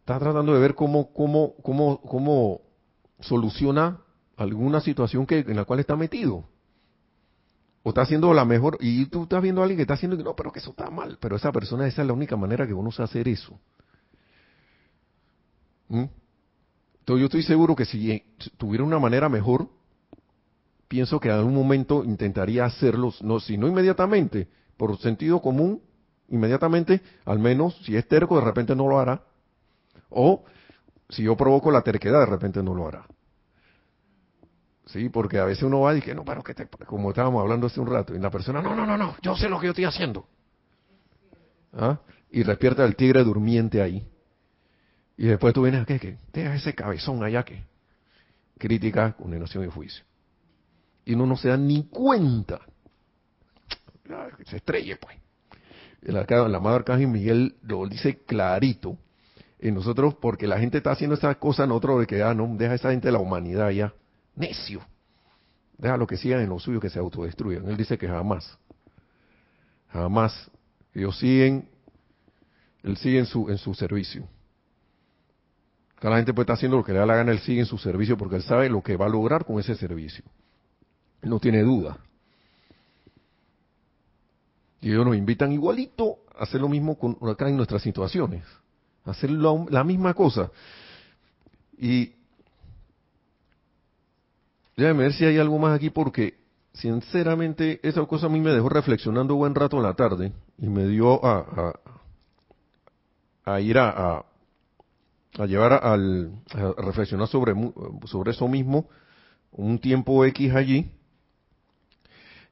Está 0.00 0.18
tratando 0.18 0.54
de 0.54 0.60
ver 0.60 0.74
cómo, 0.74 1.12
cómo, 1.12 1.54
cómo, 1.62 2.00
cómo 2.00 2.62
soluciona 3.20 4.00
alguna 4.36 4.80
situación 4.80 5.26
que, 5.26 5.40
en 5.40 5.54
la 5.54 5.64
cual 5.64 5.80
está 5.80 5.94
metido. 5.94 6.44
O 7.82 7.90
está 7.90 8.02
haciendo 8.02 8.32
la 8.34 8.44
mejor, 8.44 8.76
y 8.80 9.06
tú 9.06 9.22
estás 9.22 9.42
viendo 9.42 9.60
a 9.60 9.64
alguien 9.64 9.78
que 9.78 9.82
está 9.82 9.94
haciendo, 9.94 10.16
no, 10.16 10.36
pero 10.36 10.52
que 10.52 10.58
eso 10.58 10.70
está 10.70 10.90
mal, 10.90 11.16
pero 11.20 11.36
esa 11.36 11.50
persona, 11.50 11.86
esa 11.86 12.02
es 12.02 12.06
la 12.06 12.12
única 12.12 12.36
manera 12.36 12.66
que 12.66 12.74
uno 12.74 12.92
sabe 12.92 13.04
hacer 13.04 13.28
eso. 13.28 13.58
¿Mm? 15.88 16.04
Entonces 17.00 17.20
yo 17.20 17.24
estoy 17.26 17.42
seguro 17.42 17.74
que 17.74 17.86
si 17.86 18.22
tuviera 18.58 18.84
una 18.84 18.98
manera 18.98 19.28
mejor, 19.28 19.68
pienso 20.88 21.18
que 21.18 21.28
en 21.28 21.34
algún 21.34 21.54
momento 21.54 22.04
intentaría 22.04 22.64
hacerlo, 22.64 23.14
no, 23.22 23.40
si 23.40 23.56
no 23.56 23.66
inmediatamente, 23.66 24.48
por 24.76 24.98
sentido 24.98 25.40
común, 25.40 25.82
inmediatamente, 26.28 27.00
al 27.24 27.38
menos 27.38 27.76
si 27.84 27.96
es 27.96 28.06
terco, 28.06 28.36
de 28.36 28.44
repente 28.44 28.76
no 28.76 28.88
lo 28.88 28.98
hará. 28.98 29.22
O 30.08 30.44
si 31.08 31.22
yo 31.22 31.36
provoco 31.36 31.70
la 31.70 31.82
terquedad, 31.82 32.20
de 32.20 32.26
repente 32.26 32.62
no 32.62 32.74
lo 32.74 32.88
hará. 32.88 33.06
Sí, 34.92 35.08
porque 35.08 35.38
a 35.38 35.44
veces 35.44 35.62
uno 35.62 35.80
va 35.80 35.92
y 35.92 35.96
dice, 35.96 36.14
no, 36.14 36.24
pero 36.24 36.42
que 36.42 36.52
te, 36.52 36.66
como 36.66 37.10
estábamos 37.10 37.42
hablando 37.42 37.68
hace 37.68 37.80
un 37.80 37.86
rato, 37.86 38.14
y 38.14 38.18
la 38.18 38.30
persona, 38.30 38.60
no, 38.60 38.74
no, 38.74 38.84
no, 38.84 38.96
no, 38.96 39.16
yo 39.22 39.36
sé 39.36 39.48
lo 39.48 39.60
que 39.60 39.66
yo 39.66 39.70
estoy 39.70 39.84
haciendo. 39.84 40.26
¿Ah? 41.72 42.00
Y 42.30 42.42
despierta 42.42 42.84
el 42.84 42.96
tigre 42.96 43.22
durmiente 43.22 43.80
ahí. 43.80 44.04
Y 45.16 45.26
después 45.26 45.54
tú 45.54 45.62
vienes, 45.62 45.86
¿qué? 45.86 46.00
¿Qué? 46.00 46.18
Deja 46.32 46.54
ese 46.54 46.74
cabezón 46.74 47.22
allá 47.22 47.44
que 47.44 47.62
crítica, 48.58 49.12
condenación 49.12 49.64
y 49.64 49.68
juicio. 49.68 50.04
Y 51.04 51.14
uno 51.14 51.26
no 51.26 51.36
se 51.36 51.48
da 51.48 51.56
ni 51.56 51.84
cuenta. 51.84 52.60
Se 54.46 54.56
estrelle, 54.56 54.96
pues. 54.96 55.16
El, 56.02 56.16
el 56.16 56.54
amado 56.54 56.76
Arcángel 56.76 57.08
Miguel 57.08 57.56
lo 57.62 57.86
dice 57.86 58.18
clarito. 58.24 58.96
Y 59.60 59.70
nosotros, 59.70 60.14
porque 60.14 60.46
la 60.46 60.58
gente 60.58 60.78
está 60.78 60.92
haciendo 60.92 61.14
esas 61.14 61.36
cosas, 61.36 61.68
nosotros 61.68 62.00
de 62.00 62.06
que, 62.06 62.22
ah, 62.22 62.34
no, 62.34 62.48
deja 62.56 62.74
esa 62.74 62.90
gente 62.90 63.08
de 63.08 63.12
la 63.12 63.18
humanidad 63.18 63.70
ya. 63.70 63.92
Necio. 64.40 64.80
Deja 65.78 65.96
lo 65.96 66.06
que 66.06 66.16
sigan 66.16 66.40
en 66.40 66.48
lo 66.48 66.58
suyo, 66.58 66.80
que 66.80 66.90
se 66.90 66.98
autodestruyan. 66.98 67.68
Él 67.68 67.76
dice 67.76 67.96
que 67.96 68.08
jamás. 68.08 68.58
Jamás. 69.92 70.50
Ellos 70.94 71.18
siguen, 71.18 71.68
él 72.82 72.96
sigue 72.96 73.18
en 73.18 73.26
su, 73.26 73.48
en 73.48 73.58
su 73.58 73.74
servicio. 73.74 74.26
Cada 76.00 76.16
gente 76.16 76.32
puede 76.32 76.44
estar 76.44 76.54
haciendo 76.54 76.78
lo 76.78 76.84
que 76.84 76.92
le 76.92 76.98
da 76.98 77.06
la 77.06 77.16
gana, 77.16 77.32
él 77.32 77.40
sigue 77.40 77.60
en 77.60 77.66
su 77.66 77.78
servicio 77.78 78.16
porque 78.16 78.36
él 78.36 78.42
sabe 78.42 78.68
lo 78.68 78.82
que 78.82 78.96
va 78.96 79.06
a 79.06 79.08
lograr 79.08 79.44
con 79.44 79.60
ese 79.60 79.74
servicio. 79.74 80.24
Él 81.22 81.30
no 81.30 81.38
tiene 81.38 81.62
duda. 81.62 81.98
Y 84.80 84.90
ellos 84.90 85.04
nos 85.04 85.16
invitan 85.16 85.52
igualito 85.52 86.20
a 86.34 86.44
hacer 86.44 86.60
lo 86.60 86.68
mismo 86.68 86.98
con, 86.98 87.18
acá 87.28 87.48
en 87.48 87.56
nuestras 87.56 87.82
situaciones. 87.82 88.44
A 89.04 89.10
hacer 89.10 89.30
la 89.30 89.84
misma 89.84 90.14
cosa. 90.14 90.50
Y 91.76 92.14
déjame 94.80 95.04
ver 95.04 95.12
si 95.12 95.24
hay 95.24 95.38
algo 95.38 95.58
más 95.58 95.76
aquí 95.76 95.90
porque 95.90 96.38
sinceramente 96.72 97.80
esa 97.82 98.04
cosa 98.06 98.26
a 98.26 98.28
mí 98.28 98.40
me 98.40 98.50
dejó 98.50 98.68
reflexionando 98.68 99.34
buen 99.34 99.54
rato 99.54 99.76
en 99.76 99.82
la 99.82 99.94
tarde 99.94 100.32
y 100.58 100.68
me 100.68 100.86
dio 100.86 101.24
a, 101.24 101.74
a, 103.44 103.60
ir 103.60 103.78
a, 103.78 103.88
a, 103.88 104.24
a 105.38 105.46
llevar 105.46 105.84
al, 105.84 106.32
a 106.52 106.82
reflexionar 106.82 107.28
sobre, 107.28 107.54
sobre 108.06 108.30
eso 108.30 108.48
mismo 108.48 108.88
un 109.52 109.78
tiempo 109.78 110.24
X 110.24 110.54
allí 110.54 110.90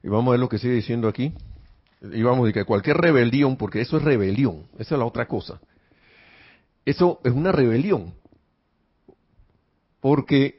y 0.01 0.07
vamos 0.07 0.27
a 0.27 0.31
ver 0.31 0.39
lo 0.39 0.49
que 0.49 0.57
sigue 0.57 0.73
diciendo 0.73 1.07
aquí. 1.07 1.33
Y 2.01 2.21
vamos 2.21 2.39
a 2.39 2.47
decir 2.47 2.61
que 2.61 2.65
cualquier 2.65 2.97
rebelión, 2.97 3.57
porque 3.57 3.81
eso 3.81 3.97
es 3.97 4.03
rebelión, 4.03 4.67
esa 4.77 4.95
es 4.95 4.99
la 4.99 5.05
otra 5.05 5.27
cosa. 5.27 5.59
Eso 6.85 7.19
es 7.23 7.33
una 7.33 7.51
rebelión. 7.51 8.13
Porque, 9.99 10.58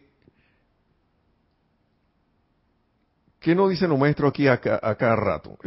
¿qué 3.41 3.55
nos 3.55 3.71
dicen 3.71 3.91
los 3.91 3.99
maestros 3.99 4.31
aquí 4.31 4.47
a, 4.47 4.53
a, 4.53 4.95
cada 4.95 5.17
rato? 5.17 5.59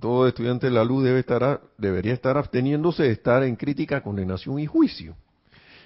Todo 0.00 0.28
estudiante 0.28 0.66
de 0.66 0.72
la 0.72 0.84
luz 0.84 1.04
debe 1.04 1.20
estar, 1.20 1.60
debería 1.76 2.14
estar 2.14 2.36
absteniéndose 2.38 3.02
de 3.02 3.12
estar 3.12 3.42
en 3.42 3.56
crítica, 3.56 4.02
condenación 4.02 4.58
y 4.58 4.66
juicio. 4.66 5.16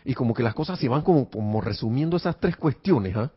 Y 0.04 0.14
como 0.14 0.34
que 0.34 0.42
las 0.42 0.54
cosas 0.54 0.78
se 0.78 0.88
van 0.88 1.02
como, 1.02 1.60
resumiendo 1.60 2.16
esas 2.16 2.38
tres 2.38 2.56
cuestiones, 2.56 3.16
¿ah? 3.16 3.30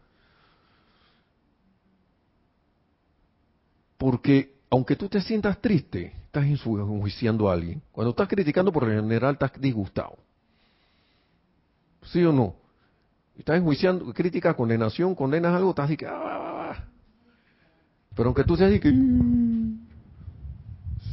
Porque 3.97 4.54
aunque 4.70 4.95
tú 4.95 5.08
te 5.08 5.22
sientas 5.22 5.62
triste, 5.62 6.14
estás 6.26 6.45
enjuiciando 6.45 7.49
a 7.49 7.54
alguien. 7.54 7.82
Cuando 7.91 8.10
estás 8.10 8.28
criticando, 8.28 8.72
por 8.72 8.84
lo 8.84 9.01
general 9.01 9.34
estás 9.34 9.51
disgustado. 9.60 10.18
¿Sí 12.04 12.24
o 12.26 12.34
no? 12.34 12.56
Estás 13.38 13.58
enjuiciando, 13.58 14.14
crítica, 14.14 14.54
condenación, 14.56 15.16
condenas 15.16 15.56
algo, 15.56 15.70
estás. 15.70 15.89
Ah, 16.08 16.53
pero 18.16 18.30
aunque 18.30 18.43
tú 18.43 18.55
seas 18.55 18.70
así 18.72 18.80
que... 18.80 18.91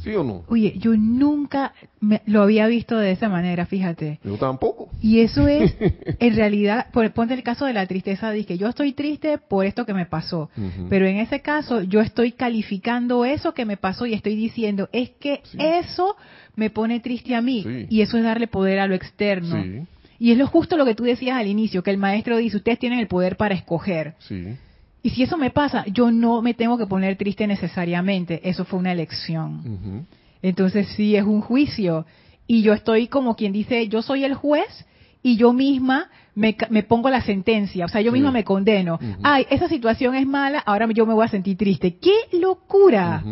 ¿Sí 0.03 0.15
o 0.15 0.23
no? 0.23 0.43
Oye, 0.47 0.73
yo 0.79 0.95
nunca 0.97 1.73
me, 1.99 2.23
lo 2.25 2.41
había 2.41 2.65
visto 2.65 2.97
de 2.97 3.11
esa 3.11 3.29
manera, 3.29 3.67
fíjate. 3.67 4.19
Yo 4.23 4.35
tampoco. 4.37 4.89
Y 4.99 5.19
eso 5.19 5.47
es, 5.47 5.75
en 6.19 6.35
realidad, 6.35 6.87
por, 6.91 7.11
ponte 7.11 7.35
el 7.35 7.43
caso 7.43 7.65
de 7.67 7.73
la 7.73 7.85
tristeza, 7.85 8.31
dije, 8.31 8.57
yo 8.57 8.67
estoy 8.67 8.93
triste 8.93 9.37
por 9.37 9.63
esto 9.63 9.85
que 9.85 9.93
me 9.93 10.07
pasó. 10.07 10.49
Pero 10.89 11.05
en 11.05 11.17
ese 11.17 11.41
caso, 11.41 11.83
yo 11.83 12.01
estoy 12.01 12.31
calificando 12.31 13.25
eso 13.25 13.53
que 13.53 13.63
me 13.65 13.77
pasó 13.77 14.07
y 14.07 14.13
estoy 14.15 14.35
diciendo, 14.35 14.89
es 14.91 15.11
que 15.19 15.41
Sí. 15.43 15.59
eso 15.59 16.15
me 16.55 16.71
pone 16.71 16.99
triste 16.99 17.35
a 17.35 17.41
mí. 17.43 17.61
Sí. 17.63 17.85
Y 17.89 18.01
eso 18.01 18.17
es 18.17 18.23
darle 18.23 18.47
poder 18.47 18.79
a 18.79 18.87
lo 18.87 18.95
externo. 18.95 19.61
Sí, 19.61 19.81
Y 20.17 20.31
es 20.31 20.37
lo 20.39 20.47
justo 20.47 20.77
lo 20.77 20.85
que 20.85 20.95
tú 20.95 21.03
decías 21.03 21.37
al 21.37 21.45
inicio, 21.45 21.83
que 21.83 21.91
el 21.91 21.97
maestro 21.97 22.37
dice, 22.37 22.57
ustedes 22.57 22.79
tienen 22.79 22.97
el 22.97 23.07
poder 23.07 23.37
para 23.37 23.53
escoger. 23.53 24.15
sí. 24.17 24.55
Y 25.03 25.09
si 25.11 25.23
eso 25.23 25.37
me 25.37 25.49
pasa, 25.49 25.85
yo 25.87 26.11
no 26.11 26.41
me 26.41 26.53
tengo 26.53 26.77
que 26.77 26.85
poner 26.85 27.15
triste 27.17 27.47
necesariamente. 27.47 28.47
Eso 28.47 28.65
fue 28.65 28.79
una 28.79 28.91
elección. 28.91 30.05
Entonces 30.41 30.87
sí 30.95 31.15
es 31.15 31.23
un 31.23 31.41
juicio. 31.41 32.05
Y 32.47 32.61
yo 32.61 32.73
estoy 32.73 33.07
como 33.07 33.35
quien 33.35 33.51
dice, 33.51 33.87
yo 33.87 34.01
soy 34.01 34.23
el 34.25 34.35
juez 34.35 34.85
y 35.23 35.37
yo 35.37 35.53
misma 35.53 36.09
me, 36.35 36.55
me 36.69 36.83
pongo 36.83 37.09
la 37.09 37.21
sentencia. 37.21 37.85
O 37.85 37.87
sea, 37.87 38.01
yo 38.01 38.11
Sí. 38.11 38.15
misma 38.15 38.31
me 38.31 38.43
condeno. 38.43 38.99
Ay, 39.23 39.47
esa 39.49 39.67
situación 39.67 40.15
es 40.15 40.27
mala, 40.27 40.59
ahora 40.59 40.87
yo 40.93 41.05
me 41.05 41.13
voy 41.13 41.25
a 41.25 41.29
sentir 41.29 41.57
triste. 41.57 41.97
¡Qué 41.97 42.37
locura! 42.37 43.23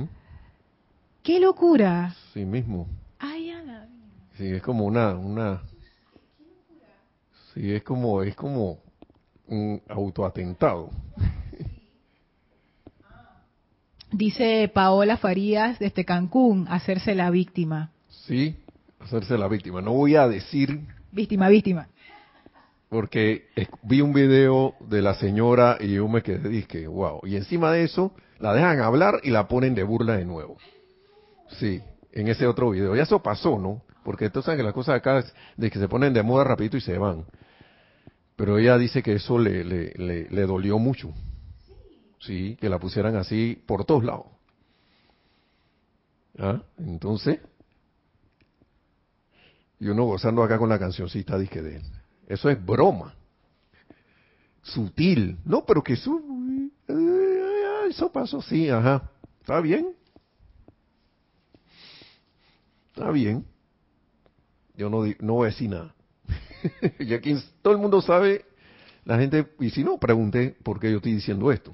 ¡Qué 1.24 1.40
locura! 1.40 2.16
Sí 2.34 2.46
mismo. 2.46 2.88
Ay, 3.20 3.52
Ana. 3.52 3.88
Sí, 4.38 4.46
es 4.48 4.62
como 4.62 4.86
una, 4.86 5.14
una, 5.16 5.62
sí, 7.54 7.72
es 7.74 7.84
como, 7.84 8.24
es 8.24 8.36
como 8.36 8.78
un 9.48 9.82
autoatentado. 9.90 10.90
Dice 14.12 14.70
Paola 14.74 15.18
Farías 15.18 15.78
desde 15.80 16.04
Cancún, 16.06 16.66
hacerse 16.70 17.14
la 17.16 17.30
víctima. 17.30 17.92
Sí, 18.10 18.56
hacerse 19.00 19.38
la 19.38 19.48
víctima. 19.48 19.82
No 19.82 19.94
voy 19.94 20.16
a 20.16 20.28
decir 20.28 20.80
Víctima, 21.12 21.50
víctima. 21.50 21.88
porque 22.90 23.48
vi 23.84 24.02
un 24.02 24.14
video 24.14 24.76
de 24.80 25.02
la 25.02 25.14
señora 25.16 25.78
y 25.80 25.94
yo 25.94 26.08
me 26.08 26.22
quedé, 26.24 26.50
dije, 26.50 26.88
wow. 26.88 27.22
Y 27.24 27.36
encima 27.36 27.72
de 27.72 27.84
eso, 27.84 28.12
la 28.40 28.54
dejan 28.54 28.80
hablar 28.82 29.20
y 29.24 29.30
la 29.30 29.48
ponen 29.48 29.76
de 29.76 29.84
burla 29.84 30.18
de 30.18 30.26
nuevo. 30.26 30.58
Sí, 31.60 31.82
en 32.12 32.28
ese 32.28 32.48
otro 32.48 32.72
video. 32.72 32.96
Ya 32.96 33.04
eso 33.04 33.22
pasó, 33.22 33.60
¿no? 33.60 33.82
Porque 34.04 34.26
entonces 34.26 34.56
que 34.58 34.64
las 34.64 34.74
cosas 34.74 34.96
acá 34.96 35.20
es 35.20 35.34
de 35.58 35.70
que 35.70 35.78
se 35.80 35.88
ponen 35.88 36.14
de 36.14 36.24
moda 36.24 36.44
rapidito 36.44 36.78
y 36.78 36.82
se 36.82 36.98
van. 36.98 37.26
Pero 38.36 38.58
ella 38.58 38.78
dice 38.78 39.04
que 39.04 39.14
eso 39.14 39.38
le, 39.38 39.64
le, 39.64 39.94
le, 39.96 40.30
le 40.30 40.42
dolió 40.44 40.80
mucho. 40.80 41.14
Sí, 42.20 42.58
que 42.60 42.70
la 42.70 42.80
pusieran 42.80 43.16
así 43.16 43.62
por 43.66 43.86
todos 43.86 44.04
lados. 44.04 44.28
¿Ah? 46.38 46.62
Entonces, 46.78 47.40
y 49.80 49.88
uno 49.88 50.06
gozando 50.06 50.44
acá 50.44 50.58
con 50.58 50.70
la 50.70 50.78
cancioncita, 50.78 51.38
dije 51.38 51.62
de 51.62 51.78
él. 51.78 51.84
Eso 52.28 52.50
es 52.50 52.64
broma. 52.64 53.16
Sutil. 54.62 55.40
No, 55.46 55.66
pero 55.66 55.82
que 55.82 55.94
eso, 55.94 56.22
eso 57.90 58.12
pasó, 58.12 58.42
sí, 58.42 58.70
ajá. 58.70 59.10
Está 59.40 59.62
bien. 59.62 59.96
Está 62.90 63.10
bien. 63.12 63.46
Yo 64.76 64.90
no, 64.90 65.06
no 65.20 65.34
voy 65.34 65.48
a 65.48 65.52
decir 65.52 65.70
nada. 65.70 65.96
ya 67.00 67.22
quien, 67.22 67.42
todo 67.62 67.74
el 67.74 67.80
mundo 67.80 68.02
sabe, 68.02 68.46
la 69.06 69.18
gente, 69.18 69.48
y 69.60 69.70
si 69.70 69.84
no, 69.84 69.98
pregunté 69.98 70.58
por 70.62 70.80
qué 70.80 70.92
yo 70.92 70.98
estoy 70.98 71.14
diciendo 71.14 71.52
esto. 71.52 71.74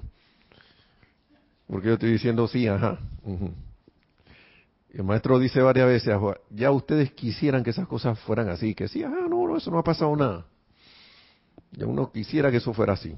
Porque 1.66 1.88
yo 1.88 1.94
estoy 1.94 2.12
diciendo 2.12 2.46
sí, 2.46 2.66
ajá. 2.68 2.98
el 4.90 5.04
maestro 5.04 5.38
dice 5.38 5.60
varias 5.60 5.86
veces, 5.88 6.08
"Ajua, 6.08 6.38
ya 6.50 6.70
ustedes 6.70 7.12
quisieran 7.12 7.62
que 7.62 7.70
esas 7.70 7.86
cosas 7.88 8.18
fueran 8.20 8.48
así, 8.48 8.74
que 8.74 8.88
sí, 8.88 9.02
ajá, 9.02 9.26
no, 9.28 9.46
no, 9.46 9.56
eso 9.56 9.70
no 9.70 9.78
ha 9.78 9.84
pasado 9.84 10.14
nada. 10.16 10.46
Ya 11.72 11.86
uno 11.86 12.10
quisiera 12.12 12.50
que 12.50 12.58
eso 12.58 12.72
fuera 12.72 12.94
así. 12.94 13.14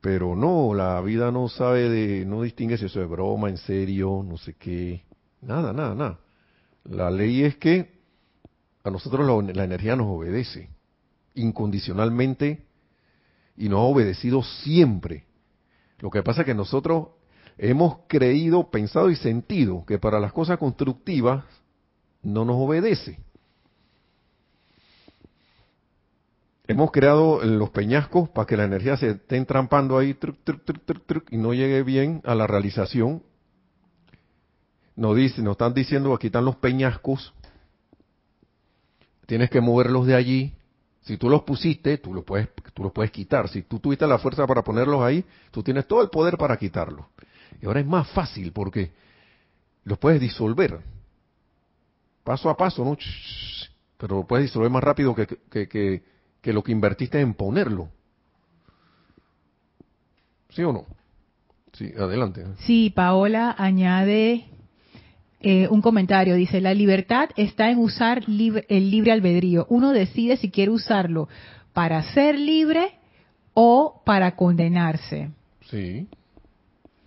Pero 0.00 0.34
no, 0.34 0.74
la 0.74 1.00
vida 1.00 1.30
no 1.30 1.48
sabe 1.48 1.88
de, 1.88 2.24
no 2.24 2.42
distingue 2.42 2.76
si 2.76 2.86
eso 2.86 3.00
es 3.00 3.08
broma, 3.08 3.50
en 3.50 3.58
serio, 3.58 4.24
no 4.26 4.36
sé 4.36 4.54
qué. 4.54 5.04
Nada, 5.40 5.72
nada, 5.72 5.94
nada. 5.94 6.18
La 6.84 7.10
ley 7.10 7.44
es 7.44 7.56
que 7.56 8.00
a 8.82 8.90
nosotros 8.90 9.24
la, 9.24 9.52
la 9.52 9.64
energía 9.64 9.94
nos 9.94 10.08
obedece 10.08 10.70
incondicionalmente 11.34 12.64
y 13.56 13.68
nos 13.68 13.78
ha 13.78 13.82
obedecido 13.82 14.42
siempre. 14.42 15.24
Lo 16.02 16.10
que 16.10 16.22
pasa 16.22 16.40
es 16.40 16.46
que 16.46 16.54
nosotros 16.54 17.10
hemos 17.56 17.98
creído, 18.08 18.70
pensado 18.70 19.08
y 19.08 19.14
sentido 19.14 19.84
que 19.86 20.00
para 20.00 20.18
las 20.18 20.32
cosas 20.32 20.58
constructivas 20.58 21.44
no 22.22 22.44
nos 22.44 22.56
obedece. 22.56 23.20
Hemos 26.66 26.90
creado 26.90 27.44
los 27.44 27.70
peñascos 27.70 28.28
para 28.30 28.46
que 28.46 28.56
la 28.56 28.64
energía 28.64 28.96
se 28.96 29.10
esté 29.10 29.36
entrampando 29.36 29.96
ahí 29.96 30.16
y 31.30 31.36
no 31.36 31.54
llegue 31.54 31.84
bien 31.84 32.20
a 32.24 32.34
la 32.34 32.48
realización. 32.48 33.22
Nos, 34.96 35.16
dice, 35.16 35.40
nos 35.40 35.52
están 35.52 35.72
diciendo 35.72 36.14
aquí 36.14 36.26
están 36.26 36.44
los 36.44 36.56
peñascos, 36.56 37.32
tienes 39.26 39.50
que 39.50 39.60
moverlos 39.60 40.06
de 40.06 40.16
allí. 40.16 40.54
Si 41.02 41.16
tú 41.16 41.28
los 41.28 41.42
pusiste, 41.42 41.98
tú 41.98 42.14
los 42.14 42.24
puedes, 42.24 42.48
tú 42.72 42.84
los 42.84 42.92
puedes 42.92 43.10
quitar. 43.10 43.48
Si 43.48 43.62
tú 43.62 43.80
tuviste 43.80 44.06
la 44.06 44.18
fuerza 44.18 44.46
para 44.46 44.62
ponerlos 44.62 45.02
ahí, 45.02 45.24
tú 45.50 45.62
tienes 45.62 45.86
todo 45.86 46.02
el 46.02 46.08
poder 46.10 46.36
para 46.36 46.56
quitarlos. 46.56 47.06
Y 47.60 47.66
ahora 47.66 47.80
es 47.80 47.86
más 47.86 48.08
fácil 48.10 48.52
porque 48.52 48.92
los 49.84 49.98
puedes 49.98 50.20
disolver. 50.20 50.80
Paso 52.22 52.48
a 52.48 52.56
paso, 52.56 52.84
¿no? 52.84 52.96
Pero 53.98 54.16
lo 54.18 54.26
puedes 54.26 54.46
disolver 54.46 54.70
más 54.70 54.82
rápido 54.82 55.14
que, 55.14 55.26
que, 55.26 55.68
que, 55.68 56.02
que 56.40 56.52
lo 56.52 56.62
que 56.62 56.72
invertiste 56.72 57.20
en 57.20 57.34
ponerlo. 57.34 57.88
¿Sí 60.50 60.62
o 60.62 60.72
no? 60.72 60.86
Sí, 61.72 61.92
adelante. 61.98 62.44
Sí, 62.58 62.90
Paola 62.94 63.54
añade 63.58 64.46
eh, 65.42 65.68
un 65.68 65.80
comentario. 65.82 66.34
Dice, 66.34 66.60
la 66.60 66.74
libertad 66.74 67.30
está 67.36 67.70
en 67.70 67.78
usar 67.78 68.28
libre- 68.28 68.64
el 68.68 68.90
libre 68.90 69.12
albedrío. 69.12 69.66
Uno 69.68 69.90
decide 69.92 70.36
si 70.36 70.50
quiere 70.50 70.70
usarlo 70.70 71.28
para 71.72 72.02
ser 72.14 72.38
libre 72.38 72.92
o 73.54 74.02
para 74.04 74.36
condenarse. 74.36 75.30
Sí, 75.70 76.06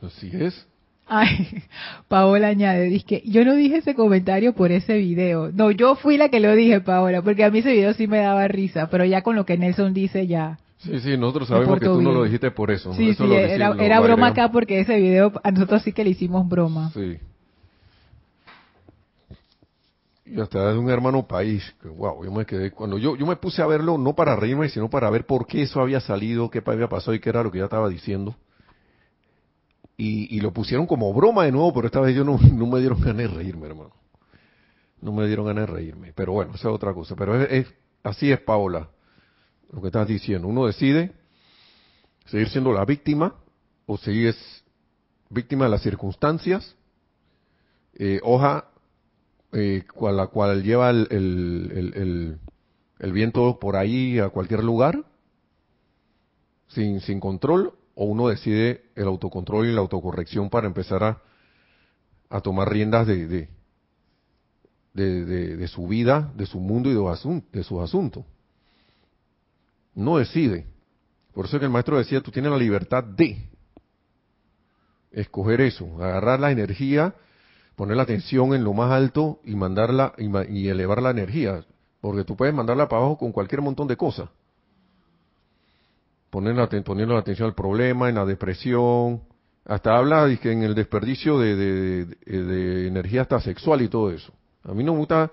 así 0.02 0.30
es. 0.34 0.68
Ay, 1.08 1.62
Paola 2.08 2.48
añade, 2.48 2.86
dice, 2.90 3.22
yo 3.26 3.46
no 3.46 3.54
dije 3.56 3.78
ese 3.78 3.94
comentario 3.96 4.54
por 4.54 4.72
ese 4.72 4.98
video. 4.98 5.52
No, 5.52 5.70
yo 5.72 5.96
fui 5.96 6.18
la 6.18 6.30
que 6.30 6.40
lo 6.40 6.56
dije, 6.56 6.82
Paola, 6.82 7.22
porque 7.22 7.44
a 7.44 7.52
mí 7.52 7.60
ese 7.60 7.74
video 7.74 7.94
sí 7.94 8.08
me 8.08 8.18
daba 8.20 8.48
risa, 8.48 8.90
pero 8.90 9.06
ya 9.06 9.22
con 9.22 9.36
lo 9.36 9.46
que 9.46 9.58
Nelson 9.58 9.94
dice 9.94 10.26
ya. 10.28 10.58
Sí, 10.78 11.00
sí, 11.00 11.18
nosotros 11.18 11.48
sabemos 11.48 11.80
que 11.80 11.86
tú 11.86 12.02
no 12.02 12.12
lo 12.12 12.24
dijiste 12.26 12.52
por 12.52 12.70
eso. 12.72 12.94
Sí, 12.94 13.10
Eso 13.10 13.24
sí, 13.24 13.30
lo 13.30 13.40
era, 13.40 13.76
era 13.80 14.00
broma 14.02 14.28
acá 14.28 14.52
porque 14.52 14.80
ese 14.80 14.98
video 15.00 15.32
a 15.44 15.52
nosotros 15.52 15.82
sí 15.84 15.94
que 15.94 16.04
le 16.04 16.12
hicimos 16.12 16.48
broma. 16.48 16.92
Sí. 16.94 17.18
Y 20.26 20.42
hasta 20.42 20.72
de 20.72 20.78
un 20.80 20.90
hermano 20.90 21.28
país, 21.28 21.64
que 21.80 21.88
wow, 21.88 22.24
yo 22.26 22.32
me 22.32 22.46
quedé, 22.46 22.72
cuando 22.72 22.98
yo, 22.98 23.16
yo 23.16 23.28
me 23.28 23.36
puse 23.36 23.62
a 23.62 23.68
verlo 23.68 23.98
no 24.00 24.16
para 24.16 24.36
reírme, 24.36 24.70
sino 24.70 24.90
para 24.90 25.10
ver 25.12 25.28
por 25.28 25.46
qué 25.46 25.62
eso 25.62 25.80
había 25.80 26.00
salido, 26.00 26.50
qué 26.50 26.64
había 26.66 26.90
pasado 26.90 27.14
y 27.14 27.20
qué 27.20 27.30
era 27.30 27.44
lo 27.44 27.52
que 27.52 27.60
ya 27.60 27.66
estaba 27.66 27.88
diciendo. 27.88 28.36
Y, 29.98 30.36
y 30.36 30.42
lo 30.42 30.52
pusieron 30.52 30.88
como 30.88 31.14
broma 31.14 31.46
de 31.46 31.52
nuevo, 31.52 31.72
pero 31.74 31.86
esta 31.86 32.02
vez 32.02 32.16
yo 32.16 32.24
no, 32.24 32.40
no 32.54 32.66
me 32.66 32.80
dieron 32.80 33.00
ganas 33.00 33.18
de 33.18 33.28
reírme, 33.28 33.68
hermano. 33.68 33.94
No 35.00 35.12
me 35.12 35.28
dieron 35.28 35.46
ganas 35.46 35.68
de 35.68 35.74
reírme. 35.74 36.12
Pero 36.14 36.34
bueno, 36.34 36.56
esa 36.56 36.70
es 36.70 36.74
otra 36.74 36.92
cosa. 36.94 37.16
Pero 37.16 37.40
es, 37.44 37.72
así 38.04 38.32
es, 38.32 38.40
Paola, 38.40 38.90
lo 39.72 39.80
que 39.80 39.88
estás 39.88 40.08
diciendo. 40.08 40.48
Uno 40.48 40.66
decide 40.66 41.14
seguir 42.26 42.50
siendo 42.50 42.74
la 42.74 42.84
víctima 42.84 43.36
o 43.86 43.98
seguir 43.98 44.30
es 44.30 44.64
víctima 45.30 45.66
de 45.66 45.72
las 45.72 45.84
circunstancias, 45.84 46.76
eh, 47.94 48.20
eh, 49.56 49.84
cual, 49.94 50.18
la 50.18 50.28
cual 50.28 50.64
lleva 50.64 50.90
el, 50.90 51.08
el, 51.10 51.72
el- 51.76 52.40
el- 53.00 53.12
viento 53.14 53.58
por 53.60 53.78
ahí 53.78 54.20
a 54.20 54.30
cualquier 54.30 54.64
lugar, 54.64 55.04
sin, 56.68 57.00
sin 57.02 57.20
control, 57.20 57.74
o 57.96 58.06
uno 58.06 58.28
decide 58.28 58.84
el 58.96 59.06
autocontrol 59.08 59.66
y 59.68 59.72
la 59.74 59.80
autocorrección 59.80 60.50
para 60.50 60.68
empezar 60.68 61.04
a, 61.04 61.22
a 62.30 62.42
tomar 62.42 62.70
riendas 62.70 63.08
de, 63.08 63.28
de, 63.28 63.50
de, 64.94 65.26
de- 65.26 65.58
su 65.70 65.88
vida, 65.88 66.34
de 66.36 66.46
su 66.46 66.60
mundo 66.60 66.90
y 66.90 66.94
de, 66.94 67.64
sus 67.64 67.82
asuntos. 67.82 68.26
No 69.94 70.18
decide. 70.18 70.68
Por 71.34 71.46
eso 71.46 71.56
es 71.56 71.60
que 71.62 71.66
el 71.66 71.72
maestro 71.72 71.98
decía, 71.98 72.22
tú 72.22 72.32
tienes 72.32 72.52
la 72.52 72.58
libertad 72.58 73.04
de 73.04 73.50
escoger 75.12 75.62
eso, 75.62 75.86
agarrar 76.04 76.40
la 76.42 76.52
energía, 76.52 77.16
poner 77.76 77.98
la 77.98 78.04
atención 78.04 78.54
en 78.54 78.64
lo 78.64 78.74
más 78.74 78.92
alto 78.92 79.40
y 79.44 79.56
mandarla 79.56 80.14
y, 80.18 80.30
y 80.58 80.68
elevar 80.70 81.02
la 81.02 81.12
energía, 81.12 81.66
porque 82.02 82.24
tú 82.24 82.36
puedes 82.36 82.54
mandarla 82.54 82.88
para 82.88 83.02
abajo 83.02 83.18
con 83.18 83.32
cualquier 83.32 83.62
montón 83.62 83.88
de 83.88 83.98
cosas. 83.98 84.30
poner 86.30 86.56
la, 86.56 86.68
poniendo 86.84 87.14
la 87.14 87.20
atención 87.20 87.48
al 87.48 87.56
problema, 87.56 88.10
en 88.10 88.16
la 88.16 88.26
depresión, 88.26 89.22
hasta 89.66 89.98
habla 89.98 90.30
que 90.42 90.52
en 90.52 90.64
el 90.64 90.76
desperdicio 90.76 91.40
de, 91.40 91.56
de, 92.06 92.88
energía 92.88 93.24
hasta 93.24 93.40
sexual 93.42 93.82
y 93.82 93.90
todo 93.90 94.12
eso. 94.12 94.32
A 94.64 94.74
mí 94.74 94.84
no 94.84 94.94
me 94.94 95.00
gusta, 95.00 95.32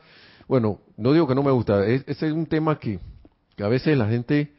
bueno, 0.48 0.80
no 0.96 1.12
digo 1.12 1.26
que 1.28 1.34
no 1.34 1.42
me 1.42 1.50
gusta, 1.50 1.84
ese 1.86 2.10
es 2.10 2.32
un 2.32 2.46
tema 2.46 2.78
que, 2.78 2.98
a 3.58 3.68
veces 3.68 3.96
la 3.96 4.08
gente 4.08 4.52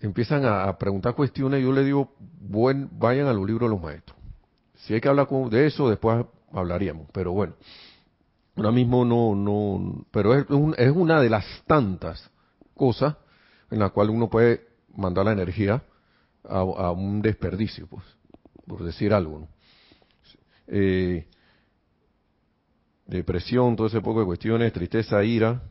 empiezan 0.00 0.44
a, 0.44 0.76
preguntar 0.78 1.14
cuestiones 1.14 1.60
y 1.60 1.64
yo 1.64 1.72
le 1.72 1.84
digo, 1.84 2.14
buen, 2.40 2.88
vayan 2.98 3.26
a 3.26 3.32
los 3.32 3.46
libros 3.46 3.68
de 3.68 3.74
los 3.74 3.82
maestros. 3.82 4.16
Si 4.76 4.94
hay 4.94 5.00
que 5.00 5.08
hablar 5.08 5.28
de 5.28 5.66
eso, 5.66 5.88
después 5.88 6.24
hablaríamos, 6.52 7.08
pero 7.12 7.32
bueno, 7.32 7.54
ahora 8.56 8.70
mismo 8.70 9.04
no, 9.04 9.34
no, 9.34 10.06
pero 10.10 10.34
es, 10.34 10.46
es 10.78 10.90
una 10.90 11.20
de 11.20 11.30
las 11.30 11.44
tantas 11.66 12.30
cosas 12.74 13.16
en 13.70 13.78
la 13.78 13.90
cual 13.90 14.10
uno 14.10 14.28
puede 14.28 14.66
mandar 14.94 15.24
la 15.24 15.32
energía 15.32 15.82
a, 16.44 16.90
un 16.92 17.22
desperdicio, 17.22 17.86
pues, 17.86 18.04
por 18.66 18.84
decir 18.84 19.14
algo. 19.14 19.40
¿no? 19.40 19.48
Eh, 20.66 21.26
depresión, 23.06 23.76
todo 23.76 23.86
ese 23.86 24.00
poco 24.00 24.20
de 24.20 24.26
cuestiones, 24.26 24.72
tristeza, 24.72 25.22
ira. 25.24 25.62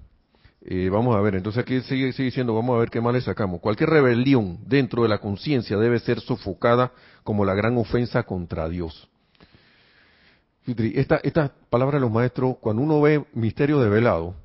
Eh, 0.63 0.89
vamos 0.89 1.15
a 1.15 1.21
ver, 1.21 1.35
entonces 1.35 1.63
aquí 1.63 1.81
sigue, 1.81 2.11
sigue 2.13 2.25
diciendo, 2.25 2.53
vamos 2.53 2.75
a 2.75 2.79
ver 2.79 2.89
qué 2.89 3.01
mal 3.01 3.13
le 3.13 3.21
sacamos. 3.21 3.61
Cualquier 3.61 3.89
rebelión 3.89 4.59
dentro 4.65 5.03
de 5.03 5.09
la 5.09 5.19
conciencia 5.19 5.77
debe 5.77 5.99
ser 5.99 6.19
sofocada 6.19 6.91
como 7.23 7.45
la 7.45 7.55
gran 7.55 7.77
ofensa 7.77 8.23
contra 8.23 8.69
Dios. 8.69 9.10
Esta, 10.65 11.19
esta 11.23 11.51
palabra 11.69 11.97
de 11.97 12.01
los 12.01 12.11
maestros, 12.11 12.57
cuando 12.59 12.83
uno 12.83 13.01
ve 13.01 13.25
misterio 13.33 13.79
develado, 13.79 14.35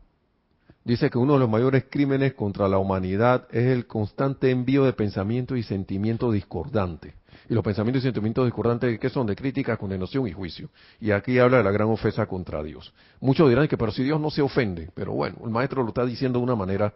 dice 0.84 1.10
que 1.10 1.18
uno 1.18 1.34
de 1.34 1.40
los 1.40 1.50
mayores 1.50 1.84
crímenes 1.90 2.34
contra 2.34 2.68
la 2.68 2.78
humanidad 2.78 3.46
es 3.50 3.66
el 3.66 3.86
constante 3.86 4.50
envío 4.50 4.84
de 4.84 4.92
pensamientos 4.92 5.58
y 5.58 5.62
sentimientos 5.62 6.32
discordantes. 6.32 7.14
Y 7.48 7.54
los 7.54 7.62
pensamientos 7.62 8.02
y 8.02 8.06
sentimientos 8.06 8.44
discordantes, 8.44 8.98
¿qué 8.98 9.10
son? 9.10 9.26
De 9.26 9.36
crítica, 9.36 9.76
condenación 9.76 10.26
y 10.26 10.32
juicio. 10.32 10.70
Y 11.00 11.10
aquí 11.10 11.38
habla 11.38 11.58
de 11.58 11.64
la 11.64 11.70
gran 11.70 11.88
ofensa 11.88 12.26
contra 12.26 12.62
Dios. 12.62 12.92
Muchos 13.20 13.48
dirán 13.48 13.68
que, 13.68 13.76
pero 13.76 13.92
si 13.92 14.02
Dios 14.02 14.20
no 14.20 14.30
se 14.30 14.42
ofende. 14.42 14.90
Pero 14.94 15.12
bueno, 15.12 15.36
el 15.44 15.50
maestro 15.50 15.82
lo 15.82 15.88
está 15.88 16.04
diciendo 16.04 16.38
de 16.38 16.44
una 16.44 16.56
manera 16.56 16.94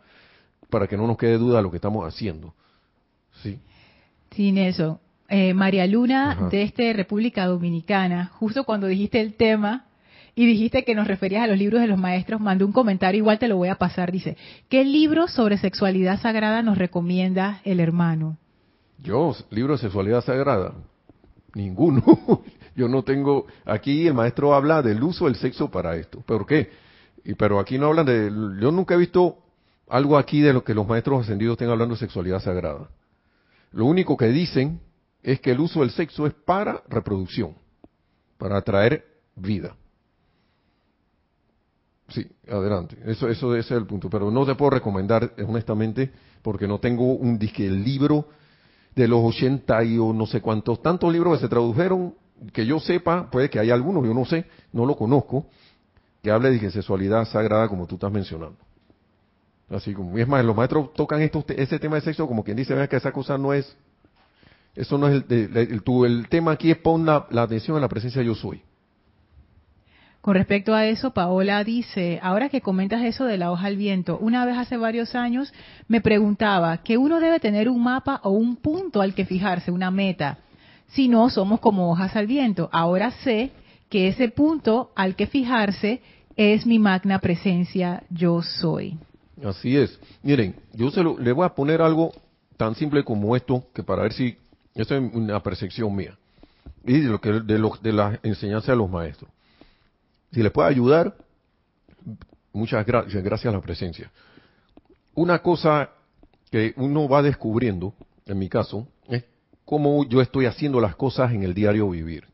para 0.69 0.87
que 0.87 0.97
no 0.97 1.07
nos 1.07 1.19
quede 1.19 1.37
duda 1.37 1.59
de 1.59 1.63
lo 1.63 1.71
que 1.71 1.77
estamos 1.77 2.07
haciendo. 2.07 2.55
¿Sí? 3.43 3.61
Sin 4.33 4.59
eso. 4.59 5.01
Eh, 5.33 5.55
María 5.55 5.87
Luna, 5.87 6.49
de 6.51 6.63
este 6.63 6.93
República 6.93 7.47
Dominicana, 7.47 8.33
justo 8.35 8.65
cuando 8.65 8.89
dijiste 8.89 9.21
el 9.21 9.35
tema, 9.35 9.87
y 10.35 10.45
dijiste 10.45 10.85
que 10.85 10.95
nos 10.95 11.07
referías 11.07 11.45
a 11.45 11.47
los 11.47 11.57
libros 11.57 11.81
de 11.81 11.87
los 11.87 11.99
maestros, 11.99 12.41
mandó 12.41 12.67
un 12.67 12.73
comentario, 12.73 13.19
igual 13.19 13.39
te 13.39 13.47
lo 13.47 13.57
voy 13.57 13.69
a 13.69 13.77
pasar, 13.77 14.11
dice, 14.11 14.37
¿qué 14.69 14.85
libro 14.85 15.29
sobre 15.29 15.57
sexualidad 15.59 16.21
sagrada 16.21 16.63
nos 16.63 16.79
recomienda 16.79 17.61
el 17.65 17.79
hermano? 17.79 18.39
Yo, 19.03 19.37
libro 19.51 19.75
de 19.75 19.79
sexualidad 19.79 20.25
sagrada, 20.25 20.75
ninguno. 21.55 22.03
Yo 22.77 22.89
no 22.89 23.03
tengo, 23.05 23.47
aquí 23.67 24.07
el 24.07 24.15
maestro 24.15 24.55
habla 24.55 24.83
del 24.83 25.03
uso 25.03 25.27
del 25.27 25.37
sexo 25.37 25.71
para 25.71 25.97
esto. 25.97 26.21
¿Por 26.21 26.47
qué? 26.47 26.71
Y, 27.25 27.35
pero 27.35 27.61
aquí 27.61 27.79
no 27.79 27.87
hablan 27.87 28.07
de, 28.07 28.31
yo 28.61 28.71
nunca 28.71 28.95
he 28.95 28.97
visto 28.97 29.39
algo 29.89 30.17
aquí 30.17 30.41
de 30.41 30.53
lo 30.53 30.65
que 30.65 30.73
los 30.73 30.87
maestros 30.87 31.23
ascendidos 31.23 31.55
estén 31.55 31.69
hablando 31.69 31.95
de 31.95 32.01
sexualidad 32.01 32.41
sagrada. 32.41 32.89
Lo 33.73 33.85
único 33.85 34.17
que 34.17 34.29
dicen 34.29 34.81
es 35.23 35.41
que 35.41 35.51
el 35.53 35.61
uso 35.61 35.81
del 35.81 35.91
sexo 35.91 36.27
es 36.27 36.35
para 36.35 36.83
reproducción, 36.89 37.55
para 38.39 38.59
atraer 38.59 39.05
vida. 39.37 39.77
Sí, 42.09 42.27
adelante. 42.49 42.97
Eso, 43.07 43.29
eso 43.29 43.55
ese 43.55 43.75
es 43.75 43.81
el 43.81 43.87
punto. 43.87 44.11
Pero 44.11 44.31
no 44.31 44.45
te 44.45 44.55
puedo 44.55 44.71
recomendar, 44.71 45.33
honestamente, 45.47 46.11
porque 46.43 46.67
no 46.67 46.79
tengo 46.79 47.15
un 47.15 47.39
disque 47.39 47.71
libro 47.71 48.27
de 48.95 49.07
los 49.07 49.21
80 49.23 49.85
y 49.85 49.99
o 49.99 50.13
no 50.13 50.27
sé 50.27 50.41
cuántos, 50.41 50.83
tantos 50.83 51.13
libros 51.13 51.37
que 51.37 51.43
se 51.43 51.49
tradujeron, 51.49 52.15
que 52.53 52.67
yo 52.67 52.81
sepa, 52.81 53.31
puede 53.31 53.49
que 53.49 53.59
haya 53.59 53.75
algunos, 53.75 54.05
yo 54.05 54.15
no 54.15 54.25
sé, 54.25 54.47
no 54.73 54.85
lo 54.87 54.97
conozco, 54.97 55.47
que 56.23 56.31
hable 56.31 56.51
de 56.51 56.71
sexualidad 56.71 57.25
sagrada 57.27 57.69
como 57.69 57.87
tú 57.87 57.95
estás 57.95 58.11
mencionando. 58.11 58.59
Así 59.69 59.95
como, 59.95 60.19
y 60.19 60.23
es 60.23 60.29
más, 60.29 60.45
los 60.45 60.57
maestros 60.57 60.93
tocan 60.95 61.21
esto, 61.23 61.45
ese 61.49 61.79
tema 61.79 61.97
de 61.97 62.03
sexo 62.03 62.27
como 62.27 62.43
quien 62.43 62.57
dice, 62.57 62.75
vea 62.75 62.89
que 62.89 62.97
esa 62.97 63.13
cosa 63.13 63.39
no 63.39 63.53
es, 63.53 63.77
eso 64.75 64.99
no 64.99 65.09
es 65.09 65.25
el, 65.29 65.57
el, 65.57 65.83
el 65.85 66.29
tema 66.29 66.53
aquí 66.53 66.71
es 66.71 66.79
pon 66.79 67.07
la, 67.07 67.27
la 67.31 67.43
atención 67.43 67.77
a 67.77 67.81
la 67.81 67.89
presencia 67.89 68.21
de 68.21 68.27
yo 68.27 68.35
soy. 68.35 68.63
Con 70.21 70.35
respecto 70.35 70.75
a 70.75 70.85
eso, 70.85 71.13
Paola 71.13 71.65
dice, 71.65 72.21
ahora 72.23 72.51
que 72.51 72.61
comentas 72.61 73.03
eso 73.03 73.25
de 73.25 73.39
la 73.39 73.51
hoja 73.51 73.69
al 73.69 73.77
viento, 73.77 74.19
una 74.19 74.45
vez 74.45 74.59
hace 74.59 74.77
varios 74.77 75.15
años 75.15 75.51
me 75.89 76.03
preguntaba 76.03 76.77
que 76.79 76.99
uno 76.99 77.21
debe 77.21 77.41
tener 77.41 77.71
un 77.71 77.83
mapa 77.83 78.21
o 78.23 78.31
un 78.31 78.57
punto 78.57 79.01
al 79.01 79.15
que 79.15 79.25
fijarse, 79.25 79.71
una 79.71 79.91
meta. 79.91 80.39
Si 80.89 81.09
no, 81.09 81.31
somos 81.31 81.61
como 81.61 81.91
hojas 81.91 82.17
al 82.17 82.27
viento. 82.27 82.69
Ahora 82.71 83.13
sé 83.23 83.53
que 83.89 84.09
ese 84.09 84.29
punto 84.29 84.91
al 84.95 85.17
que 85.17 85.27
fijarse 85.27 86.03
es 86.37 86.67
mi 86.67 86.79
magna 86.79 87.19
presencia, 87.19 88.03
yo 88.11 88.43
soy. 88.43 88.99
Así 89.43 89.75
es. 89.77 89.99
Miren, 90.23 90.55
yo 90.75 90.91
se 90.91 91.03
lo, 91.03 91.19
le 91.19 91.33
voy 91.33 91.47
a 91.47 91.55
poner 91.55 91.81
algo 91.81 92.13
tan 92.59 92.75
simple 92.75 93.05
como 93.05 93.35
esto, 93.37 93.65
que 93.75 93.83
para 93.83 94.03
ver 94.03 94.13
si, 94.13 94.37
esto 94.75 94.97
es 94.97 95.15
una 95.15 95.43
percepción 95.43 95.95
mía, 95.95 96.17
y 96.85 97.01
de, 97.01 97.09
lo 97.09 97.21
que, 97.21 97.33
de, 97.33 97.59
lo, 97.59 97.73
de 97.83 97.93
la 97.93 98.19
enseñanza 98.23 98.73
de 98.73 98.79
los 98.79 98.91
maestros. 98.91 99.31
Si 100.33 100.43
le 100.43 100.51
puede 100.51 100.69
ayudar, 100.69 101.17
muchas 102.53 102.87
gracias, 102.87 103.23
gracias 103.23 103.53
a 103.53 103.57
la 103.57 103.63
presencia. 103.63 104.11
Una 105.15 105.41
cosa 105.41 105.91
que 106.51 106.73
uno 106.77 107.09
va 107.09 107.23
descubriendo, 107.23 107.95
en 108.27 108.39
mi 108.39 108.49
caso, 108.49 108.87
es 109.09 109.25
cómo 109.65 110.05
yo 110.05 110.21
estoy 110.21 110.47
haciendo 110.47 110.81
las 110.81 110.97
cosas 110.97 111.33
en 111.33 111.43
el 111.43 111.55
diario 111.55 111.91
vivir. 111.91 112.25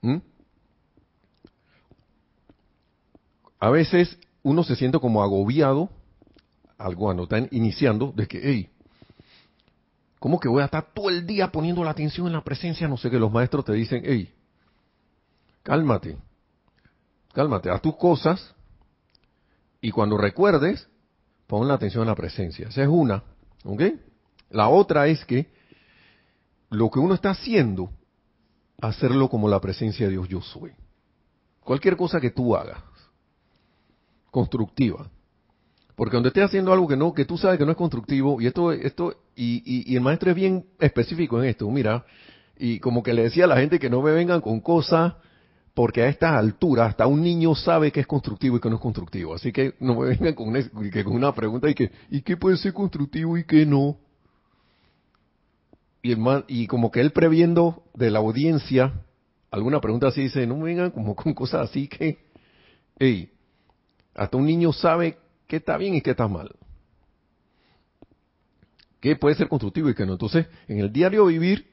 ¿Mm? 0.00 0.18
A 3.58 3.70
veces 3.70 4.18
uno 4.42 4.62
se 4.62 4.76
siente 4.76 5.00
como 5.00 5.22
agobiado, 5.22 5.90
algo 6.78 7.06
cuando 7.06 7.24
están 7.24 7.48
iniciando, 7.50 8.12
de 8.14 8.28
que, 8.28 8.40
hey, 8.42 8.68
¿cómo 10.18 10.40
que 10.40 10.48
voy 10.48 10.62
a 10.62 10.66
estar 10.66 10.92
todo 10.92 11.08
el 11.08 11.26
día 11.26 11.50
poniendo 11.50 11.84
la 11.84 11.90
atención 11.90 12.26
en 12.26 12.34
la 12.34 12.44
presencia? 12.44 12.88
No 12.88 12.96
sé, 12.96 13.10
que 13.10 13.18
los 13.18 13.32
maestros 13.32 13.64
te 13.64 13.72
dicen, 13.72 14.02
hey, 14.04 14.32
cálmate, 15.62 16.16
cálmate, 17.32 17.70
haz 17.70 17.82
tus 17.82 17.96
cosas 17.96 18.54
y 19.80 19.90
cuando 19.90 20.16
recuerdes, 20.16 20.88
pon 21.46 21.68
la 21.68 21.74
atención 21.74 22.02
en 22.02 22.08
la 22.08 22.14
presencia. 22.14 22.68
Esa 22.68 22.82
es 22.82 22.88
una, 22.88 23.22
¿ok? 23.64 23.82
La 24.50 24.68
otra 24.68 25.06
es 25.08 25.24
que 25.24 25.50
lo 26.70 26.90
que 26.90 26.98
uno 26.98 27.14
está 27.14 27.30
haciendo, 27.30 27.90
hacerlo 28.80 29.28
como 29.28 29.48
la 29.48 29.60
presencia 29.60 30.06
de 30.06 30.12
Dios 30.12 30.28
yo 30.28 30.40
soy. 30.40 30.72
Cualquier 31.60 31.96
cosa 31.96 32.20
que 32.20 32.30
tú 32.30 32.56
hagas, 32.56 32.82
constructiva. 34.30 35.10
Porque 35.94 36.16
donde 36.16 36.28
estés 36.28 36.44
haciendo 36.44 36.72
algo 36.72 36.86
que 36.86 36.96
no, 36.96 37.14
que 37.14 37.24
tú 37.24 37.38
sabes 37.38 37.58
que 37.58 37.64
no 37.64 37.72
es 37.72 37.76
constructivo, 37.76 38.40
y 38.40 38.46
esto, 38.46 38.70
esto, 38.72 39.14
y, 39.36 39.92
y 39.92 39.94
el 39.94 40.00
maestro 40.00 40.30
es 40.30 40.36
bien 40.36 40.64
específico 40.80 41.42
en 41.42 41.50
esto, 41.50 41.70
mira, 41.70 42.04
y 42.58 42.80
como 42.80 43.02
que 43.02 43.12
le 43.12 43.24
decía 43.24 43.44
a 43.44 43.48
la 43.48 43.58
gente 43.58 43.78
que 43.78 43.90
no 43.90 44.02
me 44.02 44.12
vengan 44.12 44.40
con 44.40 44.60
cosas 44.60 45.14
porque 45.76 46.02
a 46.02 46.08
estas 46.08 46.32
alturas 46.32 46.88
hasta 46.88 47.06
un 47.06 47.20
niño 47.20 47.54
sabe 47.54 47.92
que 47.92 48.00
es 48.00 48.06
constructivo 48.06 48.56
y 48.56 48.60
que 48.60 48.70
no 48.70 48.76
es 48.76 48.80
constructivo. 48.80 49.34
Así 49.34 49.52
que 49.52 49.74
no 49.78 49.94
me 49.94 50.08
vengan 50.08 50.32
con 50.32 50.48
una, 50.48 50.66
con 50.70 51.14
una 51.14 51.34
pregunta 51.34 51.68
y 51.68 51.74
que, 51.74 51.90
¿y 52.08 52.22
qué 52.22 52.38
puede 52.38 52.56
ser 52.56 52.72
constructivo 52.72 53.36
y 53.36 53.44
qué 53.44 53.66
no? 53.66 53.98
Y, 56.02 56.66
como 56.66 56.90
que 56.90 57.00
él 57.02 57.10
previendo 57.10 57.82
de 57.92 58.10
la 58.10 58.20
audiencia, 58.20 59.02
alguna 59.50 59.82
pregunta 59.82 60.06
así 60.06 60.22
dice, 60.22 60.46
no 60.46 60.56
me 60.56 60.64
vengan 60.64 60.92
como 60.92 61.14
con 61.14 61.34
cosas 61.34 61.68
así 61.68 61.88
que, 61.88 62.20
hey, 62.98 63.30
hasta 64.14 64.38
un 64.38 64.46
niño 64.46 64.72
sabe 64.72 65.18
qué 65.46 65.56
está 65.56 65.76
bien 65.76 65.94
y 65.94 66.00
qué 66.00 66.12
está 66.12 66.26
mal. 66.26 66.56
¿Qué 69.06 69.14
puede 69.14 69.36
ser 69.36 69.46
constructivo 69.46 69.88
y 69.88 69.94
qué 69.94 70.04
no? 70.04 70.14
Entonces, 70.14 70.48
en 70.66 70.80
el 70.80 70.92
diario 70.92 71.26
vivir, 71.26 71.70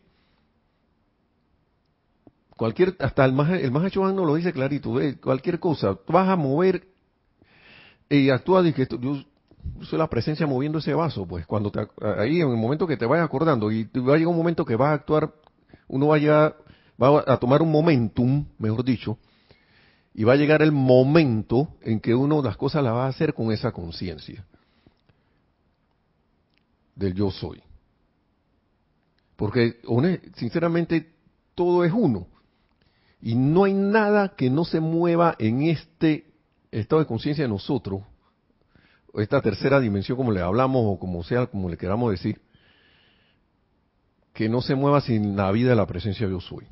cualquier, 2.56 2.96
hasta 3.00 3.26
el 3.26 3.34
más, 3.34 3.50
el 3.50 3.72
más 3.72 3.92
no 3.96 4.24
lo 4.24 4.36
dice 4.36 4.54
clarito, 4.54 4.94
cualquier 5.20 5.60
cosa, 5.60 5.98
vas 6.08 6.30
a 6.30 6.36
mover 6.36 6.86
y 8.08 8.30
actúa 8.30 8.62
de 8.62 8.72
que 8.72 8.88
yo, 9.02 9.24
soy 9.82 9.98
la 9.98 10.08
presencia 10.12 10.46
moviendo 10.46 10.78
ese 10.78 10.94
vaso, 10.94 11.26
pues 11.26 11.48
cuando 11.48 11.72
te, 11.72 11.80
ahí 12.20 12.40
en 12.40 12.52
el 12.52 12.58
momento 12.58 12.86
que 12.86 12.98
te 12.98 13.08
vayas 13.08 13.26
acordando 13.26 13.72
y 13.72 13.86
va 13.86 14.14
a 14.14 14.18
llegar 14.18 14.28
un 14.28 14.38
momento 14.38 14.64
que 14.64 14.76
vas 14.76 14.90
a 14.90 14.94
actuar, 14.94 15.34
uno 15.88 16.10
vaya, 16.10 16.54
va 17.02 17.24
a 17.26 17.38
tomar 17.38 17.64
un 17.64 17.72
momentum, 17.72 18.46
mejor 18.60 18.84
dicho, 18.84 19.18
y 20.14 20.24
va 20.24 20.34
a 20.34 20.36
llegar 20.36 20.62
el 20.62 20.72
momento 20.72 21.70
en 21.82 22.00
que 22.00 22.14
uno 22.14 22.44
las 22.44 22.58
cosas 22.58 22.84
las 22.84 22.94
va 22.94 23.08
a 23.08 23.10
hacer 23.10 23.34
con 23.34 23.52
esa 23.52 23.72
conciencia 23.72 24.46
del 26.96 27.14
yo 27.14 27.32
soy. 27.32 27.62
Porque, 29.36 29.80
sinceramente, 30.36 31.14
todo 31.56 31.84
es 31.84 31.92
uno. 31.92 32.28
Y 33.22 33.36
no 33.36 33.64
hay 33.64 33.74
nada 33.74 34.36
que 34.36 34.50
no 34.50 34.66
se 34.66 34.80
mueva 34.80 35.36
en 35.40 35.64
este 35.64 36.34
estado 36.72 37.02
de 37.02 37.08
conciencia 37.08 37.44
de 37.44 37.50
nosotros, 37.50 38.02
esta 39.14 39.42
tercera 39.42 39.80
dimensión 39.80 40.18
como 40.18 40.32
le 40.32 40.42
hablamos 40.42 40.82
o 40.86 41.00
como 41.00 41.24
sea, 41.24 41.46
como 41.46 41.70
le 41.70 41.78
queramos 41.78 42.12
decir, 42.12 42.42
que 44.34 44.50
no 44.50 44.62
se 44.62 44.74
mueva 44.76 45.02
sin 45.02 45.36
la 45.36 45.52
vida 45.52 45.70
de 45.70 45.76
la 45.76 45.86
presencia 45.86 46.28
yo 46.28 46.42
soy. 46.42 46.66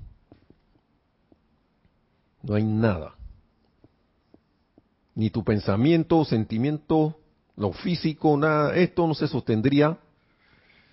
No 2.42 2.56
hay 2.56 2.64
nada. 2.64 3.16
Ni 5.14 5.30
tu 5.30 5.44
pensamiento, 5.44 6.26
sentimiento, 6.26 7.20
lo 7.56 7.72
físico, 7.72 8.36
nada. 8.36 8.76
Esto 8.76 9.06
no 9.06 9.14
se 9.14 9.28
sostendría 9.28 10.00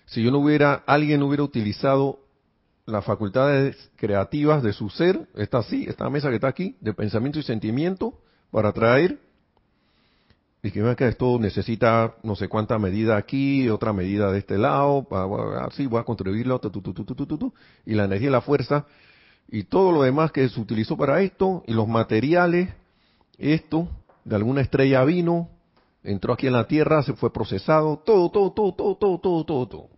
si 0.09 0.23
yo 0.23 0.31
no 0.31 0.39
hubiera, 0.39 0.83
alguien 0.87 1.23
hubiera 1.23 1.43
utilizado 1.43 2.21
las 2.87 3.05
facultades 3.05 3.91
creativas 3.97 4.63
de 4.63 4.73
su 4.73 4.89
ser, 4.89 5.29
está 5.35 5.59
así, 5.59 5.85
esta 5.87 6.09
mesa 6.09 6.31
que 6.31 6.37
está 6.37 6.49
aquí, 6.49 6.77
de 6.81 6.95
pensamiento 6.95 7.39
y 7.39 7.43
sentimiento, 7.43 8.15
para 8.51 8.73
traer, 8.73 9.19
y 10.63 10.71
que 10.71 10.97
que 10.97 11.09
esto 11.09 11.39
necesita 11.39 12.15
no 12.23 12.35
sé 12.37 12.49
cuánta 12.49 12.79
medida 12.79 13.19
aquí, 13.19 13.69
otra 13.69 13.93
medida 13.93 14.33
de 14.33 14.39
este 14.39 14.57
lado, 14.57 15.07
así 15.61 15.87
voy 15.87 16.01
a 16.01 16.05
contribuirlo, 16.05 16.59
y 17.85 17.95
la 17.95 18.05
energía 18.05 18.29
y 18.29 18.33
la 18.33 18.41
fuerza, 18.41 18.87
y 19.51 19.65
todo 19.65 19.93
lo 19.93 20.03
demás 20.03 20.33
que 20.33 20.49
se 20.49 20.59
utilizó 20.59 20.97
para 20.97 21.21
esto, 21.21 21.63
y 21.67 21.75
los 21.75 21.87
materiales, 21.87 22.71
esto, 23.37 23.89
de 24.25 24.37
alguna 24.37 24.63
estrella 24.63 25.05
vino, 25.05 25.51
entró 26.03 26.33
aquí 26.33 26.47
en 26.47 26.55
la 26.55 26.67
Tierra, 26.67 27.03
se 27.03 27.13
fue 27.13 27.31
procesado, 27.31 27.99
todo, 27.99 28.31
todo, 28.31 28.53
todo, 28.53 28.73
todo, 28.73 28.97
todo, 28.97 29.19
todo, 29.21 29.45
todo. 29.45 29.69
todo. 29.69 29.98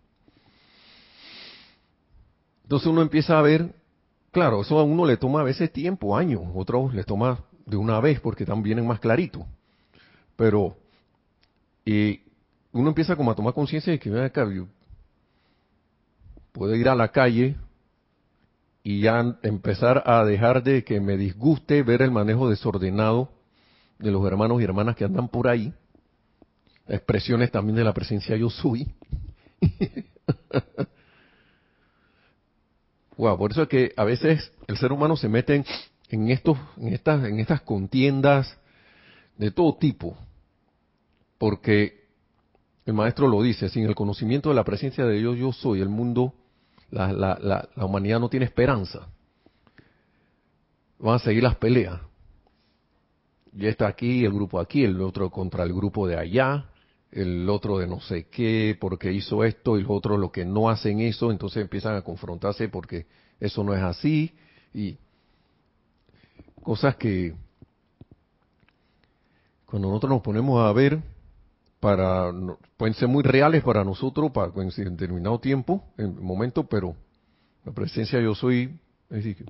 Entonces 2.71 2.87
uno 2.87 3.01
empieza 3.01 3.37
a 3.37 3.41
ver, 3.41 3.75
claro, 4.31 4.61
eso 4.61 4.79
a 4.79 4.83
uno 4.83 5.05
le 5.05 5.17
toma 5.17 5.41
a 5.41 5.43
veces 5.43 5.73
tiempo, 5.73 6.15
años, 6.15 6.41
otros 6.55 6.93
le 6.93 7.03
toma 7.03 7.43
de 7.65 7.75
una 7.75 7.99
vez 7.99 8.21
porque 8.21 8.45
también 8.45 8.63
vienen 8.63 8.87
más 8.87 9.01
clarito. 9.01 9.45
Pero 10.37 10.77
uno 12.71 12.87
empieza 12.87 13.17
como 13.17 13.29
a 13.29 13.35
tomar 13.35 13.53
conciencia 13.53 13.91
de 13.91 13.99
que 13.99 14.17
acá, 14.17 14.47
puedo 16.53 16.73
ir 16.73 16.87
a 16.87 16.95
la 16.95 17.09
calle 17.09 17.57
y 18.83 19.01
ya 19.01 19.37
empezar 19.43 20.03
a 20.05 20.23
dejar 20.23 20.63
de 20.63 20.85
que 20.85 21.01
me 21.01 21.17
disguste 21.17 21.83
ver 21.83 22.01
el 22.01 22.11
manejo 22.11 22.49
desordenado 22.49 23.33
de 23.99 24.11
los 24.11 24.25
hermanos 24.25 24.61
y 24.61 24.63
hermanas 24.63 24.95
que 24.95 25.03
andan 25.03 25.27
por 25.27 25.49
ahí, 25.49 25.73
expresiones 26.87 27.51
también 27.51 27.75
de 27.75 27.83
la 27.83 27.93
presencia 27.93 28.37
yo 28.37 28.49
soy. 28.49 28.89
por 33.15 33.51
eso 33.51 33.63
es 33.63 33.67
que 33.67 33.93
a 33.97 34.03
veces 34.03 34.51
el 34.67 34.77
ser 34.77 34.91
humano 34.91 35.15
se 35.15 35.29
mete 35.29 35.63
en, 36.09 36.29
estos, 36.29 36.57
en 36.77 36.93
estas, 36.93 37.23
en 37.25 37.39
estas 37.39 37.61
contiendas 37.61 38.57
de 39.37 39.51
todo 39.51 39.75
tipo, 39.75 40.17
porque 41.37 42.01
el 42.85 42.93
maestro 42.93 43.27
lo 43.27 43.41
dice, 43.41 43.69
sin 43.69 43.85
el 43.85 43.95
conocimiento 43.95 44.49
de 44.49 44.55
la 44.55 44.63
presencia 44.63 45.05
de 45.05 45.17
Dios 45.17 45.37
yo 45.37 45.51
soy, 45.51 45.81
el 45.81 45.89
mundo, 45.89 46.33
la, 46.89 47.11
la, 47.13 47.37
la, 47.41 47.69
la 47.75 47.85
humanidad 47.85 48.19
no 48.19 48.29
tiene 48.29 48.45
esperanza. 48.45 49.07
Van 50.99 51.15
a 51.15 51.19
seguir 51.19 51.43
las 51.43 51.55
peleas. 51.55 51.99
Y 53.53 53.67
está 53.67 53.87
aquí, 53.87 54.23
el 54.23 54.33
grupo 54.33 54.59
aquí, 54.59 54.83
el 54.83 55.01
otro 55.01 55.29
contra 55.29 55.63
el 55.63 55.73
grupo 55.73 56.07
de 56.07 56.17
allá, 56.17 56.70
el 57.11 57.49
otro 57.49 57.77
de 57.77 57.87
no 57.87 57.99
sé 57.99 58.27
qué, 58.27 58.77
porque 58.79 59.11
hizo 59.11 59.43
esto, 59.43 59.77
y 59.77 59.81
los 59.81 59.91
otros 59.91 60.19
lo 60.19 60.31
que 60.31 60.45
no 60.45 60.69
hacen 60.69 60.99
eso, 61.01 61.31
entonces 61.31 61.61
empiezan 61.61 61.95
a 61.95 62.01
confrontarse 62.01 62.69
porque 62.69 63.05
eso 63.39 63.63
no 63.63 63.73
es 63.73 63.81
así, 63.81 64.33
y 64.73 64.97
cosas 66.61 66.95
que 66.95 67.33
cuando 69.65 69.89
nosotros 69.89 70.11
nos 70.11 70.21
ponemos 70.21 70.61
a 70.65 70.71
ver, 70.73 71.01
para 71.79 72.31
pueden 72.77 72.93
ser 72.93 73.07
muy 73.07 73.23
reales 73.23 73.63
para 73.63 73.83
nosotros 73.83 74.31
para, 74.31 74.51
en 74.55 74.69
determinado 74.69 75.39
tiempo, 75.39 75.83
en 75.97 76.21
momento, 76.21 76.67
pero 76.67 76.95
la 77.65 77.71
presencia 77.71 78.21
yo 78.21 78.35
soy, 78.35 78.79
es 79.09 79.23
decir, 79.23 79.45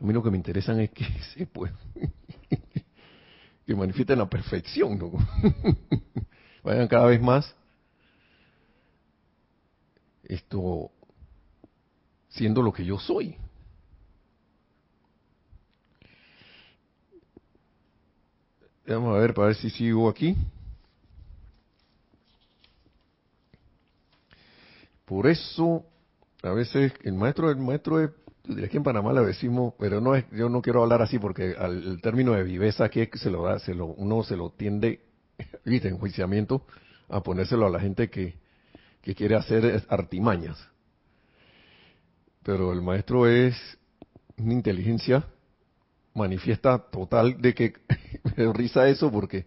a 0.00 0.04
mí 0.04 0.12
lo 0.12 0.22
que 0.22 0.30
me 0.30 0.36
interesan 0.36 0.80
es 0.80 0.90
que 0.90 1.04
se 1.34 1.46
pues, 1.46 1.72
que 3.66 3.74
manifiesten 3.74 4.18
la 4.18 4.28
perfección, 4.28 4.98
¿no? 4.98 5.12
vayan 6.62 6.88
cada 6.88 7.06
vez 7.06 7.20
más 7.20 7.54
esto 10.24 10.90
siendo 12.28 12.62
lo 12.62 12.72
que 12.72 12.84
yo 12.84 12.98
soy. 12.98 13.36
Vamos 18.86 19.16
a 19.16 19.20
ver 19.20 19.32
para 19.32 19.48
ver 19.48 19.56
si 19.56 19.70
sigo 19.70 20.08
aquí. 20.08 20.36
Por 25.04 25.26
eso, 25.26 25.84
a 26.42 26.50
veces 26.50 26.92
el 27.02 27.14
maestro, 27.14 27.50
el 27.50 27.56
maestro 27.56 28.12
es, 28.48 28.64
aquí 28.64 28.76
en 28.76 28.82
Panamá 28.82 29.12
le 29.12 29.22
decimos, 29.22 29.74
pero 29.78 30.00
no 30.00 30.14
es, 30.14 30.24
yo 30.30 30.48
no 30.48 30.62
quiero 30.62 30.82
hablar 30.82 31.02
así 31.02 31.18
porque 31.18 31.54
al, 31.58 31.84
el 31.84 32.00
término 32.00 32.32
de 32.32 32.42
viveza 32.42 32.88
que 32.88 33.10
se 33.14 33.30
lo 33.30 33.44
da, 33.44 33.58
se 33.58 33.74
lo, 33.74 33.86
uno 33.86 34.22
se 34.22 34.36
lo 34.36 34.50
tiende 34.50 35.00
viste, 35.64 35.88
enjuiciamiento, 35.88 36.66
a 37.08 37.22
ponérselo 37.22 37.66
a 37.66 37.70
la 37.70 37.80
gente 37.80 38.08
que, 38.10 38.34
que 39.02 39.14
quiere 39.14 39.36
hacer 39.36 39.84
artimañas. 39.88 40.58
Pero 42.42 42.72
el 42.72 42.82
maestro 42.82 43.26
es 43.26 43.56
una 44.36 44.52
inteligencia 44.52 45.24
manifiesta 46.14 46.78
total 46.78 47.40
de 47.40 47.54
que 47.54 47.74
me 48.36 48.52
risa 48.52 48.88
eso 48.88 49.10
porque 49.10 49.46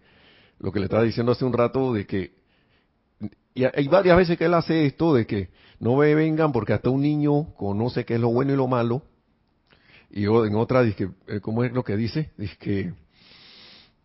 lo 0.58 0.72
que 0.72 0.80
le 0.80 0.86
estaba 0.86 1.02
diciendo 1.02 1.32
hace 1.32 1.44
un 1.44 1.52
rato 1.52 1.92
de 1.92 2.06
que 2.06 2.37
y 3.58 3.64
hay 3.64 3.88
varias 3.88 4.16
veces 4.16 4.38
que 4.38 4.44
él 4.44 4.54
hace 4.54 4.86
esto 4.86 5.14
de 5.14 5.26
que 5.26 5.48
no 5.80 5.96
me 5.96 6.14
vengan 6.14 6.52
porque 6.52 6.72
hasta 6.72 6.90
un 6.90 7.02
niño 7.02 7.54
conoce 7.54 8.04
qué 8.04 8.14
es 8.14 8.20
lo 8.20 8.28
bueno 8.28 8.52
y 8.52 8.56
lo 8.56 8.68
malo 8.68 9.02
y 10.10 10.24
en 10.24 10.54
otra 10.54 10.82
dice 10.82 11.10
eh, 11.26 11.40
cómo 11.40 11.64
es 11.64 11.72
lo 11.72 11.82
que 11.82 11.96
dice 11.96 12.30
dice 12.36 12.56
que 12.58 12.92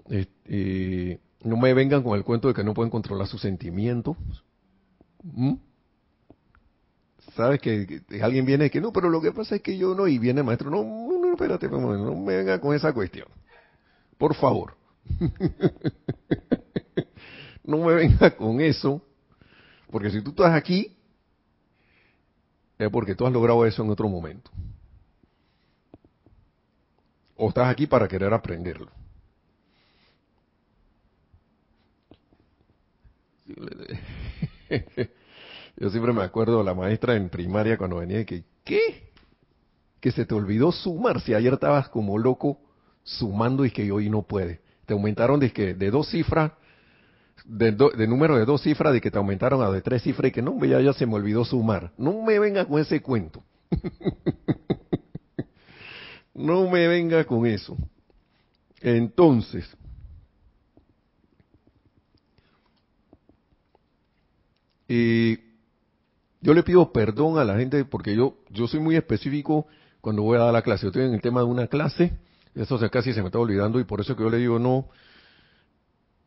eh, 0.10 1.20
no 1.44 1.58
me 1.58 1.74
vengan 1.74 2.04
con 2.04 2.18
el 2.18 2.24
cuento 2.24 2.48
de 2.48 2.54
que 2.54 2.64
no 2.64 2.74
pueden 2.74 2.90
controlar 2.90 3.28
sus 3.28 3.42
sentimientos. 3.42 4.18
¿Mm? 5.24 5.54
¿Sabes 7.36 7.62
que, 7.62 8.02
alguien 8.22 8.46
viene 8.46 8.66
y 8.66 8.70
que 8.70 8.82
no, 8.82 8.92
pero 8.92 9.10
lo 9.10 9.22
que 9.22 9.32
pasa 9.32 9.56
es 9.56 9.62
que 9.62 9.78
yo 9.78 9.96
no, 9.96 10.08
y 10.08 10.20
viene 10.20 10.44
maestro, 10.44 10.70
no, 10.70 10.84
no, 10.84 11.34
espérate, 11.34 11.68
no 11.68 12.16
me 12.16 12.38
venga 12.38 12.60
con 12.60 12.76
esa 12.76 12.94
cuestión. 12.94 13.28
Por 14.18 14.36
favor. 14.36 14.76
no 17.64 17.78
me 17.78 17.94
venga 17.94 18.36
con 18.36 18.62
eso, 18.62 19.02
porque 19.94 20.10
si 20.10 20.22
tú 20.24 20.32
estás 20.32 20.56
aquí, 20.56 20.98
es 22.80 22.90
porque 22.90 23.14
tú 23.14 23.28
has 23.28 23.32
logrado 23.32 23.64
eso 23.64 23.84
en 23.84 23.92
otro 23.92 24.10
momento. 24.10 24.50
O 27.36 27.50
estás 27.50 27.68
aquí 27.68 27.86
para 27.86 28.08
querer 28.08 28.34
aprenderlo. 28.34 28.90
Yo 35.78 35.92
siempre 35.92 36.12
me 36.12 36.24
acuerdo 36.24 36.58
de 36.58 36.64
la 36.64 36.74
maestra 36.74 37.16
en 37.16 37.30
primaria 37.30 37.78
cuando 37.78 37.98
venía 37.98 38.22
y 38.22 38.26
que, 38.26 38.46
¿qué? 38.64 39.12
Que 40.00 40.12
se 40.12 40.26
te 40.26 40.34
olvidó 40.34 40.72
sumar, 40.72 41.22
si 41.22 41.36
ayer 41.36 41.54
estabas 41.54 41.88
como 41.90 42.18
loco 42.18 42.60
sumando 43.04 43.64
y 43.64 43.70
que 43.70 43.92
hoy 43.92 44.10
no 44.10 44.24
puede. 44.24 44.60
Te 44.88 44.94
aumentaron 44.94 45.40
de, 45.40 45.50
de 45.52 45.92
dos 45.92 46.10
cifras, 46.10 46.52
de, 47.46 48.08
número 48.08 48.38
de 48.38 48.46
dos 48.46 48.62
cifras, 48.62 48.94
de 48.94 49.02
que 49.02 49.12
te 49.12 49.18
aumentaron 49.18 49.62
a 49.62 49.72
de 49.72 49.82
tres 49.82 50.04
cifras 50.04 50.30
y 50.30 50.32
que 50.32 50.42
no, 50.42 50.64
ya, 50.66 50.82
ya 50.82 50.94
se 50.94 51.06
me 51.06 51.16
olvidó 51.16 51.46
sumar. 51.46 51.92
No 51.98 52.22
me 52.22 52.40
venga 52.40 52.66
con 52.66 52.80
ese 52.80 53.02
cuento. 53.02 53.44
no 56.34 56.70
me 56.70 56.88
venga 56.88 57.24
con 57.26 57.46
eso. 57.46 57.78
Entonces, 58.82 59.66
Y 64.88 65.40
yo 66.42 66.54
le 66.54 66.62
pido 66.62 66.92
perdón 66.92 67.40
a 67.40 67.44
la 67.44 67.58
gente 67.58 67.84
porque 67.86 68.16
yo, 68.16 68.38
yo 68.50 68.68
soy 68.68 68.80
muy 68.80 68.96
específico 68.96 69.66
cuando 70.02 70.22
voy 70.22 70.38
a 70.38 70.42
dar 70.42 70.54
la 70.54 70.62
clase. 70.62 70.84
Yo 70.84 70.90
estoy 70.90 71.06
en 71.06 71.14
el 71.14 71.22
tema 71.22 71.40
de 71.40 71.48
una 71.48 71.68
clase, 71.68 72.18
eso 72.54 72.78
casi 72.92 73.14
se 73.14 73.22
me 73.22 73.28
está 73.28 73.40
olvidando 73.40 73.80
y 73.80 73.86
por 73.86 74.02
eso 74.02 74.16
que 74.16 74.24
yo 74.24 74.30
le 74.30 74.38
digo 74.38 74.60
no. 74.60 74.90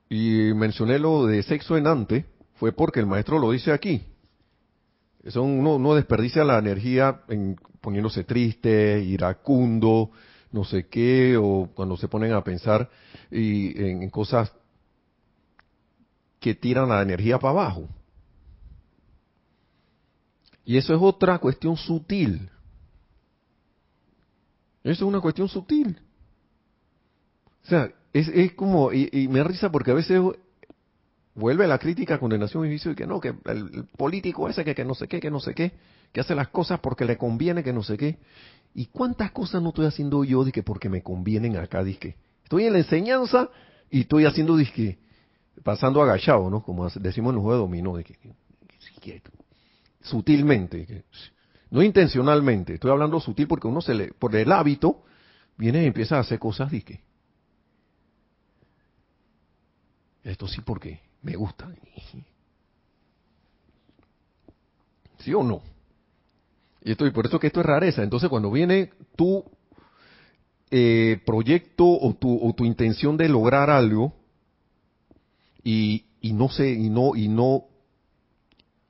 Y 0.08 0.52
mencioné 0.54 0.98
lo 0.98 1.26
de 1.26 1.42
sexo 1.42 1.76
en 1.76 1.86
antes, 1.86 2.24
fue 2.54 2.72
porque 2.72 3.00
el 3.00 3.06
maestro 3.06 3.38
lo 3.38 3.50
dice 3.50 3.72
aquí. 3.72 4.02
Eso 5.22 5.42
uno, 5.42 5.78
no 5.78 5.94
desperdicia 5.94 6.44
la 6.44 6.58
energía 6.58 7.22
en 7.28 7.56
poniéndose 7.80 8.24
triste, 8.24 9.02
iracundo, 9.02 10.10
no 10.52 10.64
sé 10.64 10.86
qué, 10.86 11.36
o 11.36 11.68
cuando 11.74 11.96
se 11.96 12.08
ponen 12.08 12.32
a 12.32 12.44
pensar 12.44 12.88
y 13.30 13.80
en 13.82 14.08
cosas 14.10 14.52
que 16.40 16.54
tiran 16.54 16.88
la 16.88 17.02
energía 17.02 17.38
para 17.38 17.50
abajo. 17.52 17.88
Y 20.64 20.76
eso 20.76 20.94
es 20.94 21.00
otra 21.00 21.38
cuestión 21.38 21.76
sutil. 21.76 22.50
Eso 24.82 25.04
es 25.04 25.08
una 25.08 25.20
cuestión 25.20 25.48
sutil. 25.48 26.00
O 27.64 27.68
sea, 27.68 27.92
es, 28.18 28.28
es 28.28 28.52
como, 28.54 28.92
y, 28.92 29.28
me 29.28 29.40
da 29.40 29.44
risa 29.44 29.70
porque 29.70 29.90
a 29.90 29.94
veces 29.94 30.20
vuelve 31.34 31.66
la 31.66 31.78
crítica, 31.78 32.18
condenación 32.18 32.70
y 32.72 32.76
y 32.76 32.94
que 32.94 33.06
no, 33.06 33.20
que 33.20 33.34
el, 33.44 33.84
político 33.96 34.48
ese 34.48 34.64
que, 34.64 34.74
que 34.74 34.86
no 34.86 34.94
sé 34.94 35.06
qué, 35.06 35.20
que 35.20 35.30
no 35.30 35.38
sé 35.38 35.54
qué, 35.54 35.72
que 36.12 36.20
hace 36.20 36.34
las 36.34 36.48
cosas 36.48 36.80
porque 36.80 37.04
le 37.04 37.18
conviene, 37.18 37.62
que 37.62 37.74
no 37.74 37.82
sé 37.82 37.98
qué. 37.98 38.18
¿Y 38.74 38.86
cuántas 38.86 39.32
cosas 39.32 39.62
no 39.62 39.68
estoy 39.68 39.86
haciendo 39.86 40.24
yo 40.24 40.44
de 40.44 40.52
que 40.52 40.62
porque 40.62 40.88
me 40.88 41.02
convienen 41.02 41.56
acá, 41.58 41.84
disque? 41.84 42.16
Estoy 42.42 42.64
en 42.64 42.72
la 42.72 42.78
enseñanza 42.78 43.50
y 43.90 44.00
estoy 44.02 44.24
haciendo 44.24 44.56
disque, 44.56 44.98
pasando 45.62 46.00
agachado, 46.00 46.48
¿no? 46.48 46.62
Como 46.62 46.88
decimos 46.88 47.30
en 47.30 47.36
los 47.36 47.42
juegos 47.42 47.58
de 47.58 47.66
dominó, 47.66 47.96
de 47.96 48.04
que, 48.04 49.22
sutilmente, 50.00 51.04
no 51.70 51.82
intencionalmente, 51.82 52.74
estoy 52.74 52.90
hablando 52.90 53.20
sutil 53.20 53.46
porque 53.46 53.66
uno 53.66 53.82
se 53.82 53.92
le, 53.92 54.08
por 54.14 54.34
el 54.34 54.50
hábito, 54.52 55.02
viene 55.58 55.82
y 55.82 55.86
empieza 55.86 56.16
a 56.16 56.20
hacer 56.20 56.38
cosas 56.38 56.70
disque. 56.70 57.00
Esto 60.26 60.48
sí 60.48 60.60
porque 60.60 61.00
me 61.22 61.36
gusta. 61.36 61.72
¿Sí 65.18 65.32
o 65.32 65.44
no? 65.44 65.62
Y 66.82 66.90
esto, 66.92 67.06
y 67.06 67.12
por 67.12 67.26
eso 67.26 67.38
que 67.38 67.46
esto 67.46 67.60
es 67.60 67.66
rareza. 67.66 68.02
Entonces, 68.02 68.28
cuando 68.28 68.50
viene 68.50 68.90
tu 69.14 69.44
eh, 70.70 71.20
proyecto 71.24 71.86
o 71.86 72.14
tu, 72.14 72.44
o 72.44 72.52
tu 72.54 72.64
intención 72.64 73.16
de 73.16 73.28
lograr 73.28 73.70
algo 73.70 74.14
y, 75.62 76.06
y 76.20 76.32
no 76.32 76.48
sé, 76.48 76.70
y 76.70 76.90
no, 76.90 77.14
y 77.14 77.28
no 77.28 77.64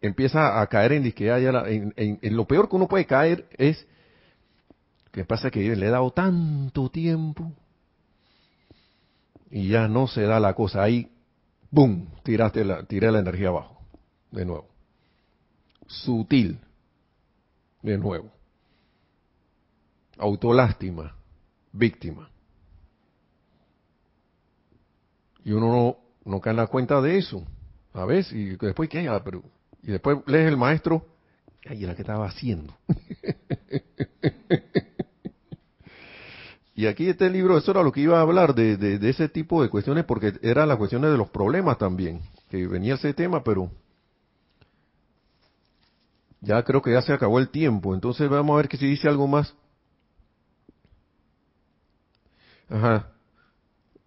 empieza 0.01 0.61
a 0.61 0.67
caer 0.69 0.93
en, 0.93 1.13
en, 1.17 2.19
en, 2.23 2.37
lo 2.37 2.47
peor 2.47 2.71
que 2.71 2.77
uno 2.77 2.89
puede 2.89 3.05
caer 3.05 3.47
es 3.59 3.87
que 5.13 5.25
pasa 5.25 5.51
que 5.51 5.75
le 5.77 5.87
he 5.87 5.91
dado 5.91 6.11
tanto 6.13 6.91
tiempo 6.91 7.53
y 9.51 9.69
ya 9.69 9.89
no 9.89 10.07
se 10.07 10.23
da 10.23 10.39
la 10.39 10.55
cosa 10.55 10.83
ahí 10.83 11.11
¡Bum! 11.77 12.07
Tiraste 12.23 12.65
la, 12.65 12.85
tiré 12.85 13.13
la 13.13 13.19
energía 13.19 13.49
abajo. 13.49 13.77
De 14.31 14.47
nuevo. 14.47 14.67
Sutil. 15.87 16.59
De 17.83 17.99
nuevo. 17.99 18.33
Autolástima. 20.17 21.15
Víctima. 21.73 22.31
Y 25.45 25.53
uno 25.53 25.71
no, 25.71 25.99
no 26.25 26.41
cae 26.41 26.53
en 26.53 26.57
la 26.57 26.67
cuenta 26.67 27.03
de 27.03 27.19
eso. 27.19 27.45
A 27.93 28.07
veces, 28.07 28.33
y 28.33 28.57
después, 28.57 28.89
¿qué? 28.89 29.07
Ah, 29.07 29.23
pero, 29.23 29.43
y 29.83 29.89
después 29.89 30.21
lees 30.25 30.49
el 30.49 30.57
maestro, 30.57 31.07
ay, 31.69 31.85
era 31.85 31.95
que 31.95 32.01
estaba 32.01 32.27
haciendo. 32.27 32.75
Y 36.79 36.87
aquí 36.87 37.09
este 37.09 37.31
libro, 37.31 37.57
eso 37.57 37.71
era 37.71 37.83
lo 37.83 37.91
que 37.91 38.03
iba 38.03 38.19
a 38.19 38.21
hablar 38.21 38.55
de, 38.55 38.77
de, 38.77 39.09
ese 39.09 39.31
tipo 39.31 39.63
de 39.63 39.71
cuestiones, 39.71 40.05
porque 40.05 40.35
eran 40.43 40.69
las 40.69 40.77
cuestiones 40.77 41.11
de 41.11 41.17
los 41.17 41.31
problemas 41.31 41.79
también, 41.79 42.21
que 42.51 42.67
venía 42.67 42.97
ese 42.97 43.15
tema, 43.15 43.43
pero 43.43 43.71
ya 46.43 46.63
creo 46.65 46.83
que 46.83 46.93
ya 46.93 47.01
se 47.01 47.15
acabó 47.15 47.39
el 47.39 47.49
tiempo, 47.49 47.95
entonces 47.95 48.29
vamos 48.29 48.53
a 48.53 48.57
ver 48.59 48.69
que 48.69 48.77
si 48.77 48.87
dice 48.87 49.09
algo 49.09 49.27
más. 49.27 49.55
Ajá. 52.69 53.09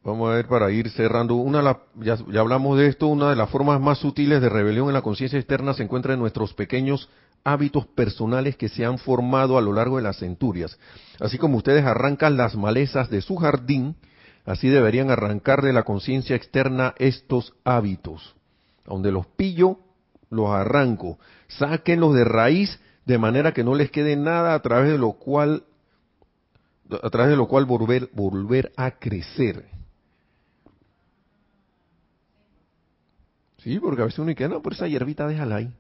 Vamos 0.04 0.30
a 0.30 0.36
ver 0.36 0.48
para 0.48 0.70
ir 0.70 0.92
cerrando. 0.92 1.36
Una, 1.36 1.80
ya, 1.96 2.18
ya 2.32 2.40
hablamos 2.40 2.78
de 2.78 2.86
esto, 2.86 3.08
una 3.08 3.32
de 3.32 3.36
las 3.36 3.50
formas 3.50 3.82
más 3.82 3.98
sutiles 3.98 4.42
de 4.42 4.50
rebelión 4.50 4.90
en 4.90 4.94
la 4.94 5.02
conciencia 5.02 5.40
externa 5.40 5.74
se 5.74 5.82
encuentra 5.82 6.14
en 6.14 6.20
nuestros 6.20 6.54
pequeños 6.54 7.10
hábitos 7.44 7.86
personales 7.88 8.56
que 8.56 8.70
se 8.70 8.86
han 8.86 8.98
formado 8.98 9.58
a 9.58 9.62
lo 9.62 9.74
largo 9.74 9.98
de 9.98 10.04
las 10.04 10.18
centurias. 10.18 10.78
Así 11.20 11.38
como 11.38 11.58
ustedes 11.58 11.86
arrancan 11.86 12.38
las 12.38 12.56
malezas 12.56 13.10
de 13.10 13.22
su 13.22 13.36
jardín, 13.38 13.96
así 14.46 14.70
deberían 14.70 15.12
arrancar 15.12 15.62
de 15.62 15.74
la 15.74 15.84
conciencia 15.84 16.36
externa 16.36 16.96
estos 16.98 17.54
hábitos. 17.64 18.36
Donde 18.86 19.12
los 19.12 19.28
pillo, 19.28 19.78
los 20.30 20.50
arranco. 20.50 21.20
Sáquenlos 21.48 22.16
de 22.16 22.24
raíz 22.24 22.80
de 23.06 23.18
manera 23.18 23.54
que 23.54 23.64
no 23.64 23.76
les 23.76 23.92
quede 23.92 24.16
nada 24.16 24.54
a 24.54 24.62
través 24.62 24.92
de 24.92 24.98
lo 24.98 25.14
cual 25.14 25.64
a 27.04 27.10
través 27.12 27.30
de 27.30 27.38
lo 27.38 27.48
cual 27.48 27.66
volver, 27.66 28.10
volver 28.14 28.72
a 28.76 28.92
crecer. 28.92 29.66
Sí, 33.60 33.80
porque 33.80 34.02
a 34.02 34.06
veces 34.06 34.18
uno 34.18 34.30
dice, 34.30 34.48
no, 34.48 34.64
por 34.64 34.74
esa 34.74 34.88
hierbita 34.88 35.28
déjala 35.28 35.58
ahí 35.58 35.72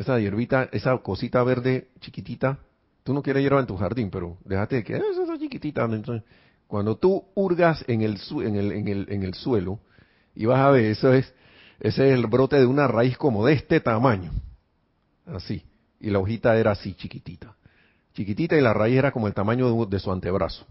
esa 0.00 0.18
hierbita, 0.18 0.70
esa 0.72 0.96
cosita 0.98 1.42
verde 1.42 1.88
chiquitita, 2.00 2.58
tú 3.02 3.12
no 3.12 3.22
quieres 3.22 3.42
hierba 3.42 3.60
en 3.60 3.66
tu 3.66 3.76
jardín, 3.76 4.10
pero 4.10 4.38
déjate 4.46 4.82
que 4.82 4.96
es 4.96 5.18
esa 5.22 5.38
chiquitita. 5.38 5.84
Entonces, 5.84 6.22
cuando 6.66 6.96
tú 6.96 7.22
hurgas 7.34 7.84
en 7.86 8.00
el, 8.00 8.18
en 8.30 8.56
el, 8.56 8.72
en 8.72 8.88
el, 8.88 9.06
en 9.10 9.22
el 9.22 9.34
suelo, 9.34 9.78
y 10.34 10.46
vas 10.46 10.60
a 10.60 10.70
ver, 10.70 10.86
eso 10.86 11.12
es, 11.12 11.30
ese 11.80 12.08
es 12.08 12.14
el 12.14 12.26
brote 12.28 12.56
de 12.56 12.64
una 12.64 12.88
raíz 12.88 13.18
como 13.18 13.44
de 13.44 13.52
este 13.52 13.78
tamaño, 13.80 14.30
así, 15.26 15.62
y 16.00 16.08
la 16.08 16.18
hojita 16.18 16.56
era 16.56 16.70
así, 16.70 16.94
chiquitita, 16.94 17.54
chiquitita 18.14 18.56
y 18.56 18.62
la 18.62 18.72
raíz 18.72 18.96
era 18.96 19.12
como 19.12 19.26
el 19.26 19.34
tamaño 19.34 19.70
de, 19.70 19.86
de 19.86 19.98
su 19.98 20.10
antebrazo. 20.10 20.66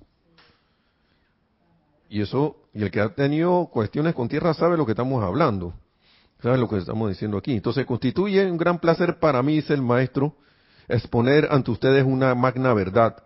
Y 2.10 2.22
eso, 2.22 2.56
y 2.74 2.82
el 2.82 2.90
que 2.90 3.00
ha 3.00 3.10
tenido 3.10 3.68
cuestiones 3.68 4.16
con 4.16 4.28
tierra 4.28 4.56
sabe 4.56 4.76
lo 4.76 4.88
que 4.88 4.94
estamos 4.94 5.24
hablando. 5.24 5.76
¿Saben 6.42 6.62
lo 6.62 6.70
que 6.70 6.78
estamos 6.78 7.10
diciendo 7.10 7.38
aquí? 7.38 7.54
Entonces 7.54 7.86
constituye 7.86 8.50
un 8.50 8.58
gran 8.58 8.80
placer 8.80 9.20
para 9.20 9.44
mí, 9.44 9.56
dice 9.56 9.74
el 9.74 9.82
maestro, 9.82 10.36
exponer 10.88 11.50
ante 11.52 11.72
ustedes 11.72 12.06
una 12.06 12.34
magna 12.34 12.74
verdad, 12.74 13.24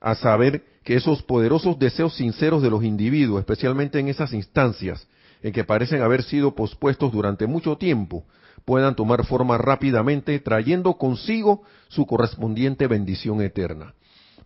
a 0.00 0.14
saber 0.14 0.64
que 0.84 0.94
esos 0.94 1.22
poderosos 1.22 1.78
deseos 1.78 2.14
sinceros 2.14 2.62
de 2.62 2.70
los 2.70 2.84
individuos, 2.84 3.40
especialmente 3.40 3.98
en 3.98 4.08
esas 4.08 4.32
instancias 4.32 5.08
en 5.42 5.52
que 5.52 5.64
parecen 5.64 6.00
haber 6.02 6.22
sido 6.22 6.54
pospuestos 6.54 7.12
durante 7.12 7.46
mucho 7.48 7.76
tiempo, 7.76 8.24
puedan 8.64 8.94
tomar 8.94 9.24
forma 9.26 9.58
rápidamente, 9.58 10.38
trayendo 10.38 10.94
consigo 10.94 11.62
su 11.88 12.06
correspondiente 12.06 12.86
bendición 12.86 13.42
eterna. 13.42 13.94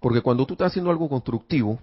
Porque 0.01 0.23
cuando 0.23 0.47
tú 0.47 0.55
estás 0.55 0.73
haciendo 0.73 0.91
algo 0.91 1.09
constructivo, 1.11 1.79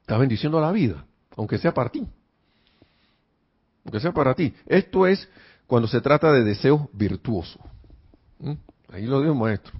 estás 0.00 0.18
bendiciendo 0.18 0.58
a 0.58 0.62
la 0.62 0.72
vida, 0.72 1.04
aunque 1.36 1.58
sea 1.58 1.74
para 1.74 1.90
ti 1.90 2.06
aunque 3.86 4.00
sea 4.00 4.12
para 4.12 4.34
ti. 4.34 4.52
Esto 4.66 5.06
es 5.06 5.28
cuando 5.68 5.86
se 5.86 6.00
trata 6.00 6.32
de 6.32 6.42
deseos 6.42 6.82
virtuosos. 6.92 7.62
¿Mm? 8.40 8.54
Ahí 8.88 9.06
lo 9.06 9.20
dijo 9.20 9.34
maestro. 9.34 9.72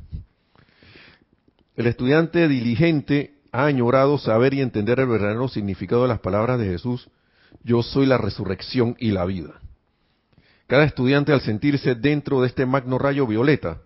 El 1.74 1.88
estudiante 1.88 2.46
diligente 2.46 3.34
ha 3.50 3.66
añorado 3.66 4.16
saber 4.16 4.54
y 4.54 4.60
entender 4.60 5.00
el 5.00 5.08
verdadero 5.08 5.48
significado 5.48 6.02
de 6.02 6.08
las 6.08 6.20
palabras 6.20 6.58
de 6.60 6.66
Jesús, 6.66 7.10
yo 7.64 7.82
soy 7.82 8.06
la 8.06 8.16
resurrección 8.16 8.94
y 8.98 9.10
la 9.10 9.24
vida. 9.24 9.60
Cada 10.68 10.84
estudiante 10.84 11.32
al 11.32 11.40
sentirse 11.40 11.96
dentro 11.96 12.40
de 12.40 12.46
este 12.46 12.64
magno 12.64 12.98
rayo 12.98 13.26
violeta, 13.26 13.80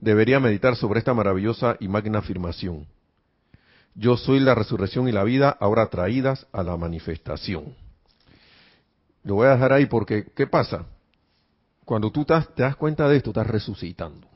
debería 0.00 0.38
meditar 0.38 0.76
sobre 0.76 1.00
esta 1.00 1.12
maravillosa 1.12 1.76
y 1.80 1.88
magna 1.88 2.20
afirmación. 2.20 2.86
Yo 3.96 4.16
soy 4.16 4.38
la 4.38 4.54
resurrección 4.54 5.08
y 5.08 5.12
la 5.12 5.24
vida 5.24 5.56
ahora 5.58 5.86
traídas 5.86 6.46
a 6.52 6.62
la 6.62 6.76
manifestación. 6.76 7.74
Lo 9.28 9.34
voy 9.34 9.46
a 9.46 9.50
dejar 9.50 9.74
ahí 9.74 9.84
porque, 9.84 10.32
¿qué 10.34 10.46
pasa? 10.46 10.86
Cuando 11.84 12.10
tú 12.10 12.24
te 12.24 12.32
das 12.56 12.76
cuenta 12.76 13.06
de 13.06 13.18
esto, 13.18 13.28
estás 13.28 13.46
resucitando. 13.46 14.26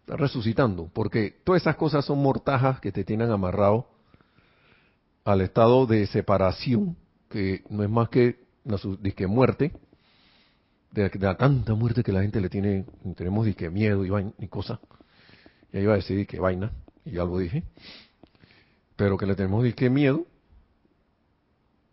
Estás 0.00 0.18
resucitando, 0.18 0.88
porque 0.94 1.42
todas 1.44 1.60
esas 1.60 1.76
cosas 1.76 2.06
son 2.06 2.22
mortajas 2.22 2.80
que 2.80 2.92
te 2.92 3.04
tienen 3.04 3.30
amarrado 3.30 3.86
al 5.26 5.42
estado 5.42 5.84
de 5.84 6.06
separación, 6.06 6.96
que 7.28 7.64
no 7.68 7.84
es 7.84 7.90
más 7.90 8.08
que, 8.08 8.40
disque 9.02 9.26
muerte, 9.26 9.72
de, 10.90 11.10
la 11.20 11.36
tanta 11.36 11.74
muerte 11.74 12.02
que 12.02 12.12
la 12.12 12.22
gente 12.22 12.40
le 12.40 12.48
tiene, 12.48 12.86
tenemos 13.14 13.44
disque 13.44 13.68
miedo 13.68 14.06
y, 14.06 14.08
vaina, 14.08 14.32
y 14.38 14.48
cosas. 14.48 14.78
Y 15.70 15.76
ahí 15.76 15.82
iba 15.82 15.92
a 15.92 15.96
decir 15.96 16.26
que 16.26 16.40
vaina, 16.40 16.72
y 17.04 17.10
ya 17.10 17.26
lo 17.26 17.36
dije, 17.36 17.62
pero 18.96 19.18
que 19.18 19.26
le 19.26 19.34
tenemos 19.34 19.62
disque 19.64 19.90
miedo 19.90 20.24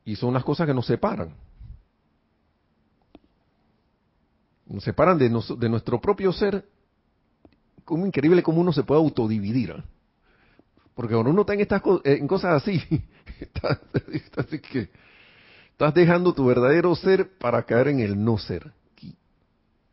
y 0.06 0.16
son 0.16 0.30
unas 0.30 0.44
cosas 0.44 0.68
que 0.68 0.74
nos 0.74 0.86
separan. 0.86 1.34
Nos 4.66 4.84
separan 4.84 5.18
de, 5.18 5.30
de 5.30 5.70
nuestro 5.70 6.02
propio 6.02 6.32
ser. 6.34 6.68
Como 7.86 8.06
increíble 8.06 8.44
cómo 8.44 8.62
uno 8.62 8.74
se 8.74 8.84
puede 8.84 9.02
autodividir. 9.02 9.72
¿eh? 9.72 9.84
Porque 10.96 11.14
cuando 11.14 11.32
uno 11.32 11.42
está 11.42 11.54
en, 11.54 11.62
estas 11.62 11.82
en 12.04 12.28
cosas 12.28 12.62
así, 12.62 12.82
estás, 13.40 13.80
que, 14.72 14.90
dejando 15.94 16.34
tu 16.34 16.46
verdadero 16.46 16.96
ser 16.96 17.38
para 17.38 17.64
caer 17.64 17.90
en 17.90 18.00
el 18.00 18.24
no 18.24 18.38
ser. 18.38 18.72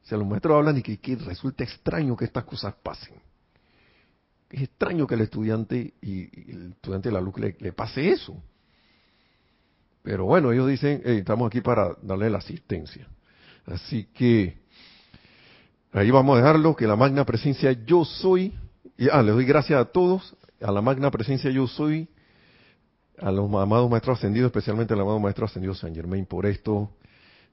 O 0.02 0.06
sea, 0.10 0.18
los 0.18 0.26
maestros 0.26 0.56
hablan 0.56 0.76
y 0.76 0.82
que, 0.82 1.16
resulta 1.16 1.62
extraño 1.62 2.16
que 2.16 2.24
estas 2.24 2.44
cosas 2.44 2.74
pasen. 2.82 3.14
Es 4.50 4.62
extraño 4.62 5.06
que 5.06 5.14
el 5.14 5.20
estudiante 5.20 5.94
y, 6.02 6.50
el 6.50 6.72
estudiante 6.72 7.10
de 7.10 7.12
la 7.12 7.20
luz 7.20 7.34
le 7.38 7.72
pase 7.72 8.08
eso. 8.08 8.42
Pero 10.02 10.24
bueno, 10.24 10.52
ellos 10.52 10.68
dicen, 10.68 11.02
estamos 11.04 11.46
aquí 11.48 11.60
para 11.60 11.94
darle 12.02 12.30
la 12.30 12.38
asistencia. 12.38 13.06
Así 13.66 14.04
que 14.14 14.58
ahí 15.92 16.10
vamos 16.10 16.34
a 16.34 16.40
dejarlo, 16.40 16.74
que 16.74 16.86
la 16.86 16.96
magna 16.96 17.24
presencia 17.24 17.72
yo 17.72 18.04
soy, 18.04 18.54
y 18.96 19.08
ah, 19.10 19.22
les 19.22 19.34
doy 19.34 19.44
gracias 19.44 19.80
a 19.80 19.84
todos, 19.86 20.36
a 20.60 20.72
la 20.72 20.80
magna 20.80 21.10
presencia 21.10 21.50
yo 21.50 21.66
soy, 21.66 22.08
a 23.18 23.30
los 23.30 23.52
amados 23.54 23.90
maestros 23.90 24.18
ascendidos, 24.18 24.48
especialmente 24.48 24.94
al 24.94 25.00
amado 25.00 25.18
maestro 25.18 25.44
ascendido 25.44 25.74
San 25.74 25.94
Germain 25.94 26.24
por 26.24 26.46
esto, 26.46 26.90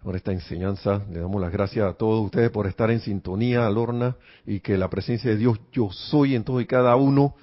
por 0.01 0.15
esta 0.15 0.31
enseñanza. 0.31 1.03
Le 1.11 1.19
damos 1.19 1.41
las 1.41 1.51
gracias 1.51 1.89
a 1.89 1.93
todos 1.93 2.23
ustedes 2.25 2.49
por 2.49 2.67
estar 2.67 2.89
en 2.89 3.01
sintonía, 3.01 3.69
Lorna, 3.69 4.15
y 4.45 4.61
que 4.61 4.77
la 4.77 4.89
presencia 4.89 5.29
de 5.29 5.37
Dios 5.37 5.59
yo 5.73 5.91
soy 5.91 6.35
en 6.35 6.45
todo 6.45 6.61
y 6.61 6.65
cada 6.65 6.95
uno 6.95 7.35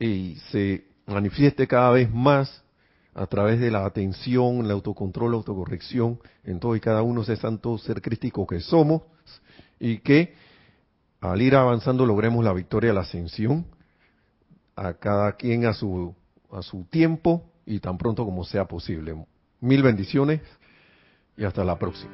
y 0.00 0.36
se 0.50 0.84
manifieste 1.06 1.68
cada 1.68 1.90
vez 1.90 2.12
más 2.12 2.61
a 3.14 3.26
través 3.26 3.60
de 3.60 3.70
la 3.70 3.84
atención, 3.84 4.64
el 4.64 4.70
autocontrol, 4.70 5.32
la 5.32 5.36
autocorrección 5.36 6.18
en 6.44 6.60
todo 6.60 6.76
y 6.76 6.80
cada 6.80 7.02
uno 7.02 7.22
ese 7.22 7.36
santo 7.36 7.76
ser 7.78 8.00
crístico 8.00 8.46
que 8.46 8.60
somos 8.60 9.02
y 9.78 9.98
que 9.98 10.34
al 11.20 11.40
ir 11.40 11.54
avanzando 11.54 12.04
logremos 12.04 12.44
la 12.44 12.52
victoria, 12.52 12.92
la 12.92 13.02
ascensión, 13.02 13.66
a 14.74 14.94
cada 14.94 15.32
quien 15.32 15.66
a 15.66 15.74
su, 15.74 16.14
a 16.50 16.62
su 16.62 16.84
tiempo 16.84 17.44
y 17.66 17.78
tan 17.78 17.98
pronto 17.98 18.24
como 18.24 18.44
sea 18.44 18.64
posible. 18.64 19.14
Mil 19.60 19.82
bendiciones 19.82 20.40
y 21.36 21.44
hasta 21.44 21.64
la 21.64 21.78
próxima. 21.78 22.10